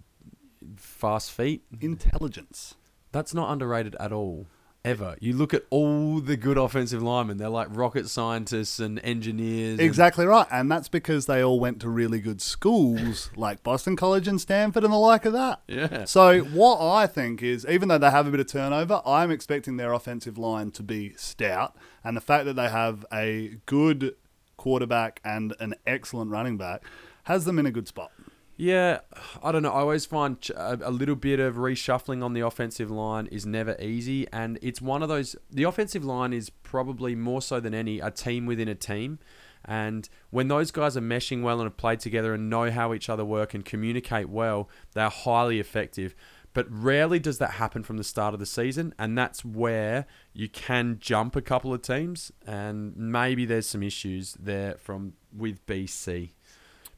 fast 0.76 1.30
feet. 1.32 1.62
Intelligence. 1.80 2.74
That's 3.12 3.34
not 3.34 3.50
underrated 3.50 3.96
at 4.00 4.12
all. 4.12 4.46
Ever. 4.84 5.16
You 5.18 5.32
look 5.32 5.54
at 5.54 5.62
all 5.70 6.20
the 6.20 6.36
good 6.36 6.58
offensive 6.58 7.02
linemen, 7.02 7.38
they're 7.38 7.48
like 7.48 7.68
rocket 7.70 8.06
scientists 8.06 8.78
and 8.78 9.00
engineers. 9.02 9.78
Exactly 9.78 10.26
right. 10.26 10.46
And 10.50 10.70
that's 10.70 10.88
because 10.88 11.24
they 11.24 11.42
all 11.42 11.58
went 11.58 11.80
to 11.80 11.88
really 11.88 12.20
good 12.20 12.42
schools 12.42 13.30
like 13.36 13.62
Boston 13.62 13.96
College 13.96 14.28
and 14.28 14.38
Stanford 14.38 14.84
and 14.84 14.92
the 14.92 14.98
like 14.98 15.24
of 15.24 15.32
that. 15.32 15.62
yeah. 15.68 16.04
So 16.04 16.40
what 16.40 16.86
I 16.86 17.06
think 17.06 17.42
is, 17.42 17.64
even 17.66 17.88
though 17.88 17.96
they 17.96 18.10
have 18.10 18.26
a 18.26 18.30
bit 18.30 18.40
of 18.40 18.46
turnover, 18.46 19.00
I'm 19.06 19.30
expecting 19.30 19.78
their 19.78 19.94
offensive 19.94 20.36
line 20.36 20.70
to 20.72 20.82
be 20.82 21.14
stout, 21.16 21.74
and 22.04 22.14
the 22.14 22.20
fact 22.20 22.44
that 22.44 22.54
they 22.54 22.68
have 22.68 23.06
a 23.10 23.56
good 23.64 24.16
quarterback 24.58 25.18
and 25.24 25.54
an 25.60 25.76
excellent 25.86 26.30
running 26.30 26.58
back 26.58 26.82
has 27.22 27.46
them 27.46 27.58
in 27.58 27.64
a 27.64 27.70
good 27.70 27.88
spot. 27.88 28.12
Yeah, 28.56 29.00
I 29.42 29.50
don't 29.50 29.62
know. 29.62 29.72
I 29.72 29.80
always 29.80 30.06
find 30.06 30.40
ch- 30.40 30.50
a, 30.50 30.78
a 30.82 30.90
little 30.90 31.16
bit 31.16 31.40
of 31.40 31.56
reshuffling 31.56 32.22
on 32.22 32.34
the 32.34 32.40
offensive 32.40 32.90
line 32.90 33.26
is 33.26 33.44
never 33.44 33.76
easy, 33.80 34.28
and 34.32 34.58
it's 34.62 34.80
one 34.80 35.02
of 35.02 35.08
those. 35.08 35.34
The 35.50 35.64
offensive 35.64 36.04
line 36.04 36.32
is 36.32 36.50
probably 36.50 37.16
more 37.16 37.42
so 37.42 37.58
than 37.58 37.74
any 37.74 37.98
a 37.98 38.10
team 38.12 38.46
within 38.46 38.68
a 38.68 38.76
team, 38.76 39.18
and 39.64 40.08
when 40.30 40.46
those 40.46 40.70
guys 40.70 40.96
are 40.96 41.00
meshing 41.00 41.42
well 41.42 41.60
and 41.60 41.64
have 41.64 41.76
played 41.76 41.98
together 41.98 42.32
and 42.32 42.48
know 42.48 42.70
how 42.70 42.94
each 42.94 43.08
other 43.08 43.24
work 43.24 43.54
and 43.54 43.64
communicate 43.64 44.28
well, 44.28 44.68
they're 44.92 45.08
highly 45.08 45.58
effective. 45.58 46.14
But 46.52 46.66
rarely 46.70 47.18
does 47.18 47.38
that 47.38 47.52
happen 47.52 47.82
from 47.82 47.96
the 47.96 48.04
start 48.04 48.32
of 48.32 48.38
the 48.38 48.46
season, 48.46 48.94
and 48.96 49.18
that's 49.18 49.44
where 49.44 50.06
you 50.32 50.48
can 50.48 50.98
jump 51.00 51.34
a 51.34 51.42
couple 51.42 51.74
of 51.74 51.82
teams, 51.82 52.30
and 52.46 52.96
maybe 52.96 53.44
there's 53.44 53.66
some 53.66 53.82
issues 53.82 54.34
there 54.34 54.76
from 54.78 55.14
with 55.36 55.66
BC. 55.66 56.30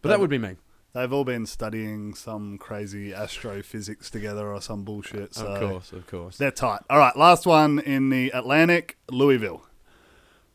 But 0.03 0.11
that 0.11 0.17
um, 0.17 0.21
would 0.21 0.31
be 0.31 0.37
me. 0.37 0.57
They've 0.97 1.13
all 1.13 1.25
been 1.25 1.45
studying 1.45 2.15
some 2.15 2.57
crazy 2.57 3.13
astrophysics 3.13 4.09
together 4.09 4.51
or 4.51 4.63
some 4.63 4.83
bullshit. 4.83 5.35
So 5.35 5.47
of 5.47 5.61
course, 5.61 5.93
of 5.93 6.07
course. 6.07 6.39
They're 6.39 6.51
tight. 6.51 6.81
All 6.89 6.97
right, 6.99 7.15
last 7.15 7.45
one 7.45 7.81
in 7.81 8.09
the 8.09 8.31
Atlantic, 8.31 8.97
Louisville. 9.11 9.63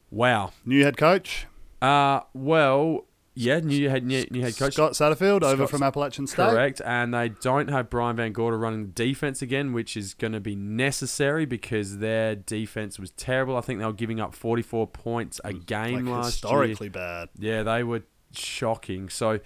Wow. 0.09 0.51
New 0.65 0.83
head 0.83 0.97
coach. 0.97 1.45
Uh, 1.79 2.21
well, 2.33 3.05
yeah, 3.35 3.59
new 3.59 3.87
head 3.87 4.03
new, 4.03 4.25
new 4.31 4.41
head 4.41 4.57
coach. 4.57 4.73
Scott 4.73 4.93
Satterfield 4.93 5.43
over 5.43 5.67
from 5.67 5.83
Appalachian 5.83 6.25
State. 6.25 6.49
Correct, 6.49 6.81
and 6.83 7.13
they 7.13 7.29
don't 7.29 7.69
have 7.69 7.91
Brian 7.91 8.17
VanGorder 8.17 8.59
running 8.59 8.87
the 8.87 8.91
defense 8.91 9.43
again, 9.43 9.73
which 9.73 9.95
is 9.95 10.15
going 10.15 10.33
to 10.33 10.39
be 10.39 10.55
necessary 10.55 11.45
because 11.45 11.99
their 11.99 12.35
defense 12.35 12.97
was 12.97 13.11
terrible. 13.11 13.57
I 13.57 13.61
think 13.61 13.77
they 13.79 13.85
were 13.85 13.93
giving 13.93 14.19
up 14.19 14.33
44 14.33 14.87
points 14.87 15.39
a 15.43 15.53
game 15.53 16.07
Like 16.07 16.23
last 16.23 16.33
historically 16.33 16.89
bad. 16.89 17.29
year. 17.37 17.57
Yeah, 17.57 17.63
they 17.63 17.83
were 17.83 18.01
shocking. 18.33 19.07
So, 19.09 19.39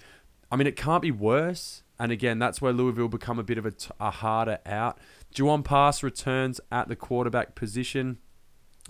I 0.50 0.56
mean, 0.56 0.66
it 0.66 0.76
can't 0.76 1.02
be 1.02 1.10
worse. 1.10 1.82
And 1.98 2.12
again, 2.12 2.38
that's 2.38 2.60
where 2.60 2.72
Louisville 2.72 3.08
become 3.08 3.38
a 3.38 3.42
bit 3.42 3.58
of 3.58 3.64
a, 3.64 3.70
t- 3.70 3.90
a 3.98 4.10
harder 4.10 4.58
out. 4.66 4.98
Jawon 5.34 5.64
Pass 5.64 6.02
returns 6.02 6.60
at 6.70 6.88
the 6.88 6.96
quarterback 6.96 7.54
position. 7.54 8.18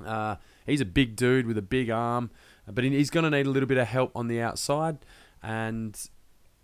Uh, 0.05 0.37
he's 0.67 0.81
a 0.81 0.85
big 0.85 1.17
dude 1.17 1.47
with 1.47 1.57
a 1.57 1.63
big 1.63 1.89
arm, 1.89 2.31
but 2.67 2.85
he's 2.85 3.11
going 3.11 3.25
to 3.25 3.31
need 3.31 3.47
a 3.47 3.51
little 3.51 3.69
bit 3.69 3.79
of 3.79 3.87
help 3.87 4.11
on 4.15 4.29
the 4.29 4.41
outside. 4.41 4.99
And 5.43 5.99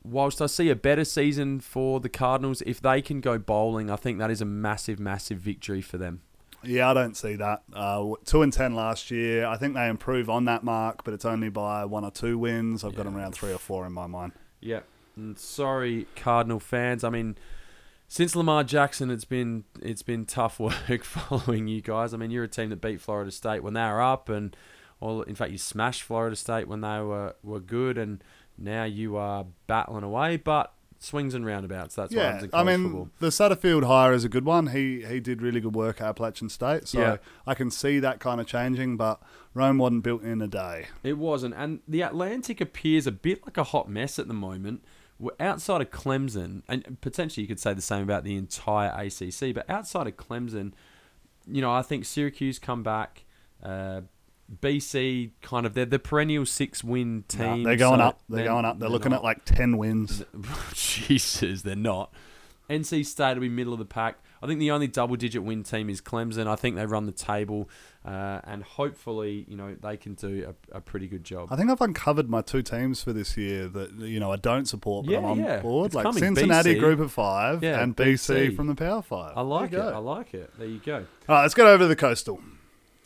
whilst 0.03 0.43
I 0.43 0.47
see 0.47 0.69
a 0.69 0.77
better 0.77 1.05
season 1.05 1.61
for 1.61 2.01
the 2.01 2.09
Cardinals, 2.09 2.63
if 2.67 2.81
they 2.81 3.01
can 3.01 3.21
go 3.21 3.39
bowling, 3.39 3.89
I 3.89 3.97
think 3.97 4.19
that 4.19 4.31
is 4.31 4.41
a 4.41 4.45
massive, 4.45 4.99
massive 4.99 5.39
victory 5.39 5.81
for 5.81 5.97
them. 5.97 6.23
Yeah, 6.65 6.91
I 6.91 6.95
don't 6.95 7.17
see 7.17 7.37
that. 7.37 7.63
Uh, 7.73 8.15
two 8.25 8.43
and 8.43 8.53
ten 8.53 8.75
last 8.75 9.11
year. 9.11 9.47
I 9.47 9.57
think 9.57 9.75
they 9.75 9.89
improve 9.89 10.31
on 10.31 10.45
that 10.45 10.63
mark, 10.63 11.03
but 11.03 11.13
it's 11.13 11.25
only 11.25 11.49
by 11.49 11.85
one 11.85 12.05
or 12.05 12.11
two 12.11 12.39
wins. 12.39 12.85
I've 12.85 12.95
got 12.95 13.05
them 13.05 13.17
around 13.17 13.33
three 13.33 13.53
or 13.53 13.59
four 13.59 13.85
in 13.85 13.93
my 13.93 14.07
mind. 14.07 14.33
Yeah. 14.62 14.81
And 15.16 15.38
sorry, 15.38 16.07
Cardinal 16.16 16.61
fans. 16.61 17.05
I 17.05 17.11
mean, 17.11 17.37
since 18.09 18.35
Lamar 18.35 18.64
Jackson, 18.64 19.11
it's 19.11 19.25
been 19.25 19.64
it's 19.81 20.03
been 20.03 20.25
tough 20.25 20.59
work 20.88 21.05
following 21.05 21.68
you 21.68 21.83
guys. 21.83 22.14
I 22.14 22.16
mean, 22.16 22.31
you're 22.31 22.44
a 22.44 22.48
team 22.48 22.70
that 22.70 22.81
beat 22.81 23.01
Florida 23.01 23.31
State 23.31 23.62
when 23.62 23.75
they 23.75 23.81
were 23.83 24.01
up, 24.01 24.29
and 24.29 24.57
well, 25.01 25.22
in 25.22 25.35
fact, 25.35 25.51
you 25.51 25.59
smashed 25.59 26.03
Florida 26.03 26.37
State 26.37 26.68
when 26.68 26.81
they 26.81 27.01
were 27.01 27.35
were 27.42 27.61
good, 27.61 27.98
and 27.98 28.22
now 28.57 28.85
you 28.85 29.16
are 29.16 29.46
battling 29.66 30.05
away. 30.05 30.37
But 30.38 30.72
swings 31.03 31.35
and 31.35 31.45
roundabouts. 31.45 31.97
That's 31.97 32.15
what 32.15 32.23
yeah, 32.23 32.47
I 32.53 32.62
mean 32.62 32.83
football. 32.85 33.09
the 33.19 33.29
Satterfield 33.29 33.85
hire 33.85 34.12
is 34.12 34.25
a 34.25 34.29
good 34.29 34.45
one. 34.45 34.69
He 34.69 35.03
he 35.05 35.21
did 35.21 35.43
really 35.43 35.61
good 35.61 35.75
work 35.75 36.01
at 36.01 36.07
Appalachian 36.09 36.49
State, 36.49 36.88
so 36.88 37.01
Yeah. 37.01 37.17
I 37.47 37.55
can 37.55 37.71
see 37.71 37.99
that 37.99 38.21
kind 38.21 38.41
of 38.41 38.47
changing. 38.47 38.97
But 38.97 39.21
Rome 39.55 39.79
wasn't 39.79 40.05
built 40.05 40.23
in 40.23 40.41
a 40.41 40.49
day. 40.49 40.87
It 41.03 41.19
wasn't, 41.19 41.55
and 41.57 41.81
the 41.87 42.03
Atlantic 42.03 42.61
appears 42.61 43.07
a 43.07 43.12
bit 43.12 43.45
like 43.45 43.57
a 43.57 43.65
hot 43.65 43.88
mess 43.91 44.19
at 44.19 44.29
the 44.29 44.35
moment. 44.35 44.85
We're 45.19 45.33
outside 45.38 45.81
of 45.81 45.91
Clemson, 45.91 46.62
and 46.69 46.99
potentially 47.01 47.43
you 47.43 47.49
could 47.49 47.61
say 47.61 47.75
the 47.75 47.83
same 47.83 48.03
about 48.03 48.25
the 48.25 48.37
entire 48.37 48.91
ACC. 48.91 49.55
But 49.55 49.69
outside 49.69 50.07
of 50.07 50.17
Clemson, 50.17 50.73
you 51.47 51.61
know, 51.61 51.73
I 51.73 51.83
think 51.83 52.05
Syracuse 52.05 52.59
come 52.59 52.83
back. 52.83 53.25
Uh, 53.62 54.03
BC 54.61 55.31
kind 55.41 55.67
of 55.67 55.75
they're 55.75 55.87
the 55.87 55.99
perennial 55.99 56.45
six 56.47 56.83
win 56.85 57.25
team. 57.29 57.63
they're 57.63 57.77
going 57.77 58.01
so 58.01 58.05
up. 58.07 58.21
They're, 58.29 58.45
going 58.45 58.65
up. 58.65 58.79
They're, 58.79 58.89
looking 58.89 59.11
not. 59.13 59.19
at 59.19 59.25
like 59.25 59.45
ten 59.45 59.79
wins. 59.79 60.25
Jesus, 60.75 61.63
they're 61.63 61.77
not. 61.77 62.13
NC 62.71 63.05
State 63.05 63.35
will 63.35 63.43
be 63.43 63.49
middle 63.49 63.73
of 63.73 63.79
the 63.79 63.85
pack. 63.85 64.19
I 64.43 64.47
think 64.47 64.59
the 64.59 64.73
only 64.73 64.89
double 64.89 65.15
digit 65.15 65.43
win 65.45 65.63
team 65.63 65.89
is 65.89 66.01
Clemson. 66.01 66.47
I 66.49 66.57
think 66.57 66.75
they 66.75 66.85
run 66.85 67.07
the 67.07 67.13
table, 67.13 67.69
uh, 68.05 68.41
and 68.45 68.65
hopefully, 68.65 69.45
you 69.49 69.57
know, 69.57 69.77
they 69.81 69.97
can 69.97 70.15
do 70.15 70.53
a, 70.73 70.79
a 70.79 70.81
pretty 70.81 71.07
good 71.07 71.23
job. 71.23 71.49
I 71.53 71.57
think 71.57 71.71
I've 71.71 71.81
uncovered 71.81 72.29
my 72.29 72.41
two 72.41 72.61
teams 72.63 73.03
for 73.05 73.13
this 73.13 73.37
year 73.37 73.69
that 73.69 73.93
you 73.93 74.19
know 74.19 74.33
I 74.33 74.37
don't 74.37 74.67
support, 74.67 75.07
but 75.07 75.13
Yeah, 75.13 75.19
I'm 75.19 75.25
on 75.27 75.39
yeah. 75.39 75.61
board. 75.61 75.87
It's 75.87 75.95
like 75.95 76.05
coming. 76.05 76.19
Cincinnati 76.21 76.75
BC. 76.75 76.81
Group 76.81 76.99
of 77.01 77.13
Five 77.13 77.63
Yeah, 77.63 77.81
and 77.83 77.97
BC, 77.97 78.49
BC. 78.51 78.57
from 78.57 78.67
the 78.67 78.75
Power 78.75 79.03
Five. 79.03 79.35
I 79.37 79.43
like 79.43 79.73
it. 79.73 79.77
You 79.77 79.83
I 79.83 79.99
like 79.99 80.35
it. 80.35 80.51
There 80.59 80.67
you 80.67 80.81
go. 80.85 80.97
All 81.29 81.37
right, 81.37 81.43
let's 81.43 81.55
get 81.55 81.67
over 81.67 81.85
to 81.85 81.89
the 81.89 81.97
coastal. 81.97 82.41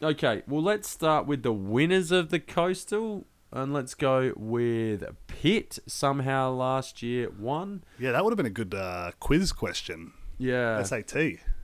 Okay, 0.02 0.42
well, 0.46 0.62
let's 0.62 0.88
start 0.90 1.26
with 1.26 1.42
the 1.42 1.52
winners 1.52 2.10
of 2.12 2.28
the 2.28 2.38
Coastal, 2.38 3.26
and 3.50 3.72
let's 3.72 3.94
go 3.94 4.32
with 4.36 5.02
Pitt. 5.26 5.78
Somehow 5.86 6.50
last 6.50 7.02
year 7.02 7.30
won. 7.30 7.82
Yeah, 7.98 8.12
that 8.12 8.22
would 8.22 8.30
have 8.30 8.36
been 8.36 8.44
a 8.44 8.50
good 8.50 8.74
uh, 8.74 9.12
quiz 9.20 9.52
question. 9.52 10.12
Yeah, 10.36 10.82
SAT. 10.82 11.14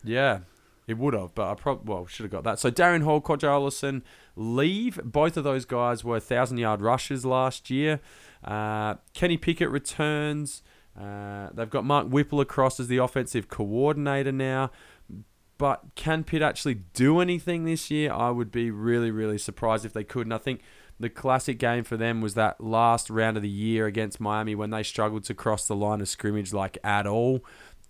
yeah, 0.03 0.41
it 0.87 0.97
would 0.97 1.13
have, 1.13 1.35
but 1.35 1.51
I 1.51 1.55
probably 1.55 1.93
well 1.93 2.07
should 2.07 2.25
have 2.25 2.33
got 2.33 2.45
that. 2.45 2.59
So 2.59 2.71
Darrin 2.71 3.03
Hall, 3.03 3.21
Qadree 3.21 3.43
Ollison 3.51 4.01
leave. 4.35 4.99
Both 5.05 5.37
of 5.37 5.45
those 5.45 5.67
guys 5.67 6.03
were 6.03 6.19
thousand 6.19 6.57
yard 6.57 6.81
rushes 6.81 7.27
last 7.27 7.69
year. 7.69 8.01
Uh, 8.43 8.95
Kenny 9.13 9.37
Pickett 9.37 9.69
returns. 9.69 10.63
Uh, 10.99 11.49
they've 11.55 11.71
got 11.71 11.85
Mark 11.85 12.09
Whipple 12.09 12.41
across 12.41 12.79
as 12.81 12.89
the 12.89 12.99
offensive 12.99 13.49
coordinator 13.49 14.33
now. 14.33 14.71
But 15.63 15.95
can 15.95 16.25
Pitt 16.25 16.43
actually 16.43 16.75
do 16.93 17.21
anything 17.21 17.63
this 17.67 17.89
year? 17.89 18.13
I 18.13 18.31
would 18.31 18.51
be 18.51 18.73
really, 18.73 19.13
really 19.13 19.39
surprised 19.39 19.85
if 19.85 19.93
they 19.93 20.03
could. 20.03 20.27
And 20.27 20.35
I 20.35 20.39
think 20.39 20.61
the 20.99 21.09
classic 21.09 21.61
game 21.61 21.85
for 21.85 21.97
them 21.97 22.21
was 22.21 22.35
that 22.35 22.61
last 22.61 23.09
round 23.09 23.37
of 23.37 23.45
the 23.45 23.49
year 23.49 23.87
against 23.87 24.19
Miami 24.19 24.57
when 24.57 24.71
they 24.71 24.83
struggled 24.83 25.23
to 25.23 25.35
cross 25.35 25.69
the 25.69 25.77
line 25.77 26.01
of 26.01 26.09
scrimmage 26.09 26.53
like 26.53 26.79
at 26.83 27.07
all. 27.07 27.45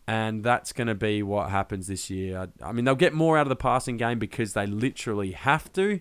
And 0.07 0.45
that's 0.45 0.75
going 0.75 0.89
to 0.89 0.95
be 0.95 1.23
what 1.23 1.49
happens 1.49 1.87
this 1.87 2.11
year. 2.11 2.47
I, 2.62 2.68
I 2.68 2.73
mean, 2.73 2.85
they'll 2.85 2.95
get 2.95 3.14
more 3.14 3.39
out 3.39 3.47
of 3.47 3.49
the 3.49 3.57
passing 3.57 3.97
game 3.97 4.18
because 4.18 4.53
they 4.53 4.66
literally 4.66 5.31
have 5.31 5.73
to, 5.73 6.01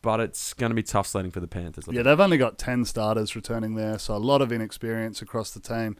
but 0.00 0.18
it's 0.18 0.54
going 0.54 0.70
to 0.70 0.74
be 0.74 0.82
tough 0.82 1.06
sledding 1.08 1.30
for 1.30 1.40
the 1.40 1.46
Panthers. 1.46 1.88
I 1.88 1.92
Yeah, 1.92 1.96
think. 1.96 2.04
they've 2.06 2.20
only 2.20 2.38
got 2.38 2.56
10 2.56 2.86
starters 2.86 3.36
returning 3.36 3.74
there, 3.74 3.98
so 3.98 4.16
a 4.16 4.16
lot 4.16 4.40
of 4.40 4.50
inexperience 4.50 5.20
across 5.20 5.50
the 5.50 5.60
team. 5.60 5.98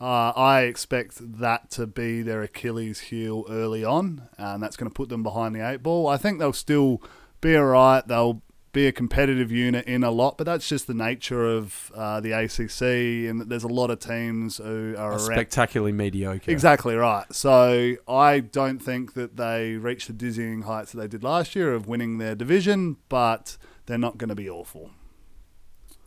Uh, 0.00 0.32
I 0.36 0.62
expect 0.62 1.38
that 1.40 1.70
to 1.72 1.86
be 1.86 2.22
their 2.22 2.42
Achilles 2.42 3.00
heel 3.00 3.46
early 3.48 3.82
on, 3.84 4.28
and 4.36 4.62
that's 4.62 4.76
going 4.76 4.90
to 4.90 4.94
put 4.94 5.08
them 5.08 5.22
behind 5.22 5.54
the 5.54 5.66
eight 5.66 5.82
ball. 5.82 6.06
I 6.06 6.18
think 6.18 6.38
they'll 6.38 6.52
still 6.52 7.02
be 7.40 7.56
all 7.56 7.64
right. 7.64 8.06
They'll 8.06 8.42
be 8.72 8.86
a 8.86 8.92
competitive 8.92 9.50
unit 9.50 9.86
in 9.86 10.04
a 10.04 10.10
lot, 10.10 10.36
but 10.36 10.44
that's 10.44 10.68
just 10.68 10.86
the 10.86 10.92
nature 10.92 11.46
of 11.46 11.90
uh, 11.94 12.20
the 12.20 12.32
ACC, 12.32 13.30
and 13.30 13.48
there's 13.50 13.64
a 13.64 13.68
lot 13.68 13.90
of 13.90 13.98
teams 13.98 14.58
who 14.58 14.94
are 14.98 15.12
around. 15.12 15.20
Spectacularly 15.20 15.92
mediocre. 15.92 16.50
Exactly 16.50 16.94
right. 16.94 17.24
So 17.32 17.94
I 18.06 18.40
don't 18.40 18.78
think 18.78 19.14
that 19.14 19.38
they 19.38 19.76
reach 19.76 20.08
the 20.08 20.12
dizzying 20.12 20.62
heights 20.62 20.92
that 20.92 21.00
they 21.00 21.08
did 21.08 21.24
last 21.24 21.56
year 21.56 21.72
of 21.72 21.88
winning 21.88 22.18
their 22.18 22.34
division, 22.34 22.98
but 23.08 23.56
they're 23.86 23.96
not 23.96 24.18
going 24.18 24.28
to 24.28 24.34
be 24.34 24.50
awful. 24.50 24.90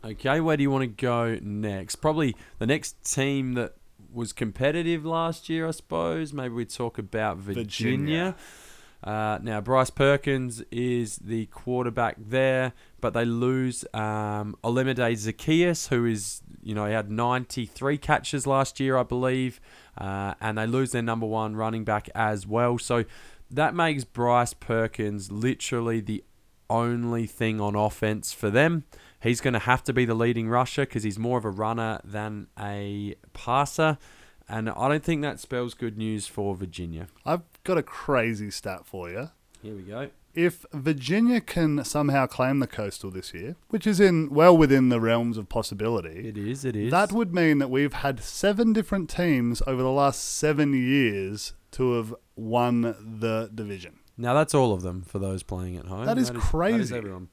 Okay, 0.04 0.40
where 0.40 0.56
do 0.56 0.62
you 0.62 0.70
want 0.70 0.82
to 0.82 0.86
go 0.86 1.38
next? 1.42 1.96
Probably 1.96 2.36
the 2.60 2.66
next 2.66 3.02
team 3.04 3.54
that 3.54 3.74
was 4.12 4.32
competitive 4.32 5.04
last 5.04 5.48
year, 5.48 5.68
I 5.68 5.70
suppose. 5.72 6.32
Maybe 6.32 6.54
we 6.54 6.64
talk 6.64 6.98
about 6.98 7.38
Virginia. 7.38 7.64
Virginia. 7.64 8.36
Uh, 9.02 9.38
now, 9.42 9.60
Bryce 9.60 9.90
Perkins 9.90 10.62
is 10.70 11.16
the 11.16 11.46
quarterback 11.46 12.16
there, 12.18 12.74
but 13.00 13.14
they 13.14 13.24
lose 13.24 13.84
um, 13.94 14.56
Olamide 14.62 14.96
Zaccheaus, 14.96 15.88
who 15.88 16.04
is, 16.04 16.42
you 16.62 16.74
know, 16.74 16.84
he 16.84 16.92
had 16.92 17.10
93 17.10 17.96
catches 17.96 18.46
last 18.46 18.78
year, 18.78 18.98
I 18.98 19.02
believe, 19.02 19.58
uh, 19.96 20.34
and 20.40 20.58
they 20.58 20.66
lose 20.66 20.92
their 20.92 21.02
number 21.02 21.26
one 21.26 21.56
running 21.56 21.84
back 21.84 22.10
as 22.14 22.46
well. 22.46 22.76
So 22.76 23.04
that 23.50 23.74
makes 23.74 24.04
Bryce 24.04 24.52
Perkins 24.52 25.32
literally 25.32 26.00
the 26.00 26.22
only 26.68 27.26
thing 27.26 27.60
on 27.60 27.74
offense 27.74 28.32
for 28.32 28.50
them. 28.50 28.84
He's 29.22 29.40
going 29.40 29.52
to 29.54 29.60
have 29.60 29.82
to 29.84 29.92
be 29.92 30.04
the 30.04 30.14
leading 30.14 30.48
rusher 30.48 30.82
because 30.82 31.02
he's 31.02 31.18
more 31.18 31.38
of 31.38 31.44
a 31.44 31.50
runner 31.50 32.00
than 32.04 32.48
a 32.58 33.14
passer. 33.32 33.98
And 34.48 34.68
I 34.70 34.88
don't 34.88 35.04
think 35.04 35.22
that 35.22 35.38
spells 35.38 35.74
good 35.74 35.96
news 35.98 36.26
for 36.26 36.56
Virginia. 36.56 37.06
I've 37.24 37.42
got 37.64 37.78
a 37.78 37.82
crazy 37.82 38.50
stat 38.50 38.86
for 38.86 39.10
you. 39.10 39.30
Here 39.62 39.74
we 39.74 39.82
go. 39.82 40.08
If 40.32 40.64
Virginia 40.72 41.40
can 41.40 41.84
somehow 41.84 42.26
claim 42.26 42.60
the 42.60 42.66
coastal 42.68 43.10
this 43.10 43.34
year, 43.34 43.56
which 43.68 43.86
is 43.86 43.98
in 44.00 44.30
well 44.30 44.56
within 44.56 44.88
the 44.88 45.00
realms 45.00 45.36
of 45.36 45.48
possibility, 45.48 46.28
It 46.28 46.38
is, 46.38 46.64
it 46.64 46.76
is. 46.76 46.90
that 46.92 47.10
would 47.12 47.34
mean 47.34 47.58
that 47.58 47.68
we've 47.68 47.92
had 47.92 48.20
seven 48.20 48.72
different 48.72 49.10
teams 49.10 49.60
over 49.66 49.82
the 49.82 49.90
last 49.90 50.22
seven 50.22 50.72
years 50.72 51.52
to 51.72 51.94
have 51.94 52.14
won 52.36 52.82
the 52.82 53.50
division. 53.54 53.98
now, 54.16 54.32
that's 54.34 54.54
all 54.54 54.72
of 54.72 54.82
them 54.82 55.02
for 55.02 55.18
those 55.18 55.42
playing 55.42 55.76
at 55.76 55.86
home. 55.86 56.06
That 56.06 56.16
is 56.18 56.28
That 56.28 56.36
is 56.36 56.42
crazy. 56.44 56.96
everyone. 56.96 57.28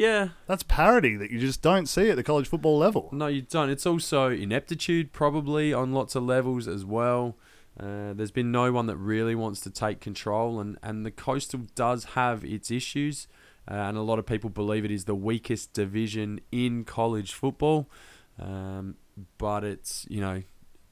Yeah, 0.00 0.28
That's 0.46 0.62
parity 0.62 1.14
that 1.16 1.30
you 1.30 1.38
just 1.38 1.60
don't 1.60 1.84
see 1.84 2.08
at 2.08 2.16
the 2.16 2.22
college 2.22 2.48
football 2.48 2.78
level. 2.78 3.10
no, 3.12 3.26
you 3.26 3.42
don't. 3.42 3.68
It's 3.68 3.84
also 3.84 4.30
ineptitude, 4.30 5.12
probably, 5.12 5.74
on 5.74 5.92
lots 5.92 6.14
of 6.14 6.22
levels 6.22 6.66
as 6.66 6.86
well. 6.86 7.36
Uh, 7.78 8.14
there's 8.14 8.30
been 8.30 8.50
no 8.50 8.72
one 8.72 8.86
that 8.86 8.96
really 8.96 9.34
wants 9.34 9.60
to 9.60 9.70
take 9.70 10.00
control, 10.00 10.58
and, 10.58 10.78
and 10.82 11.04
the 11.04 11.10
Coastal 11.10 11.60
does 11.74 12.04
have 12.16 12.42
its 12.44 12.70
issues. 12.70 13.28
Uh, 13.70 13.74
and 13.74 13.98
a 13.98 14.00
lot 14.00 14.18
of 14.18 14.24
people 14.24 14.48
believe 14.48 14.86
it 14.86 14.90
is 14.90 15.04
the 15.04 15.14
weakest 15.14 15.74
division 15.74 16.40
in 16.50 16.82
college 16.84 17.34
football. 17.34 17.90
Um, 18.38 18.96
but 19.36 19.64
it's, 19.64 20.06
you 20.08 20.22
know, 20.22 20.42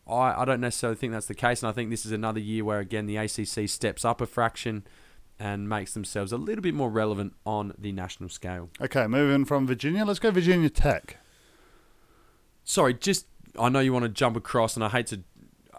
I, 0.06 0.42
I 0.42 0.44
don't 0.44 0.60
necessarily 0.60 0.96
think 0.96 1.14
that's 1.14 1.26
the 1.26 1.34
case. 1.34 1.62
And 1.62 1.70
I 1.70 1.72
think 1.72 1.88
this 1.88 2.04
is 2.04 2.12
another 2.12 2.40
year 2.40 2.62
where, 2.62 2.78
again, 2.78 3.06
the 3.06 3.16
ACC 3.16 3.70
steps 3.70 4.04
up 4.04 4.20
a 4.20 4.26
fraction 4.26 4.84
and 5.38 5.68
makes 5.68 5.94
themselves 5.94 6.32
a 6.32 6.36
little 6.36 6.62
bit 6.62 6.74
more 6.74 6.90
relevant 6.90 7.34
on 7.46 7.72
the 7.78 7.92
national 7.92 8.28
scale. 8.28 8.70
Okay, 8.80 9.06
moving 9.06 9.44
from 9.44 9.66
Virginia, 9.66 10.04
let's 10.04 10.18
go 10.18 10.30
Virginia 10.30 10.70
Tech. 10.70 11.18
Sorry, 12.64 12.94
just 12.94 13.26
I 13.58 13.68
know 13.68 13.80
you 13.80 13.92
want 13.92 14.04
to 14.04 14.08
jump 14.08 14.36
across, 14.36 14.74
and 14.74 14.84
I 14.84 14.88
hate 14.88 15.06
to. 15.08 15.22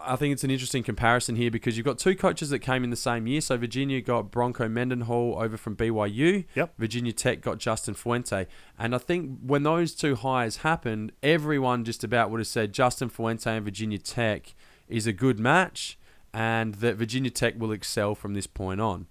I 0.01 0.15
think 0.15 0.31
it's 0.31 0.45
an 0.45 0.49
interesting 0.49 0.81
comparison 0.81 1.35
here 1.35 1.51
because 1.51 1.75
you've 1.75 1.85
got 1.85 1.99
two 1.99 2.15
coaches 2.15 2.49
that 2.51 2.59
came 2.59 2.85
in 2.85 2.89
the 2.89 2.95
same 2.95 3.27
year. 3.27 3.41
So 3.41 3.57
Virginia 3.57 3.99
got 3.99 4.31
Bronco 4.31 4.69
Mendenhall 4.69 5.37
over 5.37 5.57
from 5.57 5.75
BYU. 5.75 6.45
Yep. 6.55 6.73
Virginia 6.77 7.11
Tech 7.11 7.41
got 7.41 7.57
Justin 7.57 7.95
Fuente. 7.95 8.47
And 8.77 8.95
I 8.95 8.97
think 8.97 9.39
when 9.41 9.63
those 9.63 9.93
two 9.93 10.15
hires 10.15 10.57
happened, 10.57 11.11
everyone 11.21 11.83
just 11.83 12.05
about 12.05 12.31
would 12.31 12.39
have 12.39 12.47
said 12.47 12.71
Justin 12.71 13.09
Fuente 13.09 13.51
and 13.51 13.65
Virginia 13.65 13.97
Tech 13.97 14.55
is 14.87 15.05
a 15.05 15.11
good 15.11 15.37
match 15.37 15.99
and 16.33 16.75
that 16.75 16.95
Virginia 16.95 17.29
Tech 17.29 17.55
will 17.57 17.73
excel 17.73 18.15
from 18.15 18.33
this 18.33 18.47
point 18.47 18.79
on. 18.79 19.07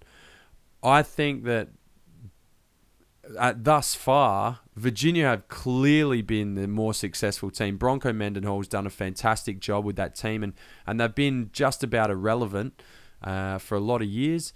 I 0.83 1.03
think 1.03 1.43
that 1.43 1.69
at 3.37 3.63
thus 3.63 3.95
far, 3.95 4.59
Virginia 4.75 5.25
have 5.25 5.47
clearly 5.47 6.21
been 6.21 6.55
the 6.55 6.67
more 6.67 6.93
successful 6.93 7.51
team. 7.51 7.77
Bronco 7.77 8.13
Mendenhall's 8.13 8.67
done 8.67 8.87
a 8.87 8.89
fantastic 8.89 9.59
job 9.59 9.85
with 9.85 9.95
that 9.97 10.15
team, 10.15 10.43
and, 10.43 10.53
and 10.87 10.99
they've 10.99 11.13
been 11.13 11.49
just 11.53 11.83
about 11.83 12.09
irrelevant 12.09 12.81
uh, 13.21 13.57
for 13.57 13.75
a 13.75 13.79
lot 13.79 14.01
of 14.01 14.07
years. 14.07 14.53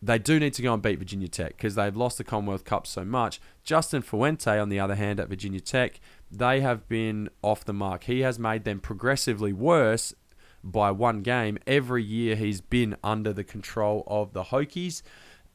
They 0.00 0.18
do 0.18 0.38
need 0.38 0.52
to 0.54 0.62
go 0.62 0.74
and 0.74 0.82
beat 0.82 0.98
Virginia 0.98 1.28
Tech 1.28 1.56
because 1.56 1.74
they've 1.74 1.96
lost 1.96 2.18
the 2.18 2.24
Commonwealth 2.24 2.64
Cup 2.64 2.86
so 2.86 3.04
much. 3.04 3.40
Justin 3.62 4.02
Fuente, 4.02 4.58
on 4.58 4.68
the 4.68 4.78
other 4.78 4.94
hand, 4.94 5.18
at 5.18 5.28
Virginia 5.28 5.60
Tech, 5.60 5.98
they 6.30 6.60
have 6.60 6.88
been 6.88 7.30
off 7.42 7.64
the 7.64 7.72
mark. 7.72 8.04
He 8.04 8.20
has 8.20 8.38
made 8.38 8.64
them 8.64 8.80
progressively 8.80 9.52
worse 9.52 10.14
by 10.62 10.90
one 10.90 11.20
game 11.20 11.58
every 11.66 12.02
year 12.02 12.36
he's 12.36 12.62
been 12.62 12.96
under 13.04 13.32
the 13.32 13.44
control 13.44 14.02
of 14.06 14.32
the 14.32 14.44
Hokies 14.44 15.02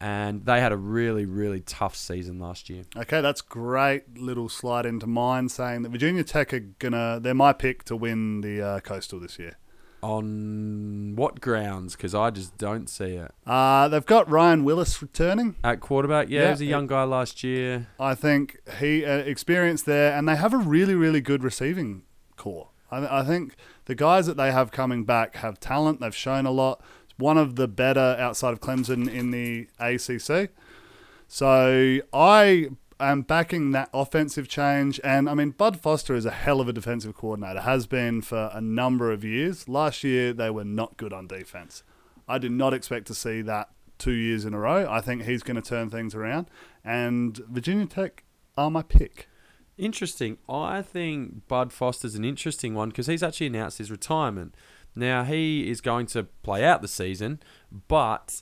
and 0.01 0.45
they 0.45 0.59
had 0.61 0.71
a 0.71 0.77
really 0.77 1.25
really 1.25 1.59
tough 1.61 1.95
season 1.95 2.39
last 2.39 2.69
year. 2.69 2.83
Okay, 2.95 3.21
that's 3.21 3.41
great 3.41 4.17
little 4.17 4.49
slide 4.49 4.85
into 4.85 5.07
mine 5.07 5.49
saying 5.49 5.81
that 5.83 5.89
Virginia 5.89 6.23
Tech 6.23 6.53
are 6.53 6.59
gonna 6.59 7.19
they're 7.21 7.33
my 7.33 7.53
pick 7.53 7.83
to 7.85 7.95
win 7.95 8.41
the 8.41 8.61
uh, 8.61 8.79
Coastal 8.79 9.19
this 9.19 9.37
year. 9.39 9.57
On 10.01 11.13
what 11.17 11.41
grounds? 11.41 11.95
Because 11.97 12.15
I 12.15 12.29
just 12.29 12.57
don't 12.57 12.89
see 12.89 13.15
it. 13.15 13.33
Uh, 13.45 13.89
they've 13.89 14.05
got 14.05 14.29
Ryan 14.29 14.63
Willis 14.63 15.01
returning. 15.01 15.55
At 15.61 15.81
quarterback, 15.81 16.29
yeah, 16.29 16.39
Yeah, 16.39 16.45
he 16.45 16.51
was 16.51 16.61
a 16.61 16.65
young 16.65 16.87
guy 16.87 17.03
last 17.03 17.43
year. 17.43 17.87
I 17.99 18.15
think 18.15 18.59
he 18.79 19.03
uh, 19.03 19.17
experienced 19.17 19.85
there, 19.85 20.17
and 20.17 20.27
they 20.27 20.37
have 20.37 20.53
a 20.53 20.57
really 20.57 20.95
really 20.95 21.19
good 21.19 21.43
receiving 21.43 22.03
corps. 22.37 22.69
I, 22.89 23.19
I 23.19 23.23
think 23.23 23.55
the 23.85 23.95
guys 23.95 24.25
that 24.27 24.37
they 24.37 24.51
have 24.51 24.71
coming 24.71 25.03
back 25.03 25.35
have 25.37 25.59
talent. 25.59 25.99
They've 25.99 26.15
shown 26.15 26.45
a 26.45 26.51
lot. 26.51 26.81
One 27.19 27.37
of 27.37 27.55
the 27.55 27.67
better 27.67 28.15
outside 28.19 28.53
of 28.53 28.59
Clemson 28.59 29.07
in 29.07 29.31
the 29.31 29.67
ACC. 29.79 30.51
So 31.27 31.99
I 32.11 32.69
am 32.99 33.21
backing 33.21 33.71
that 33.71 33.89
offensive 33.93 34.47
change. 34.47 34.99
And 35.03 35.29
I 35.29 35.33
mean, 35.33 35.51
Bud 35.51 35.79
Foster 35.79 36.15
is 36.15 36.25
a 36.25 36.31
hell 36.31 36.59
of 36.59 36.67
a 36.67 36.73
defensive 36.73 37.15
coordinator, 37.15 37.61
has 37.61 37.87
been 37.87 38.21
for 38.21 38.49
a 38.53 38.61
number 38.61 39.11
of 39.11 39.23
years. 39.23 39.69
Last 39.69 40.03
year, 40.03 40.33
they 40.33 40.49
were 40.49 40.65
not 40.65 40.97
good 40.97 41.13
on 41.13 41.27
defense. 41.27 41.83
I 42.27 42.37
did 42.37 42.51
not 42.51 42.73
expect 42.73 43.07
to 43.07 43.13
see 43.13 43.41
that 43.43 43.69
two 43.97 44.13
years 44.13 44.45
in 44.45 44.53
a 44.53 44.59
row. 44.59 44.87
I 44.89 45.01
think 45.01 45.23
he's 45.23 45.43
going 45.43 45.61
to 45.61 45.67
turn 45.67 45.89
things 45.89 46.15
around. 46.15 46.49
And 46.83 47.37
Virginia 47.49 47.85
Tech 47.85 48.23
are 48.57 48.71
my 48.71 48.81
pick. 48.81 49.27
Interesting. 49.77 50.37
I 50.49 50.81
think 50.81 51.47
Bud 51.47 51.71
Foster's 51.71 52.15
an 52.15 52.25
interesting 52.25 52.73
one 52.73 52.89
because 52.89 53.07
he's 53.07 53.23
actually 53.23 53.47
announced 53.47 53.77
his 53.77 53.89
retirement. 53.89 54.55
Now 54.95 55.23
he 55.23 55.69
is 55.69 55.81
going 55.81 56.07
to 56.07 56.23
play 56.23 56.63
out 56.63 56.81
the 56.81 56.87
season, 56.87 57.39
but 57.87 58.41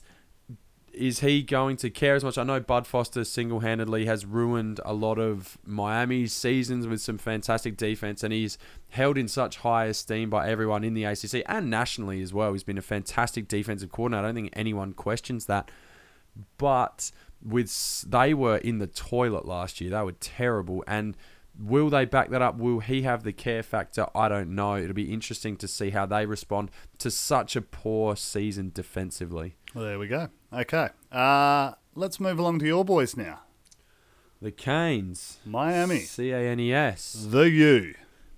is 0.92 1.20
he 1.20 1.42
going 1.42 1.76
to 1.76 1.90
care 1.90 2.16
as 2.16 2.24
much? 2.24 2.36
I 2.36 2.42
know 2.42 2.58
Bud 2.58 2.86
Foster 2.86 3.22
single 3.24 3.60
handedly 3.60 4.06
has 4.06 4.26
ruined 4.26 4.80
a 4.84 4.92
lot 4.92 5.18
of 5.18 5.56
Miami's 5.64 6.32
seasons 6.32 6.86
with 6.86 7.00
some 7.00 7.18
fantastic 7.18 7.76
defense, 7.76 8.24
and 8.24 8.32
he's 8.32 8.58
held 8.88 9.16
in 9.16 9.28
such 9.28 9.58
high 9.58 9.84
esteem 9.84 10.28
by 10.30 10.48
everyone 10.48 10.82
in 10.82 10.94
the 10.94 11.04
ACC 11.04 11.44
and 11.46 11.70
nationally 11.70 12.20
as 12.20 12.32
well. 12.32 12.52
He's 12.52 12.64
been 12.64 12.78
a 12.78 12.82
fantastic 12.82 13.46
defensive 13.46 13.92
coordinator. 13.92 14.24
I 14.24 14.28
don't 14.28 14.34
think 14.34 14.50
anyone 14.54 14.92
questions 14.92 15.46
that. 15.46 15.70
But 16.56 17.12
with 17.44 18.04
they 18.08 18.34
were 18.34 18.56
in 18.56 18.78
the 18.78 18.86
toilet 18.86 19.46
last 19.46 19.80
year. 19.80 19.90
They 19.90 20.02
were 20.02 20.12
terrible, 20.12 20.82
and 20.86 21.16
will 21.58 21.90
they 21.90 22.04
back 22.04 22.30
that 22.30 22.42
up? 22.42 22.56
Will 22.56 22.80
he 22.80 23.02
have 23.02 23.24
the 23.24 23.32
care 23.32 23.62
factor? 23.62 24.06
I 24.14 24.28
don't 24.28 24.54
know. 24.54 24.76
It'll 24.76 24.94
be 24.94 25.12
interesting 25.12 25.56
to 25.56 25.68
see 25.68 25.90
how 25.90 26.06
they 26.06 26.26
respond 26.26 26.70
to 26.98 27.10
such 27.10 27.56
a 27.56 27.62
poor 27.62 28.16
season 28.16 28.70
defensively. 28.74 29.56
Well, 29.74 29.84
there 29.84 29.98
we 29.98 30.08
go. 30.08 30.28
Okay. 30.52 30.90
Uh, 31.10 31.72
let's 31.94 32.20
move 32.20 32.38
along 32.38 32.60
to 32.60 32.66
your 32.66 32.84
boys 32.84 33.16
now. 33.16 33.40
The 34.40 34.52
Canes, 34.52 35.38
Miami. 35.44 36.00
C 36.00 36.30
A 36.30 36.38
N 36.38 36.60
E 36.60 36.72
S. 36.72 37.26
The 37.28 37.50
U. 37.50 37.94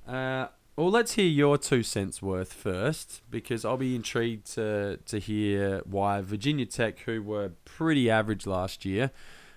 Uh, 0.08 0.46
well, 0.76 0.90
let's 0.90 1.12
hear 1.12 1.26
your 1.26 1.58
two 1.58 1.82
cents 1.82 2.22
worth 2.22 2.54
first, 2.54 3.20
because 3.30 3.66
I'll 3.66 3.76
be 3.76 3.94
intrigued 3.94 4.46
to 4.54 4.98
to 5.04 5.18
hear 5.18 5.82
why 5.84 6.22
Virginia 6.22 6.64
Tech, 6.64 7.00
who 7.00 7.22
were 7.22 7.50
pretty 7.66 8.10
average 8.10 8.46
last 8.46 8.86
year, 8.86 9.10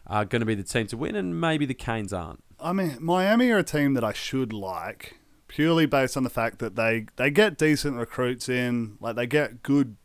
are 0.05 0.25
going 0.25 0.41
to 0.41 0.45
be 0.45 0.55
the 0.55 0.63
team 0.63 0.85
to 0.87 0.97
win, 0.97 1.15
and 1.15 1.39
maybe 1.39 1.65
the 1.65 1.73
Canes 1.73 2.11
aren't. 2.11 2.42
I 2.63 2.73
mean, 2.73 2.97
Miami 2.99 3.49
are 3.51 3.57
a 3.59 3.63
team 3.63 3.93
that 3.95 4.03
I 4.03 4.13
should 4.13 4.53
like 4.53 5.17
purely 5.47 5.85
based 5.85 6.17
on 6.17 6.23
the 6.23 6.29
fact 6.29 6.59
that 6.59 6.75
they 6.75 7.05
they 7.17 7.29
get 7.29 7.57
decent 7.57 7.97
recruits 7.97 8.49
in, 8.49 8.97
like 8.99 9.15
they 9.15 9.27
get 9.27 9.61
good 9.63 9.97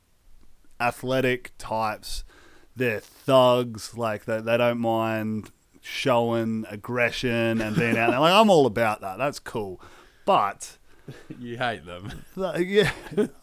athletic 0.80 1.52
types. 1.58 2.24
They're 2.76 3.00
thugs, 3.00 3.96
like 3.96 4.24
they 4.24 4.40
they 4.40 4.56
don't 4.56 4.78
mind 4.80 5.50
showing 5.80 6.66
aggression 6.68 7.60
and 7.60 7.74
being 7.76 7.96
out 7.96 8.10
there. 8.10 8.20
Like 8.20 8.32
I'm 8.34 8.50
all 8.50 8.66
about 8.66 9.00
that. 9.00 9.18
That's 9.18 9.38
cool. 9.38 9.80
But 10.26 10.78
you 11.38 11.56
hate 11.58 11.86
them. 11.86 12.24
Th- 12.34 12.66
Yeah, 12.66 12.90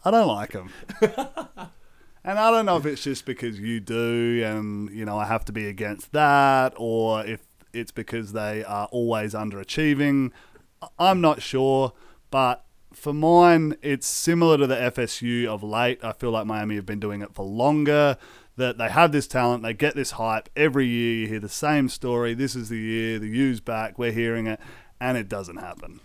I 0.04 0.10
don't 0.10 0.28
like 0.28 0.52
them. 0.52 0.70
and 1.00 2.38
I 2.38 2.50
don't 2.50 2.66
know 2.66 2.76
if 2.76 2.86
it's 2.86 3.02
just 3.02 3.24
because 3.24 3.58
you 3.58 3.80
do, 3.80 4.42
and 4.44 4.90
you 4.90 5.04
know 5.04 5.18
I 5.18 5.26
have 5.26 5.44
to 5.46 5.52
be 5.52 5.66
against 5.66 6.12
that, 6.12 6.74
or 6.76 7.24
if 7.24 7.45
it's 7.76 7.92
because 7.92 8.32
they 8.32 8.64
are 8.64 8.86
always 8.86 9.34
underachieving. 9.34 10.32
I'm 10.98 11.20
not 11.20 11.42
sure, 11.42 11.92
but 12.30 12.64
for 12.92 13.12
mine, 13.12 13.76
it's 13.82 14.06
similar 14.06 14.56
to 14.58 14.66
the 14.66 14.76
FSU 14.76 15.46
of 15.46 15.62
late. 15.62 16.02
I 16.02 16.12
feel 16.12 16.30
like 16.30 16.46
Miami 16.46 16.76
have 16.76 16.86
been 16.86 17.00
doing 17.00 17.22
it 17.22 17.34
for 17.34 17.44
longer. 17.44 18.16
That 18.56 18.78
they 18.78 18.88
have 18.88 19.12
this 19.12 19.26
talent, 19.26 19.62
they 19.62 19.74
get 19.74 19.94
this 19.94 20.12
hype 20.12 20.48
every 20.56 20.86
year. 20.86 21.14
You 21.14 21.26
hear 21.28 21.40
the 21.40 21.48
same 21.48 21.90
story. 21.90 22.32
This 22.32 22.56
is 22.56 22.70
the 22.70 22.78
year 22.78 23.18
the 23.18 23.28
U's 23.28 23.60
back. 23.60 23.98
We're 23.98 24.12
hearing 24.12 24.46
it, 24.46 24.58
and 24.98 25.18
it 25.18 25.28
doesn't 25.28 25.58
happen. 25.58 26.00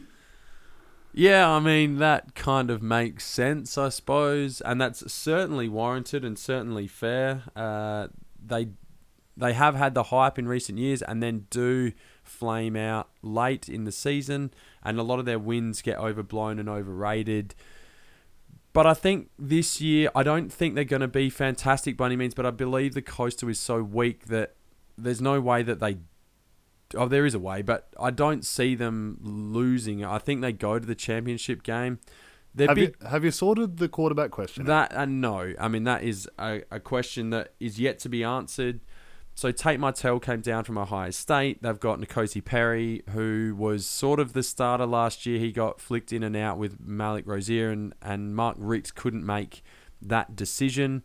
Yeah, 1.14 1.50
I 1.50 1.60
mean 1.60 1.98
that 1.98 2.36
kind 2.36 2.70
of 2.70 2.82
makes 2.82 3.26
sense, 3.26 3.78
I 3.78 3.90
suppose, 3.90 4.62
and 4.62 4.80
that's 4.80 5.12
certainly 5.12 5.70
warranted 5.70 6.26
and 6.26 6.38
certainly 6.38 6.88
fair. 6.88 7.44
Uh, 7.56 8.08
they 8.46 8.70
they 9.36 9.54
have 9.54 9.76
had 9.76 9.94
the 9.94 10.04
hype 10.04 10.38
in 10.38 10.48
recent 10.48 10.78
years, 10.78 11.02
and 11.02 11.22
then 11.22 11.48
do 11.50 11.94
flame 12.24 12.76
out 12.76 13.10
late 13.22 13.70
in 13.70 13.84
the 13.86 13.92
season, 13.92 14.54
and 14.84 15.00
a 15.00 15.04
lot 15.04 15.20
of 15.20 15.26
their 15.26 15.40
wins 15.40 15.82
get 15.82 15.98
overblown 15.98 16.60
and 16.60 16.70
overrated. 16.70 17.56
But 18.74 18.88
I 18.88 18.94
think 18.94 19.30
this 19.38 19.82
year, 19.82 20.10
I 20.16 20.24
don't 20.24 20.52
think 20.52 20.76
they're 20.76 20.84
going 20.86 21.02
to 21.02 21.08
be 21.08 21.30
fantastic 21.30 21.98
by 21.98 22.06
any 22.06 22.16
means. 22.16 22.34
But 22.34 22.46
I 22.46 22.52
believe 22.52 22.94
the 22.94 23.02
coastal 23.02 23.50
is 23.50 23.60
so 23.60 23.84
weak 23.84 24.28
that 24.28 24.56
there's 24.98 25.22
no 25.22 25.42
way 25.42 25.62
that 25.64 25.80
they 25.80 25.98
Oh, 26.96 27.08
there 27.08 27.26
is 27.26 27.34
a 27.34 27.40
way, 27.40 27.62
but 27.62 27.88
I 28.00 28.12
don't 28.12 28.46
see 28.46 28.76
them 28.76 29.18
losing. 29.22 30.04
I 30.04 30.18
think 30.18 30.42
they 30.42 30.52
go 30.52 30.80
to 30.80 30.86
the 30.86 30.96
championship 30.96 31.64
game. 31.64 32.00
They're 32.54 32.68
Have 32.68 32.76
big, 32.76 32.96
you 33.02 33.08
have 33.08 33.24
you 33.24 33.32
sorted 33.32 33.78
the 33.78 33.88
quarterback 33.88 34.32
question? 34.32 34.66
that 34.66 34.92
and 34.94 35.22
no. 35.22 35.54
I 35.60 35.68
mean, 35.68 35.86
that 35.86 36.04
is 36.04 36.30
a, 36.38 36.64
a 36.70 36.80
question 36.80 37.30
that 37.30 37.54
is 37.60 37.80
yet 37.80 38.00
to 38.00 38.10
be 38.10 38.24
answered. 38.24 38.82
So 39.42 39.52
Tate 39.52 39.80
Martell 39.80 40.20
came 40.20 40.42
down 40.42 40.66
from 40.66 40.78
Ohio 40.78 41.10
State. 41.10 41.64
They've 41.64 41.80
got 41.80 42.00
N'Kosi 42.00 42.46
Perry, 42.46 43.02
who 43.10 43.56
was 43.58 43.88
sort 43.88 44.20
of 44.20 44.34
the 44.34 44.44
starter 44.44 44.86
last 44.86 45.26
year. 45.26 45.40
He 45.40 45.52
got 45.52 45.82
flicked 45.82 46.14
in 46.14 46.22
and 46.22 46.36
out 46.36 46.60
with 46.60 46.80
Malik 46.80 47.26
Rosier, 47.26 47.72
and, 47.72 47.92
and 48.04 48.36
Mark 48.36 48.56
Ricks 48.60 48.92
couldn't 48.92 49.26
make 49.26 49.64
that 50.00 50.36
decision. 50.36 51.04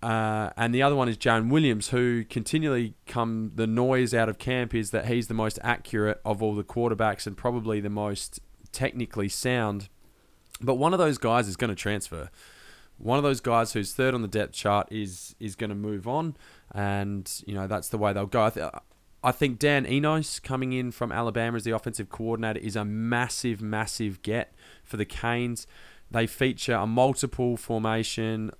Uh, 0.00 0.50
and 0.56 0.72
the 0.72 0.80
other 0.80 0.94
one 0.94 1.08
is 1.08 1.18
Jarren 1.18 1.50
Williams, 1.50 1.88
who 1.88 2.22
continually 2.22 2.94
come 3.04 3.50
the 3.56 3.66
noise 3.66 4.14
out 4.14 4.28
of 4.28 4.38
camp 4.38 4.72
is 4.72 4.92
that 4.92 5.06
he's 5.06 5.26
the 5.26 5.34
most 5.34 5.58
accurate 5.64 6.20
of 6.24 6.40
all 6.40 6.54
the 6.54 6.62
quarterbacks 6.62 7.26
and 7.26 7.36
probably 7.36 7.80
the 7.80 7.90
most 7.90 8.38
technically 8.70 9.28
sound. 9.28 9.88
But 10.60 10.76
one 10.76 10.92
of 10.92 11.00
those 11.00 11.18
guys 11.18 11.48
is 11.48 11.56
going 11.56 11.70
to 11.70 11.74
transfer. 11.74 12.30
One 12.98 13.18
of 13.18 13.24
those 13.24 13.40
guys 13.40 13.72
who's 13.72 13.92
third 13.92 14.14
on 14.14 14.22
the 14.22 14.28
depth 14.28 14.52
chart 14.52 14.88
is 14.90 15.34
is 15.40 15.56
going 15.56 15.70
to 15.70 15.76
move 15.76 16.06
on, 16.06 16.36
and 16.72 17.30
you 17.46 17.54
know 17.54 17.66
that's 17.66 17.88
the 17.88 17.98
way 17.98 18.12
they'll 18.12 18.26
go. 18.26 18.44
I, 18.44 18.50
th- 18.50 18.70
I 19.22 19.32
think 19.32 19.58
Dan 19.58 19.86
Enos 19.86 20.38
coming 20.38 20.72
in 20.72 20.90
from 20.90 21.10
Alabama 21.10 21.56
as 21.56 21.64
the 21.64 21.70
offensive 21.70 22.10
coordinator 22.10 22.60
is 22.60 22.76
a 22.76 22.84
massive, 22.84 23.62
massive 23.62 24.22
get 24.22 24.54
for 24.82 24.96
the 24.96 25.06
Canes. 25.06 25.66
They 26.10 26.26
feature 26.26 26.74
a 26.74 26.86
multiple 26.86 27.56
formation 27.56 28.50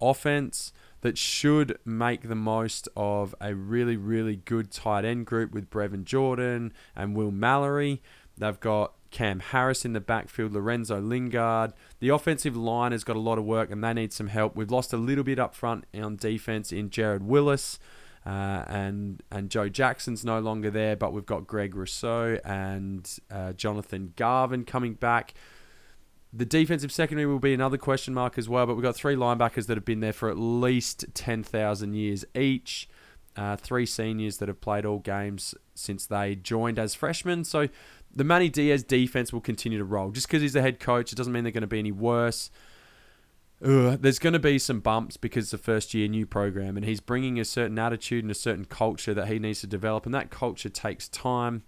offense 0.00 0.72
that 1.02 1.18
should 1.18 1.76
make 1.84 2.28
the 2.28 2.34
most 2.36 2.88
of 2.96 3.34
a 3.40 3.54
really, 3.54 3.96
really 3.96 4.36
good 4.36 4.70
tight 4.70 5.04
end 5.04 5.26
group 5.26 5.52
with 5.52 5.68
Brevin 5.68 6.04
Jordan 6.04 6.72
and 6.94 7.16
Will 7.16 7.32
Mallory. 7.32 8.00
They've 8.38 8.60
got 8.60 8.94
Cam 9.12 9.40
Harris 9.40 9.84
in 9.84 9.92
the 9.92 10.00
backfield, 10.00 10.52
Lorenzo 10.52 11.00
Lingard. 11.00 11.72
The 12.00 12.08
offensive 12.08 12.56
line 12.56 12.92
has 12.92 13.04
got 13.04 13.14
a 13.14 13.20
lot 13.20 13.38
of 13.38 13.44
work 13.44 13.70
and 13.70 13.84
they 13.84 13.92
need 13.92 14.12
some 14.12 14.28
help. 14.28 14.56
We've 14.56 14.70
lost 14.70 14.92
a 14.92 14.96
little 14.96 15.22
bit 15.22 15.38
up 15.38 15.54
front 15.54 15.84
on 15.94 16.16
defense 16.16 16.72
in 16.72 16.90
Jared 16.90 17.22
Willis. 17.22 17.78
Uh, 18.24 18.64
and 18.68 19.20
and 19.32 19.50
Joe 19.50 19.68
Jackson's 19.68 20.24
no 20.24 20.38
longer 20.38 20.70
there, 20.70 20.94
but 20.94 21.12
we've 21.12 21.26
got 21.26 21.46
Greg 21.46 21.74
Rousseau 21.74 22.38
and 22.44 23.18
uh, 23.30 23.52
Jonathan 23.52 24.12
Garvin 24.16 24.64
coming 24.64 24.94
back. 24.94 25.34
The 26.32 26.46
defensive 26.46 26.92
secondary 26.92 27.26
will 27.26 27.40
be 27.40 27.52
another 27.52 27.76
question 27.76 28.14
mark 28.14 28.38
as 28.38 28.48
well, 28.48 28.64
but 28.64 28.74
we've 28.74 28.82
got 28.82 28.94
three 28.94 29.16
linebackers 29.16 29.66
that 29.66 29.76
have 29.76 29.84
been 29.84 30.00
there 30.00 30.14
for 30.14 30.30
at 30.30 30.38
least 30.38 31.04
10,000 31.14 31.94
years 31.94 32.24
each. 32.34 32.88
Uh, 33.34 33.56
three 33.56 33.86
seniors 33.86 34.36
that 34.38 34.48
have 34.48 34.60
played 34.60 34.84
all 34.84 34.98
games 34.98 35.54
since 35.74 36.06
they 36.06 36.34
joined 36.34 36.78
as 36.78 36.94
freshmen. 36.94 37.44
So 37.44 37.68
the 38.14 38.24
Manny 38.24 38.48
Diaz 38.48 38.84
defense 38.84 39.32
will 39.32 39.40
continue 39.40 39.78
to 39.78 39.84
roll. 39.84 40.10
Just 40.10 40.28
because 40.28 40.42
he's 40.42 40.52
the 40.52 40.62
head 40.62 40.80
coach, 40.80 41.12
it 41.12 41.16
doesn't 41.16 41.32
mean 41.32 41.44
they're 41.44 41.52
going 41.52 41.62
to 41.62 41.66
be 41.66 41.78
any 41.78 41.92
worse. 41.92 42.50
Ugh, 43.64 43.98
there's 44.00 44.18
going 44.18 44.32
to 44.32 44.40
be 44.40 44.58
some 44.58 44.80
bumps 44.80 45.16
because 45.16 45.52
a 45.52 45.58
first 45.58 45.94
year 45.94 46.08
new 46.08 46.26
program, 46.26 46.76
and 46.76 46.84
he's 46.84 47.00
bringing 47.00 47.38
a 47.38 47.44
certain 47.44 47.78
attitude 47.78 48.24
and 48.24 48.30
a 48.30 48.34
certain 48.34 48.64
culture 48.64 49.14
that 49.14 49.28
he 49.28 49.38
needs 49.38 49.60
to 49.60 49.66
develop, 49.66 50.04
and 50.04 50.14
that 50.14 50.30
culture 50.30 50.68
takes 50.68 51.08
time. 51.08 51.62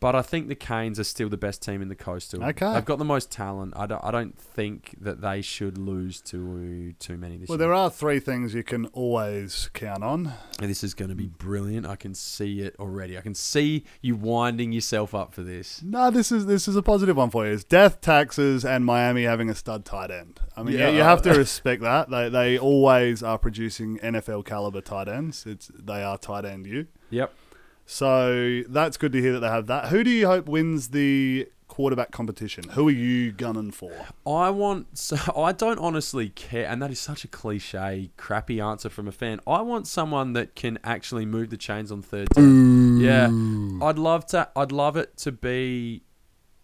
But 0.00 0.14
I 0.14 0.22
think 0.22 0.46
the 0.46 0.54
Canes 0.54 1.00
are 1.00 1.04
still 1.04 1.28
the 1.28 1.36
best 1.36 1.60
team 1.60 1.82
in 1.82 1.88
the 1.88 1.96
coastal. 1.96 2.44
Okay. 2.44 2.72
they've 2.72 2.84
got 2.84 2.98
the 2.98 3.04
most 3.04 3.32
talent. 3.32 3.74
I 3.76 3.86
don't, 3.86 4.02
I 4.04 4.12
don't 4.12 4.38
think 4.38 4.94
that 5.00 5.20
they 5.20 5.42
should 5.42 5.76
lose 5.76 6.20
to 6.22 6.92
too 7.00 7.16
many 7.16 7.36
this 7.36 7.48
well, 7.48 7.58
year. 7.58 7.66
there 7.66 7.74
are 7.74 7.90
three 7.90 8.20
things 8.20 8.54
you 8.54 8.62
can 8.62 8.86
always 8.86 9.68
count 9.74 10.04
on. 10.04 10.32
And 10.60 10.70
This 10.70 10.84
is 10.84 10.94
going 10.94 11.08
to 11.08 11.16
be 11.16 11.26
brilliant. 11.26 11.84
I 11.84 11.96
can 11.96 12.14
see 12.14 12.60
it 12.60 12.76
already. 12.78 13.18
I 13.18 13.22
can 13.22 13.34
see 13.34 13.84
you 14.00 14.14
winding 14.14 14.70
yourself 14.72 15.14
up 15.16 15.34
for 15.34 15.42
this. 15.42 15.82
No, 15.82 16.10
this 16.12 16.30
is 16.30 16.46
this 16.46 16.68
is 16.68 16.76
a 16.76 16.82
positive 16.82 17.16
one 17.16 17.30
for 17.30 17.46
you. 17.46 17.52
It's 17.54 17.64
death, 17.64 18.00
taxes, 18.00 18.64
and 18.64 18.84
Miami 18.84 19.24
having 19.24 19.50
a 19.50 19.54
stud 19.54 19.84
tight 19.84 20.12
end. 20.12 20.38
I 20.56 20.62
mean, 20.62 20.78
Yeah. 20.78 20.90
you, 20.90 20.98
you 20.98 21.02
have 21.02 21.22
to 21.22 21.30
respect 21.36 21.82
that. 21.82 22.08
They 22.08 22.28
they 22.28 22.58
always 22.58 23.22
are 23.22 23.38
producing 23.38 23.98
NFL 23.98 24.44
caliber 24.44 24.80
tight 24.80 25.08
ends. 25.08 25.44
It's 25.44 25.70
they 25.74 26.02
are 26.04 26.16
tight 26.18 26.44
end 26.44 26.66
you. 26.66 26.86
Yep. 27.10 27.32
So 27.90 28.64
that's 28.68 28.98
good 28.98 29.12
to 29.12 29.20
hear 29.22 29.32
that 29.32 29.40
they 29.40 29.48
have 29.48 29.66
that. 29.68 29.86
Who 29.86 30.04
do 30.04 30.10
you 30.10 30.26
hope 30.26 30.46
wins 30.46 30.88
the 30.88 31.48
quarterback 31.68 32.10
competition? 32.10 32.68
Who 32.70 32.86
are 32.88 32.92
you 32.92 33.32
gunning 33.32 33.70
for? 33.70 33.90
I 34.26 34.50
want. 34.50 34.98
So 34.98 35.16
I 35.36 35.52
don't 35.52 35.78
honestly 35.78 36.28
care, 36.28 36.66
and 36.66 36.82
that 36.82 36.90
is 36.90 37.00
such 37.00 37.24
a 37.24 37.28
cliche, 37.28 38.10
crappy 38.18 38.60
answer 38.60 38.90
from 38.90 39.08
a 39.08 39.12
fan. 39.12 39.40
I 39.46 39.62
want 39.62 39.86
someone 39.86 40.34
that 40.34 40.54
can 40.54 40.78
actually 40.84 41.24
move 41.24 41.48
the 41.48 41.56
chains 41.56 41.90
on 41.90 42.02
third 42.02 42.28
down. 42.28 43.00
Yeah, 43.00 43.28
I'd 43.86 43.98
love 43.98 44.26
to. 44.26 44.50
I'd 44.54 44.70
love 44.70 44.98
it 44.98 45.16
to 45.18 45.32
be. 45.32 46.02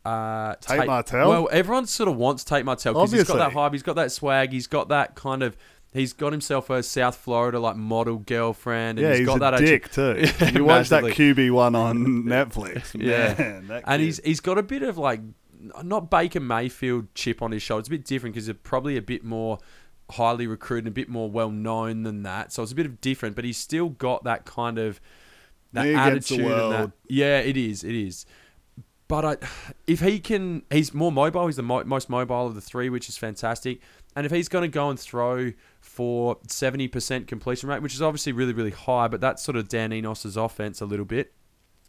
Uh, 0.05 0.57
Tate 0.57 0.87
Martell? 0.87 1.31
Well, 1.31 1.49
everyone 1.51 1.87
sort 1.87 2.11
of 2.11 2.17
wants 2.17 2.45
Tate 2.45 2.67
Martell 2.67 2.93
because 2.93 3.13
he's 3.13 3.25
got 3.25 3.39
that 3.39 3.55
hype. 3.55 3.73
He's 3.73 3.83
got 3.83 3.97
that 3.97 4.13
swag. 4.13 4.53
He's 4.53 4.67
got 4.67 4.89
that 4.91 5.15
kind 5.15 5.43
of. 5.43 5.57
He's 5.95 6.13
got 6.13 6.33
himself 6.33 6.71
a 6.71 6.83
South 6.83 7.17
Florida 7.17 7.61
like 7.61 7.77
model 7.77 8.19
girlfriend. 8.19 8.99
And 8.99 9.07
Yeah, 9.07 9.11
he's 9.11 9.19
he's, 9.21 9.27
got 9.29 9.37
a 9.37 9.57
that 9.57 9.59
dick 9.59 9.91
too. 9.91 10.17
Yeah, 10.19 10.51
you 10.53 10.65
watch 10.65 10.89
that. 10.89 11.05
QB 11.05 11.53
one 11.53 11.77
on 11.77 12.05
Netflix. 12.25 13.01
Yeah. 13.01 13.35
Man, 13.39 13.69
that 13.69 13.85
and 13.87 14.03
he's 14.03 14.19
he's 14.25 14.41
got 14.41 14.59
a 14.59 14.63
bit 14.63 14.83
of 14.83 14.99
like 14.99 15.21
not 15.83 16.11
Baker 16.11 16.41
Mayfield 16.41 17.15
chip 17.15 17.41
on 17.41 17.53
his 17.53 17.63
shoulder. 17.63 17.81
It's 17.81 17.89
a 17.89 17.91
bit 17.93 18.05
different 18.05 18.35
because 18.35 18.49
it's 18.49 18.59
probably 18.65 18.97
a 18.97 19.03
bit 19.03 19.25
more 19.25 19.59
highly 20.11 20.49
recruited, 20.49 20.87
and 20.87 20.93
a 20.93 20.95
bit 20.95 21.09
more 21.09 21.31
well 21.31 21.51
known 21.51 22.03
than 22.03 22.25
that. 22.25 22.53
So 22.53 22.65
it's 22.65 22.73
a 22.73 22.75
bit 22.75 22.87
of 22.87 23.01
different, 23.01 23.37
but 23.37 23.45
he's 23.45 23.57
still 23.57 23.89
got 23.89 24.25
that 24.25 24.45
kind 24.45 24.79
of 24.79 25.01
that 25.73 25.85
Me 25.85 25.95
attitude. 25.95 26.41
And 26.41 26.73
that, 26.73 26.93
yeah, 27.09 27.39
it 27.39 27.57
is. 27.57 27.85
It 27.85 27.95
is. 27.95 28.27
But 29.07 29.25
I, 29.25 29.37
if 29.87 30.01
he 30.01 30.19
can, 30.19 30.63
he's 30.71 30.93
more 30.93 31.13
mobile. 31.13 31.47
He's 31.47 31.57
the 31.57 31.63
mo- 31.63 31.85
most 31.85 32.09
mobile 32.11 32.47
of 32.47 32.55
the 32.55 32.61
three, 32.61 32.89
which 32.89 33.09
is 33.09 33.17
fantastic. 33.17 33.81
And 34.17 34.25
if 34.27 34.33
he's 34.33 34.49
going 34.49 34.63
to 34.63 34.69
go 34.69 34.91
and 34.91 34.99
throw 34.99 35.53
for 35.81 36.39
seventy 36.49 36.89
percent 36.89 37.27
completion 37.27 37.69
rate, 37.69 37.83
which 37.83 37.95
is 37.95 38.03
obviously 38.03 38.33
really, 38.33 38.53
really 38.53 38.71
high, 38.71 39.09
but 39.09 39.21
that's 39.21 39.43
sort 39.43 39.57
of 39.57 39.69
Dan 39.69 39.91
Enos's 39.91 40.37
offense 40.37 40.81
a 40.81 40.87
little 40.87 41.05
bit. 41.05 41.33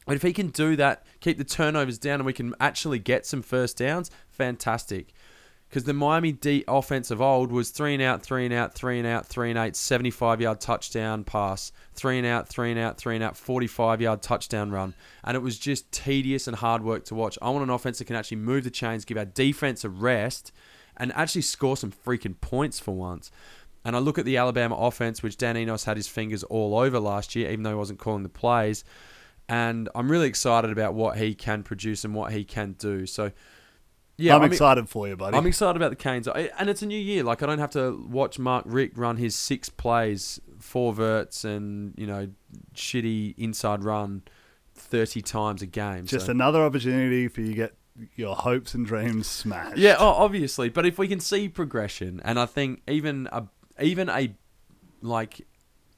But 0.05 0.15
if 0.15 0.21
he 0.21 0.33
can 0.33 0.49
do 0.49 0.75
that, 0.75 1.03
keep 1.19 1.37
the 1.37 1.43
turnovers 1.43 1.97
down, 1.97 2.15
and 2.15 2.25
we 2.25 2.33
can 2.33 2.53
actually 2.59 2.99
get 2.99 3.25
some 3.25 3.41
first 3.41 3.77
downs, 3.77 4.11
fantastic. 4.29 5.13
Because 5.67 5.85
the 5.85 5.93
Miami 5.93 6.31
D 6.31 6.63
offense 6.67 7.09
of 7.09 7.21
old 7.21 7.51
was 7.51 7.71
three 7.71 7.95
and 7.95 8.03
out, 8.03 8.21
three 8.21 8.45
and 8.45 8.53
out, 8.53 8.73
three 8.73 8.99
and 8.99 9.07
out, 9.07 9.25
three 9.25 9.49
and 9.49 9.57
eight, 9.57 9.75
75 9.75 10.39
yard 10.39 10.61
touchdown 10.61 11.23
pass, 11.23 11.71
three 11.93 12.17
and 12.19 12.27
out, 12.27 12.47
three 12.47 12.69
and 12.69 12.79
out, 12.79 12.97
three 12.97 13.15
and 13.15 13.23
out, 13.23 13.35
45 13.35 13.99
yard 13.99 14.21
touchdown 14.21 14.71
run. 14.71 14.93
And 15.23 15.35
it 15.35 15.41
was 15.41 15.57
just 15.57 15.91
tedious 15.91 16.47
and 16.47 16.55
hard 16.55 16.83
work 16.83 17.03
to 17.05 17.15
watch. 17.15 17.37
I 17.41 17.49
want 17.49 17.63
an 17.63 17.71
offense 17.71 17.97
that 17.97 18.05
can 18.05 18.15
actually 18.15 18.37
move 18.37 18.63
the 18.63 18.69
chains, 18.69 19.05
give 19.05 19.17
our 19.17 19.25
defense 19.25 19.83
a 19.83 19.89
rest, 19.89 20.51
and 20.97 21.11
actually 21.13 21.41
score 21.41 21.77
some 21.77 21.91
freaking 21.91 22.39
points 22.39 22.79
for 22.79 22.95
once. 22.95 23.31
And 23.83 23.95
I 23.95 23.99
look 23.99 24.17
at 24.17 24.25
the 24.25 24.37
Alabama 24.37 24.75
offense, 24.75 25.21
which 25.21 25.37
Dan 25.37 25.57
Enos 25.57 25.83
had 25.83 25.95
his 25.95 26.07
fingers 26.07 26.43
all 26.43 26.77
over 26.77 26.99
last 26.99 27.35
year, 27.35 27.51
even 27.51 27.63
though 27.63 27.69
he 27.69 27.75
wasn't 27.75 27.99
calling 27.99 28.23
the 28.23 28.29
plays. 28.29 28.83
And 29.47 29.89
I'm 29.93 30.09
really 30.09 30.27
excited 30.27 30.71
about 30.71 30.95
what 30.95 31.17
he 31.17 31.35
can 31.35 31.61
produce 31.61 32.03
and 32.03 32.15
what 32.15 32.31
he 32.31 32.43
can 32.43 32.73
do. 32.73 33.05
So, 33.05 33.31
yeah, 34.17 34.35
I'm 34.35 34.41
I 34.41 34.45
mean- 34.45 34.53
excited 34.53 34.89
for 34.89 35.07
you, 35.07 35.15
buddy. 35.15 35.37
I'm 35.37 35.45
excited 35.45 35.75
about 35.75 35.89
the 35.89 35.97
Canes, 35.97 36.27
and 36.27 36.69
it's 36.69 36.81
a 36.81 36.87
new 36.87 36.99
year. 36.99 37.23
Like 37.23 37.43
I 37.43 37.45
don't 37.45 37.59
have 37.59 37.71
to 37.71 38.03
watch 38.09 38.39
Mark 38.39 38.63
Richt 38.65 38.97
run 38.97 39.17
his 39.17 39.35
six 39.35 39.69
plays, 39.69 40.39
four 40.59 40.93
verts, 40.93 41.43
and 41.43 41.93
you 41.95 42.07
know, 42.07 42.29
shitty 42.73 43.35
inside 43.37 43.83
run 43.83 44.23
thirty 44.73 45.21
times 45.21 45.61
a 45.61 45.67
game. 45.67 46.05
Just 46.05 46.27
so. 46.27 46.31
another 46.31 46.63
opportunity 46.63 47.27
for 47.27 47.41
you 47.41 47.47
to 47.47 47.53
get 47.53 47.75
your 48.15 48.35
hopes 48.35 48.73
and 48.73 48.85
dreams 48.85 49.27
smashed. 49.27 49.77
Yeah, 49.77 49.95
oh, 49.99 50.07
obviously. 50.07 50.69
But 50.69 50.85
if 50.85 50.97
we 50.97 51.07
can 51.07 51.19
see 51.19 51.49
progression, 51.49 52.21
and 52.23 52.39
I 52.39 52.45
think 52.45 52.81
even 52.87 53.27
a 53.31 53.45
even 53.81 54.09
a 54.09 54.35
like 55.01 55.45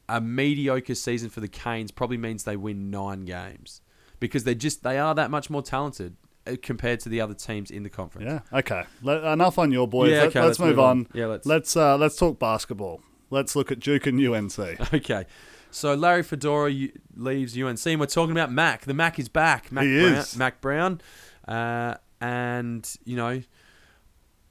a 0.10 0.22
mediocre 0.22 0.96
season 0.96 1.30
for 1.30 1.40
the 1.40 1.48
Canes 1.48 1.92
probably 1.92 2.18
means 2.18 2.44
they 2.44 2.58
win 2.58 2.90
nine 2.90 3.26
games 3.26 3.82
because 4.20 4.44
they're 4.44 4.54
just 4.54 4.84
they 4.84 4.98
are 4.98 5.16
that 5.16 5.32
much 5.32 5.50
more 5.50 5.62
talented 5.62 6.16
uh, 6.46 6.56
compared 6.62 7.00
to 7.02 7.10
the 7.10 7.22
other 7.22 7.34
teams 7.34 7.72
in 7.72 7.84
the 7.84 7.90
conference. 7.90 8.42
Yeah. 8.52 8.60
Okay. 8.60 8.84
Let, 9.02 9.24
enough 9.24 9.58
on 9.58 9.72
your 9.72 9.88
boys. 9.88 10.12
Yeah, 10.12 10.20
Let, 10.20 10.28
okay, 10.28 10.42
let's, 10.42 10.60
move 10.60 10.80
on. 10.80 11.08
Yeah, 11.14 11.28
let's. 11.28 11.46
Let's 11.46 11.76
uh, 11.76 11.98
let's 11.98 12.16
talk 12.16 12.40
basketball. 12.40 13.02
Let's 13.30 13.56
look 13.56 13.72
at 13.72 13.80
Duke 13.80 14.08
and 14.08 14.20
UNC. 14.20 14.58
Okay. 14.94 15.26
So 15.70 15.94
Larry 15.94 16.24
Fedora 16.24 16.74
leaves 17.16 17.58
UNC, 17.58 17.86
and 17.86 18.00
we're 18.00 18.06
talking 18.06 18.32
about 18.32 18.52
Mac. 18.52 18.86
The 18.86 18.94
Mac 18.94 19.20
is 19.20 19.28
back. 19.28 19.70
Mac 19.70 19.84
He 19.84 20.00
Brown, 20.00 20.14
is. 20.14 20.38
Mack 20.38 20.62
Brown, 20.62 21.02
uh, 21.48 21.96
and 22.22 22.90
you 23.06 23.16
know, 23.16 23.42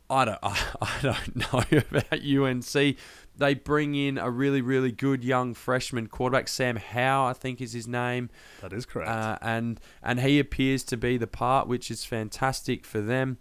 I 0.09 0.25
don't, 0.25 0.39
I, 0.43 0.59
I 0.81 0.99
don't 1.03 1.37
know 1.37 1.63
about 1.91 2.21
UNC. 2.25 2.97
They 3.39 3.53
bring 3.53 3.95
in 3.95 4.17
a 4.17 4.31
really, 4.31 4.63
really 4.63 4.93
good 4.93 5.23
young 5.23 5.53
freshman 5.53 6.07
quarterback, 6.07 6.49
Sam 6.49 6.77
Howell, 6.77 7.27
I 7.27 7.33
think 7.35 7.61
is 7.61 7.75
his 7.75 7.87
name, 7.87 8.31
That 8.63 8.73
is 8.73 8.87
correct. 8.87 9.11
uh, 9.11 9.37
and 9.43 9.79
and 10.03 10.21
he 10.21 10.39
appears 10.39 10.83
to 10.85 10.97
be 10.97 11.19
the 11.19 11.27
part, 11.27 11.69
which 11.69 11.91
is 11.91 12.05
fantastic 12.05 12.87
for 12.87 13.01
them. 13.03 13.37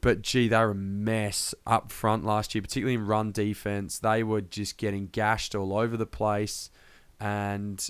But 0.00 0.22
gee, 0.22 0.46
they 0.48 0.56
were 0.58 0.70
a 0.70 0.74
mess 0.76 1.54
up 1.66 1.90
front 1.90 2.24
last 2.24 2.54
year, 2.54 2.62
particularly 2.62 2.94
in 2.94 3.06
run 3.06 3.32
defense. 3.32 3.98
They 3.98 4.22
were 4.22 4.40
just 4.40 4.76
getting 4.76 5.06
gashed 5.08 5.54
all 5.54 5.76
over 5.76 5.96
the 5.96 6.06
place, 6.06 6.70
and 7.20 7.88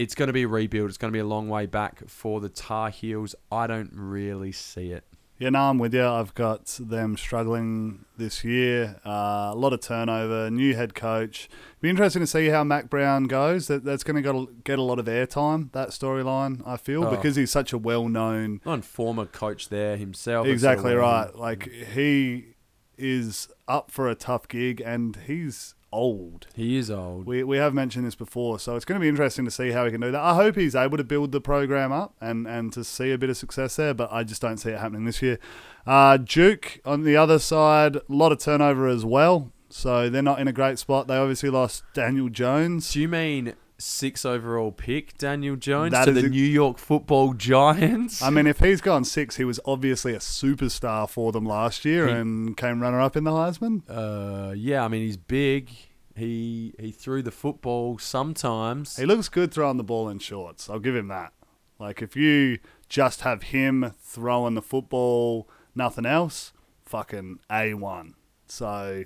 it's 0.00 0.14
going 0.14 0.28
to 0.28 0.32
be 0.32 0.42
a 0.44 0.48
rebuild. 0.48 0.88
It's 0.88 0.98
going 0.98 1.12
to 1.12 1.16
be 1.16 1.20
a 1.20 1.26
long 1.26 1.48
way 1.48 1.66
back 1.66 2.08
for 2.08 2.40
the 2.40 2.48
Tar 2.48 2.90
Heels. 2.90 3.34
I 3.52 3.66
don't 3.66 3.90
really 3.92 4.52
see 4.52 4.92
it. 4.92 5.04
Yeah, 5.38 5.48
no, 5.50 5.60
I'm 5.70 5.78
with 5.78 5.94
you. 5.94 6.04
I've 6.06 6.34
got 6.34 6.66
them 6.78 7.16
struggling 7.16 8.04
this 8.18 8.44
year. 8.44 9.00
Uh, 9.06 9.50
a 9.52 9.54
lot 9.56 9.72
of 9.72 9.80
turnover, 9.80 10.50
new 10.50 10.74
head 10.74 10.94
coach. 10.94 11.48
Be 11.80 11.88
interesting 11.88 12.20
to 12.20 12.26
see 12.26 12.48
how 12.48 12.62
Mack 12.62 12.90
Brown 12.90 13.24
goes. 13.24 13.66
That 13.68 13.82
that's 13.84 14.04
going 14.04 14.22
to 14.22 14.48
get 14.64 14.78
a 14.78 14.82
lot 14.82 14.98
of 14.98 15.06
airtime. 15.06 15.72
That 15.72 15.90
storyline, 15.90 16.62
I 16.66 16.76
feel, 16.76 17.04
Oh. 17.06 17.10
because 17.10 17.36
he's 17.36 17.50
such 17.50 17.72
a 17.72 17.78
well-known. 17.78 18.60
On 18.66 18.82
former 18.82 19.24
coach 19.26 19.70
there 19.70 19.96
himself. 19.96 20.46
Exactly 20.46 20.94
right. 20.94 21.34
Like 21.34 21.70
he 21.94 22.54
is 22.98 23.48
up 23.66 23.90
for 23.90 24.08
a 24.10 24.14
tough 24.14 24.46
gig, 24.46 24.82
and 24.84 25.16
he's 25.26 25.74
old. 25.92 26.46
He 26.54 26.76
is 26.76 26.90
old. 26.90 27.26
We, 27.26 27.42
we 27.42 27.56
have 27.58 27.74
mentioned 27.74 28.06
this 28.06 28.14
before, 28.14 28.58
so 28.58 28.76
it's 28.76 28.84
going 28.84 29.00
to 29.00 29.02
be 29.02 29.08
interesting 29.08 29.44
to 29.44 29.50
see 29.50 29.70
how 29.70 29.84
he 29.84 29.90
can 29.90 30.00
do 30.00 30.10
that. 30.10 30.20
I 30.20 30.34
hope 30.34 30.56
he's 30.56 30.74
able 30.74 30.96
to 30.96 31.04
build 31.04 31.32
the 31.32 31.40
program 31.40 31.92
up 31.92 32.14
and, 32.20 32.46
and 32.46 32.72
to 32.72 32.84
see 32.84 33.12
a 33.12 33.18
bit 33.18 33.30
of 33.30 33.36
success 33.36 33.76
there, 33.76 33.94
but 33.94 34.12
I 34.12 34.24
just 34.24 34.42
don't 34.42 34.58
see 34.58 34.70
it 34.70 34.78
happening 34.78 35.04
this 35.04 35.22
year. 35.22 35.38
Uh, 35.86 36.16
Duke 36.16 36.80
on 36.84 37.02
the 37.04 37.16
other 37.16 37.38
side, 37.38 37.96
a 37.96 38.02
lot 38.08 38.32
of 38.32 38.38
turnover 38.38 38.86
as 38.86 39.04
well, 39.04 39.52
so 39.68 40.10
they're 40.10 40.22
not 40.22 40.40
in 40.40 40.48
a 40.48 40.52
great 40.52 40.78
spot. 40.78 41.06
They 41.06 41.16
obviously 41.16 41.50
lost 41.50 41.84
Daniel 41.94 42.28
Jones. 42.28 42.92
Do 42.92 43.00
you 43.00 43.08
mean 43.08 43.54
six 43.80 44.24
overall 44.24 44.70
pick 44.72 45.16
Daniel 45.18 45.56
Jones 45.56 45.92
That 45.92 46.04
to 46.06 46.12
the 46.12 46.26
a- 46.26 46.28
New 46.28 46.44
York 46.44 46.78
Football 46.78 47.32
Giants? 47.50 48.22
I 48.22 48.30
mean, 48.30 48.46
if 48.46 48.58
he's 48.60 48.80
gone 48.80 49.04
six, 49.04 49.36
he 49.36 49.44
was 49.44 49.58
obviously 49.64 50.14
a 50.14 50.18
superstar 50.18 51.08
for 51.08 51.32
them 51.32 51.44
last 51.44 51.84
year 51.84 52.06
He- 52.06 52.12
and 52.14 52.56
came 52.56 52.80
runner 52.80 53.00
up 53.00 53.16
in 53.16 53.24
the 53.24 53.30
Heisman. 53.30 53.82
Uh, 53.88 54.52
yeah, 54.52 54.84
I 54.84 54.88
mean 54.88 55.02
he's 55.02 55.16
big. 55.16 55.70
He 56.16 56.74
he 56.78 56.90
threw 56.90 57.22
the 57.22 57.30
football 57.30 57.98
sometimes. 57.98 58.96
He 58.96 59.06
looks 59.06 59.28
good 59.28 59.52
throwing 59.52 59.76
the 59.78 59.84
ball 59.84 60.08
in 60.08 60.18
shorts. 60.18 60.68
I'll 60.68 60.78
give 60.80 60.94
him 60.96 61.08
that. 61.08 61.32
Like 61.78 62.02
if 62.02 62.14
you 62.16 62.58
just 62.88 63.22
have 63.22 63.44
him 63.44 63.92
throwing 64.02 64.54
the 64.54 64.60
football, 64.62 65.48
nothing 65.74 66.04
else, 66.04 66.52
fucking 66.84 67.38
A 67.50 67.74
one. 67.74 68.14
So 68.46 69.04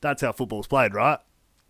that's 0.00 0.22
how 0.22 0.32
football's 0.32 0.68
played, 0.68 0.94
right? 0.94 1.18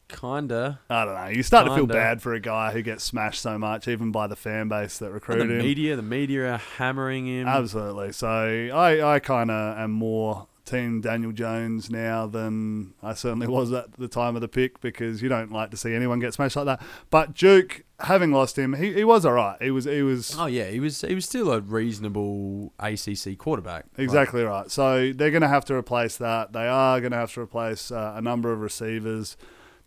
Kinda. 0.09 0.81
I 0.89 1.05
don't 1.05 1.15
know. 1.15 1.27
You 1.29 1.43
start 1.43 1.67
to 1.67 1.75
feel 1.75 1.87
bad 1.87 2.23
for 2.23 2.33
a 2.35 2.41
guy 2.41 2.73
who 2.73 2.83
gets 2.83 3.05
smashed 3.05 3.43
so 3.43 3.59
much, 3.59 3.87
even 3.89 4.11
by 4.11 4.27
the 4.27 4.37
fan 4.37 4.69
base 4.69 4.99
that 4.99 5.07
And 5.07 5.11
the 5.13 5.15
recruited 5.15 5.51
him. 5.51 5.59
media, 5.59 5.97
the 5.97 6.03
media 6.03 6.55
are 6.55 6.59
hammering 6.59 7.27
him. 7.27 7.47
Absolutely. 7.47 8.13
So 8.13 8.29
I, 8.29 9.15
I 9.17 9.19
kind 9.19 9.51
of 9.51 9.79
am 9.79 9.91
more 9.93 10.47
team 10.65 11.01
Daniel 11.01 11.33
Jones 11.33 11.91
now 11.91 12.27
than 12.27 12.93
I 13.03 13.15
certainly 13.15 13.47
was 13.47 13.73
at 13.73 13.93
the 13.95 14.09
time 14.09 14.35
of 14.35 14.43
the 14.43 14.49
pick 14.49 14.81
because 14.81 15.23
you 15.23 15.29
don't 15.29 15.51
like 15.51 15.71
to 15.71 15.77
see 15.77 15.95
anyone 15.95 16.21
get 16.21 16.35
smashed 16.35 16.57
like 16.57 16.67
that. 16.67 16.83
But 17.11 17.35
Duke, 17.35 17.85
having 18.01 18.33
lost 18.33 18.59
him, 18.59 18.75
he, 18.75 18.93
he 18.93 19.05
was 19.05 19.25
all 19.25 19.33
right. 19.33 19.57
He 19.63 19.71
was 19.71 19.85
he 19.87 20.03
was 20.03 20.37
oh 20.39 20.47
yeah, 20.47 20.67
he 20.67 20.79
was 20.81 21.01
he 21.01 21.15
was 21.15 21.25
still 21.25 21.51
a 21.53 21.61
reasonable 21.61 22.73
ACC 22.79 23.39
quarterback. 23.39 23.87
exactly 23.97 24.43
right. 24.43 24.71
So 24.71 25.13
they're 25.13 25.31
going 25.31 25.43
to 25.43 25.49
have 25.49 25.65
to 25.67 25.75
replace 25.75 26.17
that. 26.19 26.53
They 26.53 26.67
are 26.69 27.01
going 27.01 27.13
to 27.13 27.19
have 27.19 27.33
to 27.35 27.41
replace 27.41 27.91
uh, 27.91 28.13
a 28.17 28.21
number 28.21 28.53
of 28.53 28.61
receivers. 28.61 29.37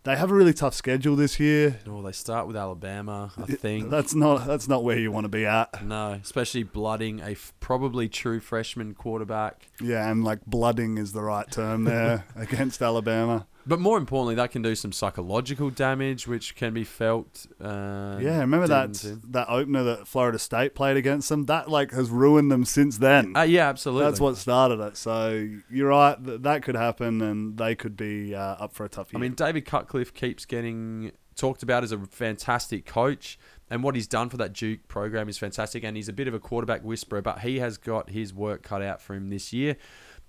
They 0.04 0.16
have 0.16 0.32
a 0.32 0.34
really 0.34 0.52
tough 0.52 0.74
schedule 0.74 1.14
this 1.14 1.38
year. 1.38 1.78
Like, 1.86 1.94
oh, 1.94 2.02
they 2.02 2.10
start 2.10 2.48
with 2.48 2.56
Alabama, 2.56 3.32
I 3.38 3.46
think. 3.46 3.88
That's 3.88 4.14
not 4.16 4.46
that's 4.46 4.66
not 4.66 4.82
where 4.82 4.98
you 4.98 5.12
want 5.12 5.24
to 5.24 5.28
be 5.28 5.46
at. 5.46 5.84
no, 5.84 6.18
especially 6.20 6.64
blooding 6.64 7.20
a 7.20 7.30
f- 7.30 7.52
probably 7.60 8.08
true 8.08 8.40
freshman 8.40 8.94
quarterback. 8.94 9.68
Yeah, 9.80 10.10
and 10.10 10.24
like 10.24 10.44
blooding 10.44 10.98
is 10.98 11.12
the 11.12 11.22
right 11.22 11.48
term 11.50 11.84
there 11.84 12.24
against 12.36 12.82
Alabama. 12.82 13.46
But 13.66 13.78
more 13.78 13.96
importantly, 13.96 14.34
that 14.34 14.50
can 14.50 14.62
do 14.62 14.74
some 14.74 14.92
psychological 14.92 15.70
damage, 15.70 16.26
which 16.26 16.56
can 16.56 16.74
be 16.74 16.84
felt. 16.84 17.46
Uh, 17.60 18.18
Yeah, 18.20 18.40
remember 18.40 18.66
that 18.66 18.92
that 19.30 19.48
opener 19.48 19.84
that 19.84 20.08
Florida 20.08 20.38
State 20.38 20.74
played 20.74 20.96
against 20.96 21.28
them? 21.28 21.46
That 21.46 21.68
like 21.68 21.92
has 21.92 22.10
ruined 22.10 22.50
them 22.50 22.64
since 22.64 22.98
then. 22.98 23.36
Uh, 23.36 23.42
yeah, 23.42 23.68
absolutely. 23.68 24.04
That's 24.10 24.20
what 24.20 24.36
started 24.36 24.80
it. 24.80 24.96
So 24.96 25.48
you're 25.70 25.88
right 25.88 26.22
that 26.24 26.42
that 26.42 26.62
could 26.62 26.74
happen, 26.74 27.22
and 27.22 27.56
they 27.56 27.74
could 27.74 27.96
be 27.96 28.34
uh, 28.34 28.40
up 28.40 28.72
for 28.72 28.84
a 28.84 28.88
tough 28.88 29.12
year. 29.12 29.18
I 29.18 29.22
mean, 29.22 29.34
David 29.34 29.64
Cutcliffe 29.64 30.12
keeps 30.12 30.44
getting 30.44 31.12
talked 31.36 31.62
about 31.62 31.82
as 31.82 31.92
a 31.92 31.98
fantastic 31.98 32.84
coach, 32.84 33.38
and 33.70 33.82
what 33.82 33.94
he's 33.94 34.06
done 34.08 34.28
for 34.28 34.36
that 34.38 34.52
Duke 34.52 34.86
program 34.88 35.28
is 35.28 35.38
fantastic. 35.38 35.84
And 35.84 35.96
he's 35.96 36.08
a 36.08 36.12
bit 36.12 36.26
of 36.28 36.34
a 36.34 36.40
quarterback 36.40 36.82
whisperer, 36.82 37.22
but 37.22 37.40
he 37.40 37.60
has 37.60 37.78
got 37.78 38.10
his 38.10 38.34
work 38.34 38.62
cut 38.62 38.82
out 38.82 39.00
for 39.00 39.14
him 39.14 39.30
this 39.30 39.52
year. 39.52 39.76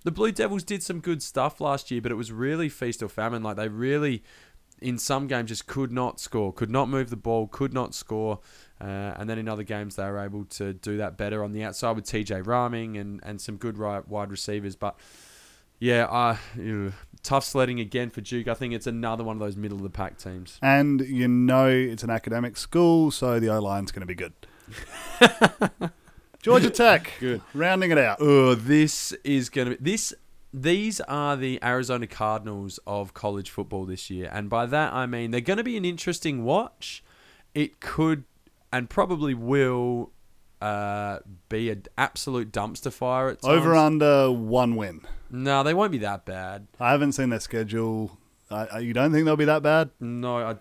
The 0.04 0.10
Blue 0.12 0.32
Devils 0.32 0.62
did 0.64 0.82
some 0.82 1.00
good 1.00 1.22
stuff 1.22 1.60
last 1.60 1.90
year, 1.90 2.00
but 2.00 2.12
it 2.12 2.16
was 2.16 2.30
really 2.30 2.68
feast 2.68 3.02
or 3.02 3.08
famine. 3.08 3.42
Like 3.42 3.56
they 3.56 3.68
really, 3.68 4.22
in 4.80 4.98
some 4.98 5.26
games, 5.26 5.48
just 5.48 5.66
could 5.66 5.90
not 5.90 6.20
score, 6.20 6.52
could 6.52 6.70
not 6.70 6.88
move 6.88 7.08
the 7.10 7.16
ball, 7.16 7.46
could 7.46 7.72
not 7.72 7.94
score. 7.94 8.40
Uh, 8.80 9.14
and 9.16 9.30
then 9.30 9.38
in 9.38 9.48
other 9.48 9.62
games, 9.62 9.96
they 9.96 10.04
were 10.04 10.18
able 10.18 10.44
to 10.44 10.74
do 10.74 10.98
that 10.98 11.16
better 11.16 11.42
on 11.42 11.52
the 11.52 11.64
outside 11.64 11.96
with 11.96 12.04
TJ 12.04 12.44
Rahming 12.44 13.00
and, 13.00 13.20
and 13.22 13.40
some 13.40 13.56
good 13.56 13.78
ri- 13.78 14.02
wide 14.06 14.30
receivers. 14.30 14.76
But 14.76 14.98
yeah, 15.78 16.04
uh, 16.04 16.36
ew, 16.56 16.92
tough 17.22 17.44
sledding 17.44 17.80
again 17.80 18.10
for 18.10 18.20
Duke. 18.20 18.46
I 18.46 18.54
think 18.54 18.74
it's 18.74 18.86
another 18.86 19.24
one 19.24 19.36
of 19.36 19.40
those 19.40 19.56
middle 19.56 19.78
of 19.78 19.84
the 19.84 19.90
pack 19.90 20.18
teams. 20.18 20.58
and 20.60 21.00
you 21.00 21.28
know 21.28 21.68
it's 21.68 22.02
an 22.02 22.10
academic 22.10 22.58
school, 22.58 23.10
so 23.10 23.40
the 23.40 23.48
O 23.48 23.58
line's 23.58 23.90
going 23.90 24.06
to 24.06 24.06
be 24.06 24.14
good. 24.14 24.34
Georgia 26.44 26.68
Tech, 26.68 27.10
Good. 27.20 27.40
rounding 27.54 27.90
it 27.90 27.96
out. 27.96 28.18
Oh, 28.20 28.54
this 28.54 29.12
is 29.24 29.48
going 29.48 29.70
to 29.70 29.76
be 29.76 29.92
this. 29.92 30.12
These 30.52 31.00
are 31.00 31.36
the 31.38 31.58
Arizona 31.64 32.06
Cardinals 32.06 32.78
of 32.86 33.14
college 33.14 33.48
football 33.48 33.86
this 33.86 34.10
year, 34.10 34.28
and 34.30 34.50
by 34.50 34.66
that 34.66 34.92
I 34.92 35.06
mean 35.06 35.30
they're 35.30 35.40
going 35.40 35.56
to 35.56 35.64
be 35.64 35.78
an 35.78 35.86
interesting 35.86 36.44
watch. 36.44 37.02
It 37.54 37.80
could 37.80 38.24
and 38.70 38.90
probably 38.90 39.32
will 39.32 40.10
uh, 40.60 41.20
be 41.48 41.70
an 41.70 41.84
absolute 41.96 42.52
dumpster 42.52 42.92
fire 42.92 43.30
at 43.30 43.40
times. 43.40 43.56
Over 43.56 43.74
under 43.74 44.30
one 44.30 44.76
win. 44.76 45.00
No, 45.30 45.62
they 45.62 45.72
won't 45.72 45.92
be 45.92 45.98
that 45.98 46.26
bad. 46.26 46.66
I 46.78 46.90
haven't 46.90 47.12
seen 47.12 47.30
their 47.30 47.40
schedule. 47.40 48.18
I, 48.50 48.66
I, 48.66 48.78
you 48.80 48.92
don't 48.92 49.12
think 49.12 49.24
they'll 49.24 49.36
be 49.36 49.46
that 49.46 49.62
bad? 49.62 49.90
No, 49.98 50.36
I 50.38 50.56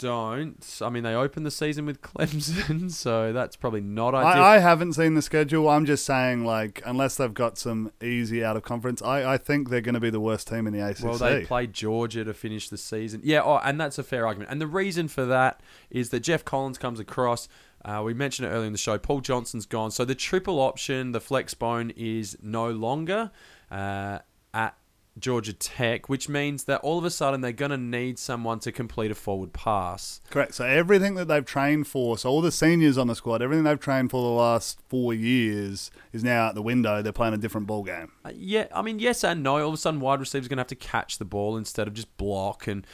don't. 0.00 0.78
I 0.80 0.88
mean, 0.88 1.02
they 1.02 1.14
opened 1.14 1.44
the 1.44 1.50
season 1.50 1.86
with 1.86 2.00
Clemson, 2.02 2.90
so 2.90 3.32
that's 3.32 3.56
probably 3.56 3.80
not 3.80 4.14
ideal. 4.14 4.42
I, 4.42 4.56
I 4.56 4.58
haven't 4.58 4.94
seen 4.94 5.14
the 5.14 5.22
schedule. 5.22 5.68
I'm 5.68 5.86
just 5.86 6.04
saying, 6.04 6.44
like, 6.44 6.82
unless 6.86 7.16
they've 7.16 7.32
got 7.32 7.58
some 7.58 7.92
easy 8.02 8.44
out 8.44 8.56
of 8.56 8.62
conference, 8.62 9.02
I, 9.02 9.34
I 9.34 9.38
think 9.38 9.70
they're 9.70 9.80
going 9.80 9.94
to 9.94 10.00
be 10.00 10.10
the 10.10 10.20
worst 10.20 10.48
team 10.48 10.66
in 10.66 10.72
the 10.72 10.86
ACC. 10.86 11.04
Well, 11.04 11.18
they 11.18 11.44
played 11.44 11.72
Georgia 11.72 12.24
to 12.24 12.34
finish 12.34 12.68
the 12.68 12.78
season. 12.78 13.20
Yeah, 13.24 13.42
oh, 13.42 13.60
and 13.62 13.80
that's 13.80 13.98
a 13.98 14.02
fair 14.02 14.26
argument. 14.26 14.50
And 14.50 14.60
the 14.60 14.66
reason 14.66 15.08
for 15.08 15.24
that 15.26 15.60
is 15.90 16.10
that 16.10 16.20
Geoff 16.20 16.44
Collins 16.44 16.78
comes 16.78 17.00
across. 17.00 17.48
Uh, 17.84 18.02
we 18.04 18.14
mentioned 18.14 18.48
it 18.48 18.50
earlier 18.50 18.66
in 18.66 18.72
the 18.72 18.78
show. 18.78 18.98
Paul 18.98 19.20
Johnson's 19.20 19.66
gone, 19.66 19.90
so 19.90 20.04
the 20.04 20.14
triple 20.14 20.60
option, 20.60 21.12
the 21.12 21.20
flex 21.20 21.54
bone, 21.54 21.92
is 21.96 22.36
no 22.42 22.70
longer 22.70 23.30
uh, 23.70 24.18
at 24.52 24.76
Georgia 25.20 25.52
Tech, 25.52 26.08
which 26.08 26.28
means 26.28 26.64
that 26.64 26.80
all 26.80 26.98
of 26.98 27.04
a 27.04 27.10
sudden 27.10 27.40
they're 27.40 27.52
going 27.52 27.70
to 27.70 27.76
need 27.76 28.18
someone 28.18 28.58
to 28.60 28.72
complete 28.72 29.10
a 29.10 29.14
forward 29.14 29.52
pass. 29.52 30.20
Correct. 30.30 30.54
So 30.54 30.64
everything 30.64 31.14
that 31.14 31.26
they've 31.28 31.44
trained 31.44 31.86
for, 31.86 32.18
so 32.18 32.30
all 32.30 32.40
the 32.40 32.52
seniors 32.52 32.98
on 32.98 33.06
the 33.06 33.14
squad, 33.14 33.42
everything 33.42 33.64
they've 33.64 33.78
trained 33.78 34.10
for 34.10 34.22
the 34.22 34.28
last 34.28 34.80
four 34.88 35.14
years 35.14 35.90
is 36.12 36.24
now 36.24 36.46
out 36.46 36.54
the 36.54 36.62
window. 36.62 37.02
They're 37.02 37.12
playing 37.12 37.34
a 37.34 37.38
different 37.38 37.66
ball 37.66 37.82
game. 37.82 38.12
Uh, 38.24 38.32
yeah, 38.34 38.66
I 38.74 38.82
mean, 38.82 38.98
yes 38.98 39.24
and 39.24 39.42
no. 39.42 39.58
All 39.60 39.68
of 39.68 39.74
a 39.74 39.76
sudden, 39.76 40.00
wide 40.00 40.20
receivers 40.20 40.48
going 40.48 40.58
to 40.58 40.62
have 40.62 40.68
to 40.68 40.74
catch 40.74 41.18
the 41.18 41.24
ball 41.24 41.56
instead 41.56 41.88
of 41.88 41.94
just 41.94 42.16
block, 42.16 42.66
and 42.66 42.86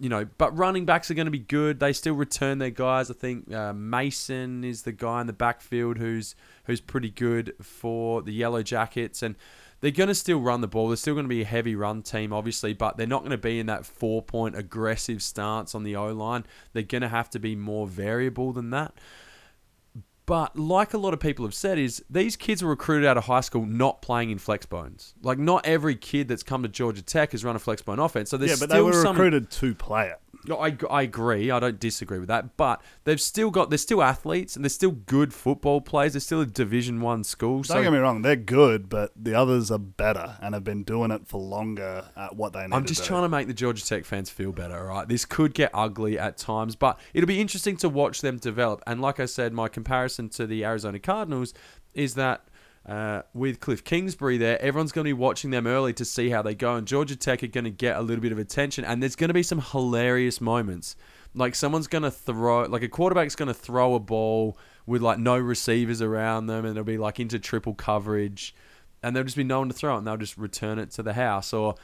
you 0.00 0.08
know, 0.08 0.26
but 0.38 0.56
running 0.56 0.84
backs 0.84 1.10
are 1.10 1.14
going 1.14 1.26
to 1.26 1.30
be 1.30 1.38
good. 1.38 1.78
They 1.78 1.92
still 1.92 2.14
return 2.14 2.58
their 2.58 2.70
guys. 2.70 3.10
I 3.10 3.14
think 3.14 3.52
uh, 3.52 3.72
Mason 3.72 4.64
is 4.64 4.82
the 4.82 4.92
guy 4.92 5.20
in 5.20 5.26
the 5.26 5.32
backfield 5.32 5.98
who's 5.98 6.34
who's 6.64 6.80
pretty 6.80 7.10
good 7.10 7.54
for 7.62 8.22
the 8.22 8.32
Yellow 8.32 8.62
Jackets, 8.62 9.22
and 9.22 9.36
they're 9.84 9.90
going 9.90 10.08
to 10.08 10.14
still 10.14 10.40
run 10.40 10.62
the 10.62 10.66
ball. 10.66 10.88
They're 10.88 10.96
still 10.96 11.12
going 11.12 11.26
to 11.26 11.28
be 11.28 11.42
a 11.42 11.44
heavy 11.44 11.76
run 11.76 12.00
team, 12.00 12.32
obviously, 12.32 12.72
but 12.72 12.96
they're 12.96 13.06
not 13.06 13.18
going 13.18 13.32
to 13.32 13.36
be 13.36 13.60
in 13.60 13.66
that 13.66 13.84
four 13.84 14.22
point 14.22 14.56
aggressive 14.56 15.22
stance 15.22 15.74
on 15.74 15.82
the 15.82 15.94
O 15.94 16.10
line. 16.10 16.46
They're 16.72 16.82
going 16.82 17.02
to 17.02 17.08
have 17.08 17.28
to 17.30 17.38
be 17.38 17.54
more 17.54 17.86
variable 17.86 18.54
than 18.54 18.70
that. 18.70 18.94
But 20.24 20.58
like 20.58 20.94
a 20.94 20.96
lot 20.96 21.12
of 21.12 21.20
people 21.20 21.44
have 21.44 21.52
said, 21.52 21.78
is 21.78 22.02
these 22.08 22.34
kids 22.34 22.62
were 22.62 22.70
recruited 22.70 23.06
out 23.06 23.18
of 23.18 23.24
high 23.24 23.42
school 23.42 23.66
not 23.66 24.00
playing 24.00 24.30
in 24.30 24.38
flex 24.38 24.64
bones. 24.64 25.12
Like 25.22 25.36
not 25.36 25.66
every 25.66 25.96
kid 25.96 26.28
that's 26.28 26.42
come 26.42 26.62
to 26.62 26.68
Georgia 26.70 27.02
Tech 27.02 27.32
has 27.32 27.44
run 27.44 27.54
a 27.54 27.58
flex 27.58 27.82
bone 27.82 27.98
offense. 27.98 28.30
So 28.30 28.38
there's 28.38 28.52
yeah, 28.52 28.66
but 28.66 28.70
they 28.74 28.80
were 28.80 28.94
some 28.94 29.14
recruited 29.16 29.50
to 29.50 29.74
play 29.74 30.08
it. 30.08 30.18
No, 30.46 30.58
I, 30.58 30.76
I 30.90 31.02
agree. 31.02 31.50
I 31.50 31.58
don't 31.60 31.80
disagree 31.80 32.18
with 32.18 32.28
that. 32.28 32.56
But 32.56 32.82
they've 33.04 33.20
still 33.20 33.50
got 33.50 33.70
they're 33.70 33.78
still 33.78 34.02
athletes 34.02 34.56
and 34.56 34.64
they're 34.64 34.70
still 34.70 34.92
good 34.92 35.32
football 35.32 35.80
players. 35.80 36.12
They're 36.12 36.20
still 36.20 36.40
a 36.40 36.46
Division 36.46 37.00
One 37.00 37.24
school. 37.24 37.56
Don't 37.56 37.64
So 37.64 37.82
get 37.82 37.92
me 37.92 37.98
wrong, 37.98 38.22
they're 38.22 38.36
good, 38.36 38.88
but 38.88 39.12
the 39.16 39.34
others 39.34 39.70
are 39.70 39.78
better 39.78 40.36
and 40.40 40.54
have 40.54 40.64
been 40.64 40.82
doing 40.84 41.10
it 41.10 41.26
for 41.26 41.40
longer 41.40 42.04
at 42.16 42.36
what 42.36 42.52
they 42.52 42.62
need 42.66 42.74
I'm 42.74 42.84
to 42.84 42.88
just 42.88 43.02
do. 43.02 43.08
trying 43.08 43.22
to 43.22 43.28
make 43.28 43.46
the 43.46 43.54
Georgia 43.54 43.84
Tech 43.84 44.04
fans 44.04 44.30
feel 44.30 44.52
better. 44.52 44.78
All 44.78 44.94
right, 44.96 45.08
this 45.08 45.24
could 45.24 45.54
get 45.54 45.70
ugly 45.72 46.18
at 46.18 46.36
times, 46.36 46.76
but 46.76 46.98
it'll 47.12 47.26
be 47.26 47.40
interesting 47.40 47.76
to 47.78 47.88
watch 47.88 48.20
them 48.20 48.38
develop. 48.38 48.82
And 48.86 49.00
like 49.00 49.20
I 49.20 49.26
said, 49.26 49.52
my 49.52 49.68
comparison 49.68 50.28
to 50.30 50.46
the 50.46 50.64
Arizona 50.64 50.98
Cardinals 50.98 51.54
is 51.94 52.14
that. 52.14 52.44
Uh, 52.86 53.22
with 53.32 53.60
Cliff 53.60 53.82
Kingsbury 53.82 54.36
there, 54.36 54.60
everyone's 54.60 54.92
going 54.92 55.04
to 55.04 55.08
be 55.08 55.14
watching 55.14 55.50
them 55.50 55.66
early 55.66 55.94
to 55.94 56.04
see 56.04 56.28
how 56.28 56.42
they 56.42 56.54
go, 56.54 56.76
and 56.76 56.86
Georgia 56.86 57.16
Tech 57.16 57.42
are 57.42 57.46
going 57.46 57.64
to 57.64 57.70
get 57.70 57.96
a 57.96 58.02
little 58.02 58.20
bit 58.20 58.32
of 58.32 58.38
attention, 58.38 58.84
and 58.84 59.02
there's 59.02 59.16
going 59.16 59.28
to 59.28 59.34
be 59.34 59.42
some 59.42 59.60
hilarious 59.60 60.38
moments. 60.40 60.94
Like 61.34 61.54
someone's 61.54 61.86
going 61.86 62.02
to 62.02 62.10
throw, 62.10 62.64
like 62.64 62.82
a 62.82 62.88
quarterback's 62.88 63.36
going 63.36 63.48
to 63.48 63.54
throw 63.54 63.94
a 63.94 64.00
ball 64.00 64.58
with 64.86 65.00
like 65.00 65.18
no 65.18 65.38
receivers 65.38 66.02
around 66.02 66.46
them, 66.46 66.66
and 66.66 66.76
it'll 66.76 66.84
be 66.84 66.98
like 66.98 67.18
into 67.18 67.38
triple 67.38 67.72
coverage, 67.72 68.54
and 69.02 69.16
there'll 69.16 69.24
just 69.24 69.36
be 69.36 69.44
no 69.44 69.60
one 69.60 69.68
to 69.68 69.74
throw 69.74 69.94
it, 69.94 69.98
and 69.98 70.06
they'll 70.06 70.18
just 70.18 70.36
return 70.36 70.78
it 70.78 70.90
to 70.90 71.02
the 71.02 71.14
house, 71.14 71.54
or 71.54 71.76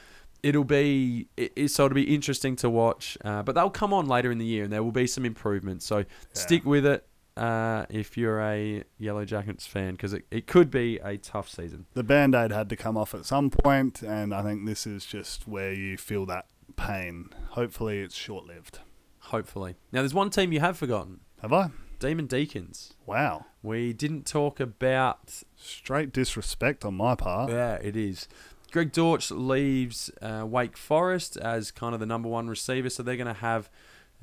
it'll 0.43 0.63
be 0.63 1.27
it, 1.35 1.71
so 1.71 1.85
it'll 1.85 1.95
be 1.95 2.13
interesting 2.13 2.55
to 2.57 2.69
watch. 2.69 3.17
Uh, 3.25 3.41
but 3.41 3.55
they'll 3.55 3.71
come 3.71 3.91
on 3.91 4.07
later 4.07 4.31
in 4.31 4.37
the 4.37 4.45
year, 4.45 4.65
and 4.65 4.71
there 4.71 4.83
will 4.83 4.91
be 4.91 5.07
some 5.07 5.25
improvements. 5.25 5.83
So 5.83 6.05
stick 6.33 6.63
with 6.63 6.85
it 6.85 7.07
uh, 7.41 7.85
if 7.89 8.17
you're 8.17 8.39
a 8.39 8.83
Yellow 8.99 9.25
Jackets 9.25 9.65
fan, 9.65 9.93
because 9.93 10.13
it, 10.13 10.25
it 10.29 10.45
could 10.45 10.69
be 10.69 10.99
a 11.03 11.17
tough 11.17 11.49
season. 11.49 11.87
the 11.93 12.03
band 12.03 12.35
aid 12.35 12.51
had 12.51 12.69
to 12.69 12.75
come 12.75 12.95
off 12.95 13.15
at 13.15 13.25
some 13.25 13.49
point, 13.49 14.03
and 14.03 14.33
I 14.33 14.43
think 14.43 14.65
this 14.67 14.85
is 14.85 15.05
just 15.05 15.47
where 15.47 15.73
you 15.73 15.97
feel 15.97 16.27
that 16.27 16.45
pain. 16.75 17.29
Hopefully, 17.49 17.99
it's 17.99 18.15
short 18.15 18.45
lived. 18.45 18.79
Hopefully. 19.19 19.75
Now, 19.91 20.01
there's 20.01 20.13
one 20.13 20.29
team 20.29 20.51
you 20.51 20.59
have 20.59 20.77
forgotten: 20.77 21.21
Have 21.41 21.51
I? 21.51 21.71
Demon 21.97 22.27
Deacons. 22.27 22.93
Wow. 23.05 23.45
We 23.63 23.93
didn't 23.93 24.25
talk 24.25 24.59
about. 24.59 25.43
Straight 25.55 26.13
disrespect 26.13 26.85
on 26.85 26.95
my 26.95 27.15
part. 27.15 27.51
Yeah, 27.51 27.75
it 27.75 27.95
is. 27.95 28.27
Greg 28.71 28.91
Dortch 28.91 29.31
leaves 29.31 30.09
uh, 30.21 30.45
Wake 30.47 30.77
Forest 30.77 31.37
as 31.37 31.71
kind 31.71 31.93
of 31.93 31.99
the 31.99 32.05
number 32.05 32.29
one 32.29 32.47
receiver, 32.47 32.89
so 32.89 33.03
they're 33.03 33.17
going 33.17 33.27
to 33.27 33.33
have 33.33 33.69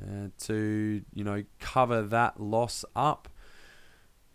uh, 0.03 0.29
to 0.39 1.03
you 1.13 1.25
know 1.25 1.45
cover 1.59 2.03
that 2.03 2.41
loss 2.41 2.85
up. 2.95 3.29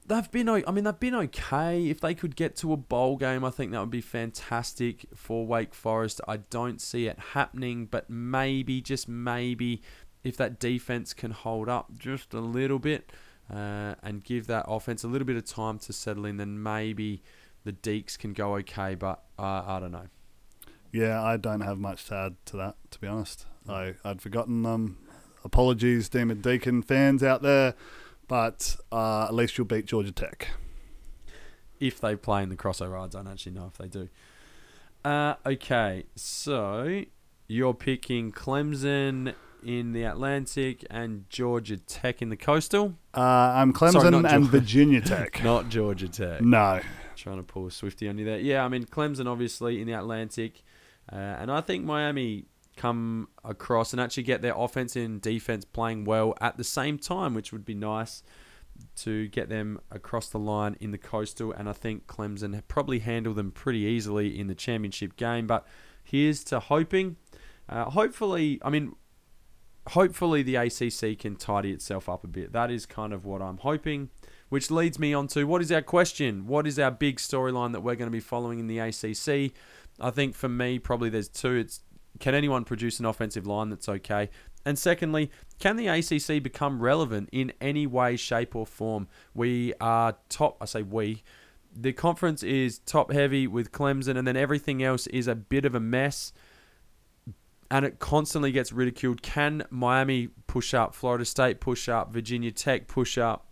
They've 0.05 0.29
been, 0.29 0.49
I 0.49 0.69
mean, 0.71 0.83
they've 0.83 0.99
been 0.99 1.15
okay. 1.15 1.87
If 1.87 2.01
they 2.01 2.13
could 2.13 2.35
get 2.35 2.57
to 2.57 2.73
a 2.73 2.77
bowl 2.77 3.15
game, 3.15 3.45
I 3.45 3.49
think 3.49 3.71
that 3.71 3.79
would 3.79 3.89
be 3.89 4.01
fantastic 4.01 5.05
for 5.15 5.47
Wake 5.47 5.73
Forest. 5.73 6.19
I 6.27 6.37
don't 6.37 6.81
see 6.81 7.07
it 7.07 7.17
happening, 7.31 7.85
but 7.85 8.09
maybe, 8.09 8.81
just 8.81 9.07
maybe, 9.07 9.81
if 10.21 10.35
that 10.35 10.59
defense 10.59 11.13
can 11.13 11.31
hold 11.31 11.69
up 11.69 11.97
just 11.97 12.33
a 12.33 12.41
little 12.41 12.79
bit 12.79 13.13
uh, 13.49 13.95
and 14.03 14.25
give 14.25 14.47
that 14.47 14.65
offense 14.67 15.05
a 15.05 15.07
little 15.07 15.25
bit 15.25 15.37
of 15.37 15.45
time 15.45 15.79
to 15.79 15.93
settle 15.93 16.25
in, 16.25 16.35
then 16.35 16.61
maybe 16.61 17.23
the 17.63 17.71
Deacs 17.71 18.17
can 18.19 18.33
go 18.33 18.55
okay. 18.57 18.95
But 18.95 19.23
uh, 19.39 19.63
I 19.65 19.79
don't 19.79 19.93
know. 19.93 20.07
Yeah, 20.91 21.23
I 21.23 21.37
don't 21.37 21.61
have 21.61 21.79
much 21.79 22.05
to 22.07 22.15
add 22.15 22.35
to 22.47 22.57
that, 22.57 22.75
to 22.91 22.99
be 22.99 23.07
honest. 23.07 23.45
I, 23.67 23.95
I'd 24.03 24.21
forgotten 24.21 24.63
them. 24.63 24.97
Apologies, 25.43 26.09
Demon 26.09 26.41
Deacon 26.41 26.81
fans 26.81 27.21
out 27.23 27.41
there, 27.41 27.73
but 28.27 28.75
uh, 28.91 29.25
at 29.25 29.33
least 29.33 29.57
you'll 29.57 29.67
beat 29.67 29.85
Georgia 29.85 30.11
Tech. 30.11 30.47
if 31.79 31.99
they 31.99 32.15
play 32.15 32.43
in 32.43 32.49
the 32.49 32.55
crossover. 32.55 32.99
I 33.03 33.07
don't 33.07 33.27
actually 33.27 33.51
know 33.53 33.65
if 33.67 33.77
they 33.77 33.87
do. 33.87 34.07
Uh, 35.03 35.35
okay, 35.45 36.05
so 36.15 37.03
you're 37.47 37.73
picking 37.73 38.31
Clemson 38.31 39.33
in 39.65 39.91
the 39.93 40.03
Atlantic 40.03 40.85
and 40.89 41.25
Georgia 41.29 41.77
Tech 41.77 42.21
in 42.21 42.29
the 42.29 42.35
Coastal, 42.37 42.95
Uh, 43.15 43.19
I'm 43.21 43.71
Clemson 43.73 43.91
Sorry, 43.93 44.07
and 44.15 44.23
Georgia. 44.27 44.39
Virginia 44.45 45.01
Tech. 45.05 45.43
not 45.43 45.69
Georgia 45.69 46.07
Tech. 46.07 46.41
No. 46.41 46.79
Trying 47.15 47.37
to 47.37 47.43
pull 47.43 47.67
a 47.67 47.71
Swifty 47.71 48.07
on 48.09 48.17
you 48.17 48.25
there. 48.25 48.39
Yeah, 48.39 48.63
I 48.65 48.67
mean 48.69 48.85
Clemson 48.85 49.25
obviously 49.27 49.79
in 49.81 49.87
the 49.87 49.93
Atlantic, 49.93 50.63
uh, 51.11 51.15
and 51.15 51.51
I 51.51 51.61
think 51.61 51.85
Miami 51.85 52.45
come 52.75 53.29
across 53.43 53.93
and 53.93 54.01
actually 54.01 54.23
get 54.23 54.41
their 54.41 54.53
offense 54.55 54.95
and 54.95 55.21
defense 55.21 55.65
playing 55.65 56.05
well 56.05 56.33
at 56.41 56.57
the 56.57 56.63
same 56.63 56.97
time, 56.97 57.33
which 57.33 57.51
would 57.51 57.65
be 57.65 57.75
nice 57.75 58.23
to 58.95 59.27
get 59.27 59.49
them 59.49 59.79
across 59.91 60.29
the 60.29 60.39
line 60.39 60.75
in 60.79 60.91
the 60.91 60.97
coastal. 60.97 61.51
And 61.51 61.69
I 61.69 61.73
think 61.73 62.07
Clemson 62.07 62.61
probably 62.67 62.99
handle 62.99 63.33
them 63.33 63.51
pretty 63.51 63.79
easily 63.79 64.39
in 64.39 64.47
the 64.47 64.55
championship 64.55 65.15
game. 65.15 65.47
But 65.47 65.65
here's 66.03 66.43
to 66.45 66.59
hoping. 66.59 67.17
Uh, 67.69 67.85
hopefully, 67.85 68.59
I 68.63 68.69
mean, 68.69 68.95
hopefully 69.89 70.43
the 70.43 70.55
ACC 70.55 71.19
can 71.19 71.35
tidy 71.35 71.71
itself 71.71 72.09
up 72.09 72.23
a 72.23 72.27
bit. 72.27 72.53
That 72.53 72.71
is 72.71 72.85
kind 72.85 73.13
of 73.13 73.25
what 73.25 73.41
I'm 73.41 73.57
hoping. 73.57 74.09
Which 74.49 74.69
leads 74.69 74.99
me 74.99 75.13
on 75.15 75.27
to 75.29 75.45
what 75.45 75.61
is 75.61 75.71
our 75.71 75.81
question? 75.81 76.45
What 76.45 76.67
is 76.67 76.77
our 76.77 76.91
big 76.91 77.17
storyline 77.17 77.71
that 77.71 77.81
we're 77.81 77.95
going 77.95 78.07
to 78.07 78.11
be 78.11 78.19
following 78.19 78.59
in 78.59 78.67
the 78.67 78.79
ACC? 78.79 79.51
I 79.99 80.11
think 80.11 80.35
for 80.35 80.49
me, 80.49 80.77
probably 80.77 81.09
there's 81.09 81.27
two. 81.27 81.55
It's 81.55 81.81
can 82.19 82.35
anyone 82.35 82.63
produce 82.63 82.99
an 82.99 83.05
offensive 83.05 83.45
line 83.47 83.69
that's 83.69 83.89
okay? 83.89 84.29
And 84.65 84.79
secondly, 84.79 85.29
can 85.59 85.75
the 85.75 85.87
ACC 85.87 86.41
become 86.41 86.81
relevant 86.81 87.29
in 87.31 87.51
any 87.59 87.85
way, 87.85 88.15
shape, 88.15 88.55
or 88.55 88.65
form? 88.65 89.07
We 89.33 89.73
are 89.81 90.15
top, 90.29 90.57
I 90.61 90.65
say 90.65 90.83
we. 90.83 91.23
The 91.75 91.91
conference 91.91 92.43
is 92.43 92.79
top 92.79 93.11
heavy 93.11 93.47
with 93.47 93.71
Clemson, 93.71 94.17
and 94.17 94.27
then 94.27 94.37
everything 94.37 94.83
else 94.83 95.07
is 95.07 95.27
a 95.27 95.35
bit 95.35 95.65
of 95.65 95.75
a 95.75 95.79
mess 95.79 96.31
and 97.73 97.85
it 97.85 97.97
constantly 97.97 98.51
gets 98.51 98.71
ridiculed. 98.71 99.23
Can 99.23 99.63
Miami 99.71 100.27
push 100.45 100.75
up? 100.75 100.93
Florida 100.93 101.25
State 101.25 101.59
push 101.59 101.89
up? 101.89 102.13
Virginia 102.13 102.51
Tech 102.51 102.87
push 102.87 103.17
up? 103.17 103.47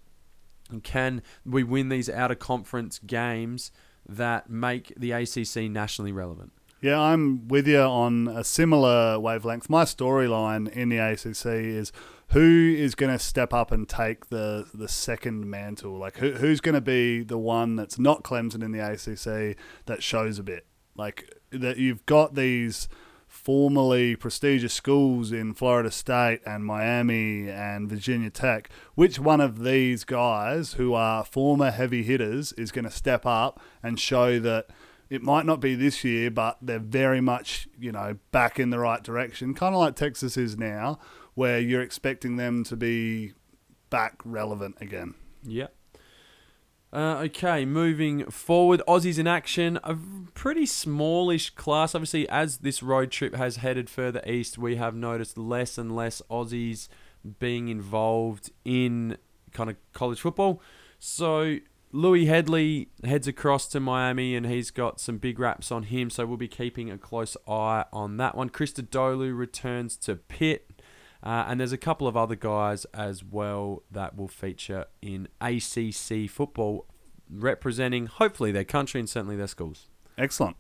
And 0.70 0.84
can 0.84 1.24
we 1.44 1.64
win 1.64 1.90
these 1.90 2.08
out 2.08 2.30
of 2.30 2.38
conference 2.38 3.00
games 3.00 3.72
that 4.08 4.48
make 4.48 4.94
the 4.96 5.12
ACC 5.12 5.72
nationally 5.72 6.12
relevant? 6.12 6.54
Yeah, 6.82 7.00
I'm 7.00 7.48
with 7.48 7.68
you 7.68 7.80
on 7.80 8.28
a 8.28 8.44
similar 8.44 9.20
wavelength. 9.20 9.70
My 9.70 9.84
storyline 9.84 10.68
in 10.68 10.90
the 10.90 10.98
ACC 10.98 11.46
is 11.46 11.92
who 12.30 12.76
is 12.76 12.96
going 12.96 13.12
to 13.12 13.20
step 13.20 13.54
up 13.54 13.72
and 13.72 13.88
take 13.88 14.30
the 14.30 14.68
the 14.74 14.88
second 14.88 15.48
mantle. 15.48 16.00
Like 16.00 16.18
who, 16.18 16.32
who's 16.32 16.60
going 16.60 16.74
to 16.74 16.82
be 16.82 17.22
the 17.22 17.38
one 17.38 17.76
that's 17.76 18.00
not 18.00 18.24
Clemson 18.24 18.64
in 18.64 18.72
the 18.72 18.80
ACC 18.80 19.58
that 19.86 20.02
shows 20.02 20.40
a 20.40 20.44
bit. 20.44 20.66
Like 20.96 21.32
that 21.52 21.78
you've 21.78 22.04
got 22.08 22.34
these 22.34 22.90
formerly 23.28 24.16
prestigious 24.16 24.74
schools 24.74 25.32
in 25.32 25.54
Florida 25.54 25.92
State 25.92 26.42
and 26.48 26.66
Miami 26.66 27.48
and 27.48 27.90
Virginia 27.90 28.32
Tech. 28.32 28.70
Which 28.96 29.20
one 29.20 29.40
of 29.40 29.64
these 29.64 30.04
guys 30.04 30.74
who 30.74 30.96
are 30.96 31.24
former 31.24 31.70
heavy 31.70 32.02
hitters 32.02 32.54
is 32.54 32.72
going 32.72 32.86
to 32.86 32.92
step 32.92 33.24
up 33.26 33.62
and 33.84 34.00
show 34.00 34.40
that 34.40 34.66
it 35.12 35.22
might 35.22 35.46
not 35.46 35.60
be 35.60 35.76
this 35.76 36.06
year, 36.06 36.32
but 36.32 36.58
they're 36.62 36.80
very 36.80 37.20
much, 37.20 37.68
you 37.78 37.92
know, 37.92 38.18
back 38.32 38.58
in 38.58 38.70
the 38.70 38.80
right 38.80 39.04
direction, 39.04 39.54
kind 39.54 39.76
of 39.76 39.82
like 39.82 39.98
Texas 39.98 40.38
is 40.38 40.58
now, 40.58 41.00
where 41.34 41.60
you're 41.60 41.82
expecting 41.82 42.38
them 42.38 42.64
to 42.64 42.78
be 42.78 43.34
back 43.90 44.22
relevant 44.24 44.78
again. 44.80 45.14
Yeah. 45.44 45.68
Uh, 46.94 47.24
okay, 47.26 47.66
moving 47.66 48.24
forward, 48.32 48.82
Aussies 48.88 49.20
in 49.20 49.28
action. 49.28 49.80
A 49.84 49.98
pretty 50.34 50.66
smallish 50.66 51.50
class. 51.52 51.94
Obviously, 51.94 52.28
as 52.30 52.60
this 52.60 52.82
road 52.82 53.12
trip 53.12 53.36
has 53.36 53.58
headed 53.58 53.90
further 53.90 54.22
east, 54.26 54.58
we 54.58 54.78
have 54.78 54.96
noticed 54.96 55.38
less 55.38 55.78
and 55.78 55.94
less 55.94 56.22
Aussies 56.32 56.88
being 57.38 57.68
involved 57.68 58.50
in 58.64 59.18
kind 59.52 59.70
of 59.70 59.76
college 59.92 60.22
football. 60.22 60.62
So 61.00 61.58
Louis 61.94 62.26
Hedley 62.26 62.90
heads 63.04 63.28
across 63.28 63.68
to 63.68 63.80
Miami 63.80 64.36
and 64.36 64.46
he's 64.46 64.72
got 64.72 65.00
some 65.00 65.18
big 65.18 65.40
raps 65.40 65.72
on 65.72 65.84
him, 65.84 66.10
so 66.10 66.26
we'll 66.26 66.38
be 66.38 66.48
keeping 66.48 66.90
a 66.90 66.98
close 66.98 67.36
eye 67.48 67.86
on 67.92 68.18
that 68.18 68.36
one. 68.36 68.50
Christodoulou 68.50 69.38
returns 69.38 69.98
to 69.98 70.16
Pitt. 70.16 70.82
Uh, 71.24 71.46
and 71.48 71.60
there's 71.60 71.72
a 71.72 71.78
couple 71.78 72.08
of 72.08 72.18
other 72.18 72.36
guys 72.36 72.86
as 72.94 73.24
well 73.24 73.84
that 73.92 74.16
will 74.18 74.28
feature 74.28 74.86
in 75.02 75.28
ACC 75.40 76.30
football, 76.30 76.88
representing 77.30 78.08
hopefully 78.08 78.52
their 78.52 78.64
country 78.64 79.00
and 79.00 79.08
certainly 79.08 79.36
their 79.36 79.48
schools. 79.48 79.88
Excellent. 80.18 80.58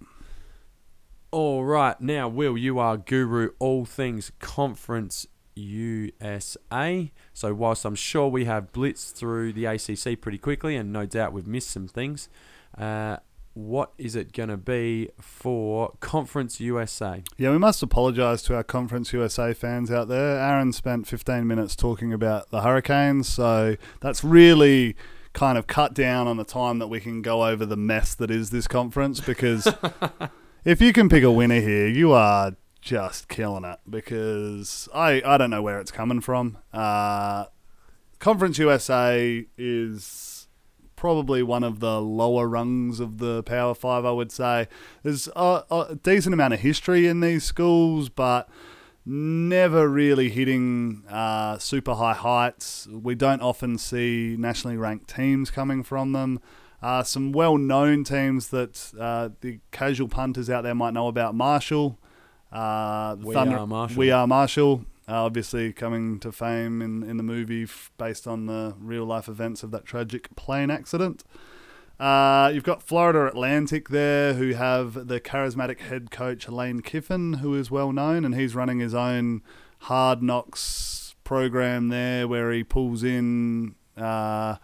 All 1.32 1.64
right, 1.64 2.00
now, 2.00 2.28
Will, 2.28 2.58
you 2.58 2.78
are 2.78 2.98
guru 2.98 3.52
all 3.58 3.86
things 3.86 4.32
conference 4.40 5.26
USA. 5.56 7.12
So, 7.34 7.54
whilst 7.54 7.86
I'm 7.86 7.96
sure 7.96 8.28
we 8.28 8.46
have 8.46 8.72
blitzed 8.72 9.14
through 9.14 9.54
the 9.54 9.66
ACC 9.66 10.20
pretty 10.20 10.38
quickly, 10.38 10.76
and 10.76 10.92
no 10.92 11.06
doubt 11.06 11.34
we've 11.34 11.48
missed 11.48 11.72
some 11.72 11.88
things, 11.88 12.30
uh, 12.78 13.18
what 13.54 13.92
is 13.98 14.16
it 14.16 14.32
going 14.32 14.50
to 14.50 14.58
be 14.58 15.10
for 15.20 15.94
Conference 16.00 16.60
USA? 16.62 17.24
Yeah, 17.38 17.52
we 17.52 17.58
must 17.58 17.84
apologise 17.84 18.42
to 18.44 18.56
our 18.56 18.64
Conference 18.64 19.12
USA 19.12 19.54
fans 19.54 19.92
out 19.92 20.08
there. 20.08 20.40
Aaron 20.40 20.72
spent 20.72 21.08
15 21.08 21.46
minutes 21.46 21.76
talking 21.76 22.14
about 22.14 22.50
the 22.50 22.62
Hurricanes, 22.62 23.28
so 23.28 23.76
that's 24.00 24.24
really 24.24 24.96
kind 25.34 25.58
of 25.58 25.68
cut 25.68 25.94
down 25.94 26.28
on 26.28 26.38
the 26.38 26.44
time 26.44 26.80
that 26.80 26.88
we 26.88 27.00
can 27.00 27.22
go 27.22 27.46
over 27.46 27.66
the 27.66 27.78
mess 27.78 28.16
that 28.16 28.30
is 28.30 28.50
this 28.50 28.68
conference 28.68 29.22
because 29.22 29.66
if 30.66 30.82
you 30.82 30.92
can 30.92 31.10
pick 31.10 31.24
a 31.24 31.32
winner 31.32 31.62
here, 31.62 31.88
you 31.88 32.12
are 32.12 32.54
just 32.82 33.28
killing 33.28 33.64
it 33.64 33.80
because 33.90 34.90
I, 34.94 35.22
I 35.24 35.38
don't 35.38 35.52
know 35.52 35.62
where 35.62 35.80
it's 35.80 35.92
coming 35.92 36.20
from. 36.20 36.58
Uh, 36.74 37.46
Conference 38.20 38.58
USA 38.58 39.46
is 39.58 40.48
probably 40.96 41.42
one 41.42 41.64
of 41.64 41.80
the 41.80 42.00
lower 42.02 42.48
rungs 42.48 43.00
of 43.00 43.18
the 43.18 43.42
Power 43.44 43.74
Five, 43.74 44.06
I 44.06 44.12
would 44.12 44.32
say. 44.32 44.68
There's 45.04 45.28
a, 45.36 45.64
a 45.72 45.98
decent 46.02 46.34
amount 46.34 46.54
of 46.54 46.60
history 46.60 47.08
in 47.08 47.22
these 47.22 47.44
schools, 47.44 48.10
but 48.10 48.50
never 49.06 49.90
really 49.90 50.30
hitting 50.30 51.04
uh, 51.10 51.58
super 51.58 51.96
high 51.96 52.14
heights. 52.14 52.88
We 52.88 53.16
don't 53.16 53.42
often 53.42 53.78
see 53.78 54.36
nationally 54.38 54.78
ranked 54.78 55.10
teams 55.10 55.50
coming 55.50 55.82
from 55.84 56.12
them. 56.12 56.40
Uh, 56.82 57.04
some 57.04 57.32
well 57.32 57.58
known 57.58 58.04
teams 58.04 58.50
that 58.50 58.92
uh, 59.00 59.30
the 59.42 59.60
casual 59.72 60.08
punters 60.08 60.50
out 60.50 60.64
there 60.64 60.76
might 60.76 60.94
know 60.94 61.08
about 61.08 61.36
Marshall. 61.36 62.00
Uh, 62.52 63.16
We 63.20 63.36
Are 63.36 63.68
Marshall. 63.68 63.98
We 63.98 64.12
Are 64.12 64.28
Marshall. 64.28 64.86
Uh, 65.08 65.24
obviously, 65.26 65.74
coming 65.74 66.20
to 66.20 66.32
fame 66.32 66.82
in, 66.82 67.04
in 67.04 67.18
the 67.18 67.24
movie 67.24 67.64
f- 67.64 67.92
based 67.98 68.28
on 68.28 68.46
the 68.46 68.76
real 68.80 69.06
life 69.06 69.28
events 69.28 69.64
of 69.64 69.72
that 69.72 69.86
tragic 69.86 70.34
plane 70.36 70.70
accident. 70.70 71.24
Uh, 72.00 72.50
you've 72.54 72.64
got 72.64 72.82
Florida 72.82 73.28
Atlantic 73.28 73.90
there, 73.90 74.34
who 74.34 74.54
have 74.54 75.08
the 75.08 75.20
charismatic 75.20 75.82
head 75.82 76.10
coach 76.12 76.50
Lane 76.50 76.82
Kiffin, 76.82 77.34
who 77.34 77.54
is 77.56 77.70
well 77.70 77.92
known, 77.92 78.26
and 78.26 78.36
he's 78.36 78.56
running 78.56 78.80
his 78.80 78.96
own 78.96 79.42
hard 79.82 80.24
knocks 80.24 81.16
program 81.24 81.90
there, 81.90 82.28
where 82.28 82.52
he 82.52 82.64
pulls 82.64 83.04
in 83.04 83.76
uh, 83.98 84.56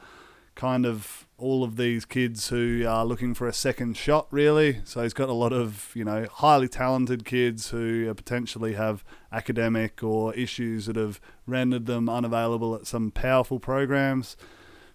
kind 0.56 0.86
of 0.86 1.27
all 1.38 1.64
of 1.64 1.78
these 1.78 2.04
kids 2.04 2.50
who 2.50 2.84
are 2.88 3.06
looking 3.06 3.34
for 3.34 3.48
a 3.48 3.54
second 3.54 3.96
shot, 3.96 4.28
really. 4.32 4.82
So 4.86 5.04
he's 5.04 5.14
got 5.14 5.30
a 5.30 5.34
lot 5.34 5.54
of 5.54 5.92
you 5.94 6.04
know 6.04 6.28
highly 6.32 6.68
talented 6.68 7.26
kids 7.26 7.70
who 7.70 8.14
potentially 8.14 8.74
have 8.74 9.04
academic 9.32 10.04
or 10.04 10.34
issues 10.34 10.88
that 10.88 10.96
have 10.96 11.22
rendered 11.46 11.86
them 11.86 12.10
unavailable 12.10 12.76
at 12.76 12.88
some 12.88 13.12
powerful 13.12 13.60
programs. 13.60 14.36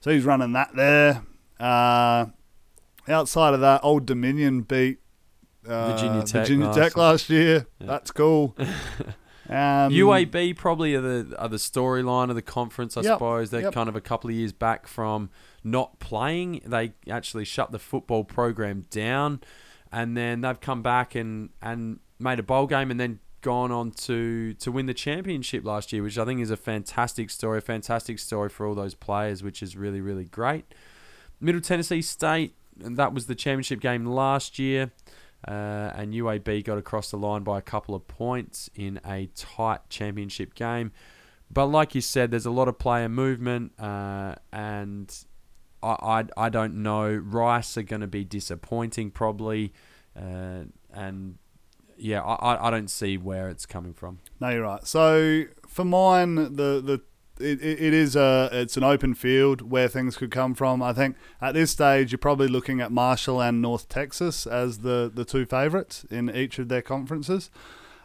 So 0.01 0.11
he's 0.11 0.25
running 0.25 0.53
that 0.53 0.75
there. 0.75 1.23
Uh, 1.61 2.27
outside 3.09 3.55
of 3.55 3.61
that, 3.61 3.81
Old 3.85 4.05
Dominion 4.05 4.63
beat 4.63 4.99
uh, 5.67 5.93
Virginia 5.93 6.23
Tech 6.23 6.43
Virginia 6.43 6.67
last 6.67 6.77
Tech 6.77 6.97
last 6.97 7.31
year. 7.31 7.67
Yeah. 7.79 7.87
That's 7.87 8.11
cool. 8.11 8.57
Um, 9.49 9.93
UAB 9.93 10.57
probably 10.57 10.95
are 10.95 11.01
the 11.01 11.35
are 11.37 11.49
the 11.49 11.57
storyline 11.57 12.31
of 12.31 12.37
the 12.37 12.43
conference, 12.43 12.97
I 12.97 13.03
Yep, 13.03 13.15
suppose. 13.15 13.51
They're 13.51 13.63
yep. 13.63 13.75
kind 13.75 13.89
of 13.89 13.97
a 13.97 14.01
couple 14.01 14.31
of 14.31 14.37
years 14.37 14.53
back 14.53 14.87
from 14.87 15.31
not 15.65 15.99
playing. 15.99 16.61
They 16.65 16.93
actually 17.09 17.45
shut 17.45 17.73
the 17.73 17.79
football 17.79 18.25
program 18.25 18.85
down, 18.91 19.41
and 19.91 20.17
then 20.17 20.41
they've 20.41 20.61
come 20.61 20.83
back 20.83 21.15
and 21.15 21.51
and 21.61 22.01
made 22.19 22.39
a 22.39 22.43
bowl 22.43 22.67
game, 22.67 22.91
and 22.91 22.99
then 22.99 23.21
gone 23.41 23.73
on 23.73 23.91
to 23.91 24.55
to 24.55 24.73
win 24.73 24.87
the 24.87 24.95
championship 24.95 25.65
last 25.65 25.93
year, 25.93 26.03
which 26.03 26.19
I 26.19 26.25
think 26.25 26.41
is 26.41 26.51
a 26.51 26.57
fantastic 26.57 27.31
story. 27.31 27.61
Fantastic 27.61 28.19
story 28.19 28.49
for 28.49 28.67
all 28.67 28.75
those 28.75 28.95
players, 28.95 29.43
which 29.43 29.63
is 29.63 29.77
really 29.77 30.01
really 30.01 30.25
great. 30.25 30.65
Middle 31.41 31.61
Tennessee 31.61 32.03
State, 32.03 32.55
and 32.83 32.97
that 32.97 33.13
was 33.13 33.27
the 33.27 33.35
championship 33.35 33.81
game 33.81 34.07
last 34.07 34.59
year. 34.59 34.93
Uh, 35.47 35.91
and 35.97 36.13
UAB 36.15 36.65
got 36.65 36.79
across 36.79 37.11
the 37.11 37.17
line 37.17 37.43
by 37.43 37.59
a 37.59 37.63
couple 37.63 37.97
of 37.97 38.07
points 38.07 38.71
in 38.77 39.01
a 39.05 39.29
tight 39.35 39.81
championship 39.89 40.55
game. 40.55 40.93
But 41.51 41.67
like 41.67 41.97
you 41.97 42.01
said, 42.01 42.31
there's 42.31 42.47
a 42.47 42.51
lot 42.51 42.69
of 42.69 42.79
player 42.79 43.09
movement, 43.09 43.73
uh, 43.79 44.37
and 44.53 45.13
I, 45.83 45.97
I, 46.21 46.25
I 46.37 46.49
don't 46.49 46.83
know. 46.83 47.13
Rice 47.13 47.77
are 47.77 47.83
going 47.83 48.01
to 48.03 48.07
be 48.07 48.25
disappointing 48.25 49.11
probably, 49.11 49.73
uh, 50.17 50.65
and 50.93 51.39
yeah, 51.97 52.21
I, 52.23 52.69
I- 52.69 52.71
don't 52.71 52.91
see 52.91 53.17
where 53.17 53.49
it's 53.49 53.67
coming 53.67 53.95
from. 53.95 54.19
No, 54.41 54.49
you're 54.51 54.63
right. 54.63 54.87
So 54.87 55.45
for 55.69 55.85
mine, 55.85 56.35
the 56.37 56.81
the 56.83 57.01
it, 57.41 57.61
it 57.63 57.95
is 57.95 58.15
a 58.15 58.49
it's 58.53 58.77
an 58.77 58.85
open 58.85 59.15
field 59.15 59.63
where 59.71 59.89
things 59.89 60.17
could 60.17 60.31
come 60.31 60.55
from. 60.55 60.83
I 60.83 60.93
think 60.93 61.17
at 61.41 61.55
this 61.55 61.71
stage 61.71 62.13
you're 62.13 62.19
probably 62.19 62.47
looking 62.49 62.81
at 62.81 62.93
Marshall 62.93 63.41
and 63.43 63.61
North 63.63 63.89
Texas 63.89 64.47
as 64.47 64.79
the 64.79 65.11
the 65.13 65.25
two 65.25 65.47
favourites 65.47 66.05
in 66.11 66.31
each 66.31 66.59
of 66.59 66.69
their 66.69 66.83
conferences. 66.83 67.51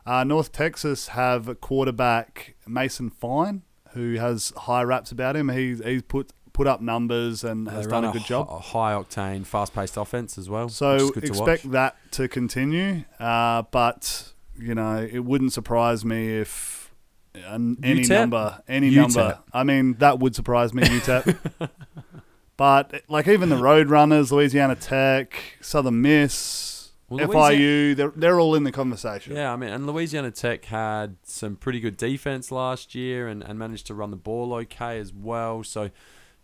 Uh, 0.05 0.23
North 0.23 0.51
Texas 0.53 1.09
have 1.09 1.59
quarterback 1.59 2.55
Mason 2.65 3.09
Fine, 3.09 3.63
who 3.93 4.15
has 4.15 4.53
high 4.55 4.81
raps 4.83 5.11
about 5.11 5.35
him. 5.35 5.49
He's 5.49 5.83
he's 5.83 6.01
put 6.03 6.31
put 6.57 6.65
up 6.65 6.81
numbers 6.81 7.43
and 7.43 7.69
has 7.69 7.85
done 7.85 8.03
a 8.03 8.11
good 8.11 8.23
hi- 8.23 8.27
job. 8.27 8.47
a 8.49 8.57
high 8.57 8.91
octane, 8.93 9.45
fast 9.45 9.75
paced 9.75 9.95
offense 9.95 10.39
as 10.39 10.49
well. 10.49 10.67
So 10.69 11.11
to 11.11 11.19
expect 11.19 11.65
watch. 11.65 11.71
that 11.73 11.95
to 12.13 12.27
continue, 12.27 13.03
uh, 13.19 13.61
but 13.69 14.33
you 14.59 14.73
know 14.73 15.07
it 15.09 15.19
wouldn't 15.19 15.53
surprise 15.53 16.03
me 16.03 16.39
if 16.39 16.91
an, 17.35 17.77
any 17.83 18.01
UTEP? 18.01 18.09
number, 18.09 18.63
any 18.67 18.89
UTEP. 18.89 18.95
number. 18.95 19.39
I 19.53 19.63
mean, 19.63 19.93
that 19.99 20.17
would 20.17 20.33
surprise 20.33 20.73
me, 20.73 20.81
UTEP. 20.81 21.37
but 22.57 23.03
like 23.07 23.27
even 23.27 23.49
the 23.49 23.55
Roadrunners, 23.57 24.31
Louisiana 24.31 24.75
Tech, 24.75 25.39
Southern 25.61 26.01
Miss, 26.01 26.89
Well, 27.07 27.27
FIU, 27.27 27.95
they're 27.95 28.13
they're 28.15 28.39
all 28.39 28.55
in 28.55 28.63
the 28.63 28.71
conversation. 28.71 29.35
Yeah, 29.35 29.53
I 29.53 29.57
mean, 29.57 29.69
and 29.69 29.85
Louisiana 29.85 30.31
Tech 30.31 30.65
had 30.65 31.17
some 31.21 31.55
pretty 31.55 31.79
good 31.79 31.97
defense 31.97 32.51
last 32.51 32.95
year 32.95 33.27
and, 33.27 33.43
and 33.43 33.59
managed 33.59 33.85
to 33.87 33.93
run 33.93 34.09
the 34.09 34.17
ball 34.17 34.55
okay 34.55 34.97
as 34.97 35.13
well. 35.13 35.63
So, 35.63 35.91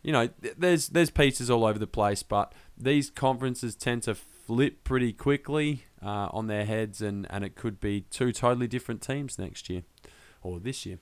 you 0.04 0.12
know, 0.12 0.30
there's 0.58 0.89
there's 0.89 1.10
pieces 1.10 1.49
all 1.49 1.66
over 1.66 1.80
the 1.80 1.88
place, 1.88 2.24
but 2.24 2.54
these 2.78 3.10
conferences 3.10 3.76
tend 3.76 4.04
to 4.04 4.14
flip 4.14 4.84
pretty 4.84 5.14
quickly 5.14 5.86
uh, 6.04 6.28
on 6.32 6.47
their 6.47 6.66
heads, 6.66 7.01
and, 7.01 7.26
and 7.30 7.43
it 7.43 7.56
could 7.56 7.80
be 7.80 8.01
two 8.01 8.32
totally 8.32 8.68
different 8.68 9.01
teams 9.01 9.39
next 9.39 9.70
year 9.70 9.84
or 10.41 10.60
this 10.60 10.86
year. 10.86 10.99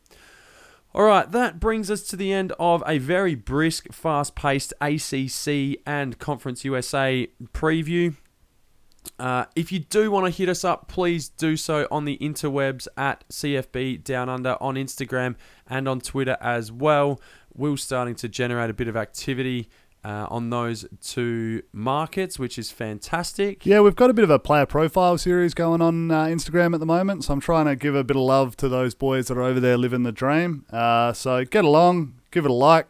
All 0.93 1.03
right, 1.03 1.29
that 1.31 1.59
brings 1.59 1.89
us 1.89 2.03
to 2.03 2.15
the 2.15 2.33
end 2.33 2.51
of 2.59 2.83
a 2.85 2.97
very 2.97 3.33
brisk, 3.33 3.91
fast 3.93 4.35
paced 4.35 4.73
ACC 4.81 5.79
and 5.85 6.19
Conference 6.19 6.65
USA 6.65 7.27
preview. 7.53 8.15
Uh, 9.17 9.45
if 9.55 9.71
you 9.71 9.79
do 9.79 10.11
want 10.11 10.25
to 10.25 10.31
hit 10.31 10.49
us 10.49 10.63
up, 10.63 10.87
please 10.87 11.29
do 11.29 11.55
so 11.55 11.87
on 11.89 12.05
the 12.05 12.17
interwebs 12.19 12.87
at 12.97 13.23
CFB 13.29 14.03
Down 14.03 14.29
Under 14.29 14.57
on 14.61 14.75
Instagram 14.75 15.35
and 15.67 15.87
on 15.87 16.01
Twitter 16.01 16.37
as 16.41 16.71
well. 16.71 17.19
We're 17.55 17.77
starting 17.77 18.15
to 18.15 18.29
generate 18.29 18.69
a 18.69 18.73
bit 18.73 18.87
of 18.87 18.95
activity 18.95 19.69
uh, 20.03 20.27
on 20.29 20.49
those 20.49 20.85
two 21.01 21.61
markets, 21.71 22.39
which 22.39 22.57
is 22.57 22.71
fantastic. 22.71 23.65
Yeah, 23.65 23.81
we've 23.81 23.95
got 23.95 24.09
a 24.09 24.13
bit 24.13 24.23
of 24.23 24.29
a 24.29 24.39
player 24.39 24.65
profile 24.65 25.17
series 25.17 25.53
going 25.53 25.81
on 25.81 26.11
uh, 26.11 26.25
Instagram 26.25 26.73
at 26.73 26.79
the 26.79 26.85
moment, 26.85 27.23
so 27.23 27.33
I'm 27.33 27.39
trying 27.39 27.65
to 27.65 27.75
give 27.75 27.95
a 27.95 28.03
bit 28.03 28.17
of 28.17 28.23
love 28.23 28.57
to 28.57 28.69
those 28.69 28.95
boys 28.95 29.27
that 29.27 29.37
are 29.37 29.43
over 29.43 29.59
there 29.59 29.77
living 29.77 30.03
the 30.03 30.11
dream. 30.11 30.65
Uh, 30.71 31.13
so 31.13 31.45
get 31.45 31.65
along, 31.65 32.15
give 32.31 32.45
it 32.45 32.51
a 32.51 32.53
like. 32.53 32.87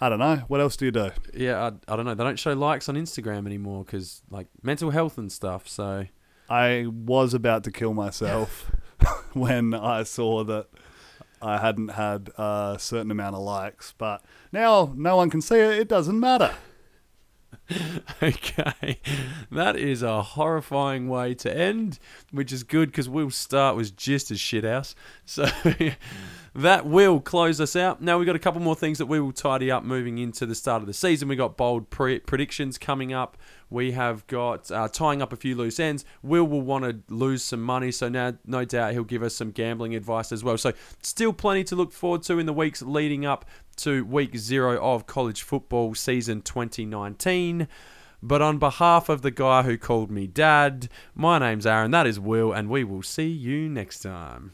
I 0.00 0.08
don't 0.08 0.18
know. 0.18 0.36
What 0.48 0.60
else 0.60 0.76
do 0.76 0.86
you 0.86 0.90
do? 0.90 1.10
Yeah, 1.34 1.60
I, 1.60 1.92
I 1.92 1.96
don't 1.96 2.06
know. 2.06 2.14
They 2.14 2.24
don't 2.24 2.38
show 2.38 2.54
likes 2.54 2.88
on 2.88 2.94
Instagram 2.94 3.46
anymore 3.46 3.84
because 3.84 4.22
like 4.30 4.46
mental 4.62 4.90
health 4.90 5.18
and 5.18 5.30
stuff. 5.30 5.68
So 5.68 6.06
I 6.48 6.86
was 6.88 7.34
about 7.34 7.64
to 7.64 7.70
kill 7.70 7.92
myself 7.92 8.70
when 9.32 9.74
I 9.74 10.02
saw 10.02 10.44
that 10.44 10.66
I 11.42 11.58
hadn't 11.58 11.88
had 11.88 12.30
a 12.36 12.76
certain 12.78 13.10
amount 13.10 13.34
of 13.36 13.42
likes, 13.42 13.94
but 13.96 14.22
now 14.52 14.92
no 14.96 15.16
one 15.16 15.30
can 15.30 15.40
see 15.40 15.58
it. 15.58 15.78
It 15.78 15.88
doesn't 15.88 16.18
matter. 16.18 16.54
Okay, 18.22 19.00
that 19.50 19.76
is 19.76 20.02
a 20.02 20.22
horrifying 20.22 21.08
way 21.08 21.34
to 21.34 21.56
end, 21.56 21.98
which 22.32 22.52
is 22.52 22.64
good 22.64 22.90
because 22.90 23.08
Will 23.08 23.30
Start 23.30 23.76
was 23.76 23.90
just 23.90 24.30
as 24.30 24.40
shit 24.40 24.64
house. 24.64 24.94
So 25.24 25.46
that 26.54 26.86
will 26.86 27.20
close 27.20 27.60
us 27.60 27.76
out. 27.76 28.02
Now 28.02 28.18
we've 28.18 28.26
got 28.26 28.36
a 28.36 28.40
couple 28.40 28.60
more 28.60 28.74
things 28.74 28.98
that 28.98 29.06
we 29.06 29.20
will 29.20 29.32
tidy 29.32 29.70
up 29.70 29.84
moving 29.84 30.18
into 30.18 30.46
the 30.46 30.54
start 30.54 30.82
of 30.82 30.86
the 30.86 30.92
season. 30.92 31.28
we 31.28 31.36
got 31.36 31.56
bold 31.56 31.90
pre- 31.90 32.18
predictions 32.18 32.76
coming 32.76 33.12
up. 33.12 33.36
We 33.70 33.92
have 33.92 34.26
got 34.26 34.70
uh, 34.70 34.88
tying 34.88 35.22
up 35.22 35.32
a 35.32 35.36
few 35.36 35.54
loose 35.54 35.78
ends. 35.78 36.04
Will 36.22 36.44
will 36.44 36.60
want 36.60 36.84
to 36.84 37.14
lose 37.14 37.42
some 37.42 37.62
money, 37.62 37.92
so 37.92 38.08
now 38.08 38.34
no 38.44 38.64
doubt 38.64 38.92
he'll 38.92 39.04
give 39.04 39.22
us 39.22 39.34
some 39.34 39.52
gambling 39.52 39.94
advice 39.94 40.32
as 40.32 40.42
well. 40.42 40.58
So 40.58 40.72
still 41.02 41.32
plenty 41.32 41.64
to 41.64 41.76
look 41.76 41.92
forward 41.92 42.22
to 42.24 42.38
in 42.38 42.46
the 42.46 42.52
weeks 42.52 42.82
leading 42.82 43.24
up 43.24 43.44
to 43.76 44.04
week 44.04 44.36
zero 44.36 44.78
of 44.82 45.06
college 45.06 45.42
football 45.42 45.94
season 45.94 46.42
2019. 46.42 47.68
But 48.22 48.42
on 48.42 48.58
behalf 48.58 49.08
of 49.08 49.22
the 49.22 49.30
guy 49.30 49.62
who 49.62 49.78
called 49.78 50.10
me 50.10 50.26
dad, 50.26 50.88
my 51.14 51.38
name's 51.38 51.64
Aaron, 51.64 51.90
that 51.92 52.06
is 52.06 52.20
Will, 52.20 52.52
and 52.52 52.68
we 52.68 52.84
will 52.84 53.02
see 53.02 53.28
you 53.28 53.68
next 53.68 54.00
time. 54.00 54.52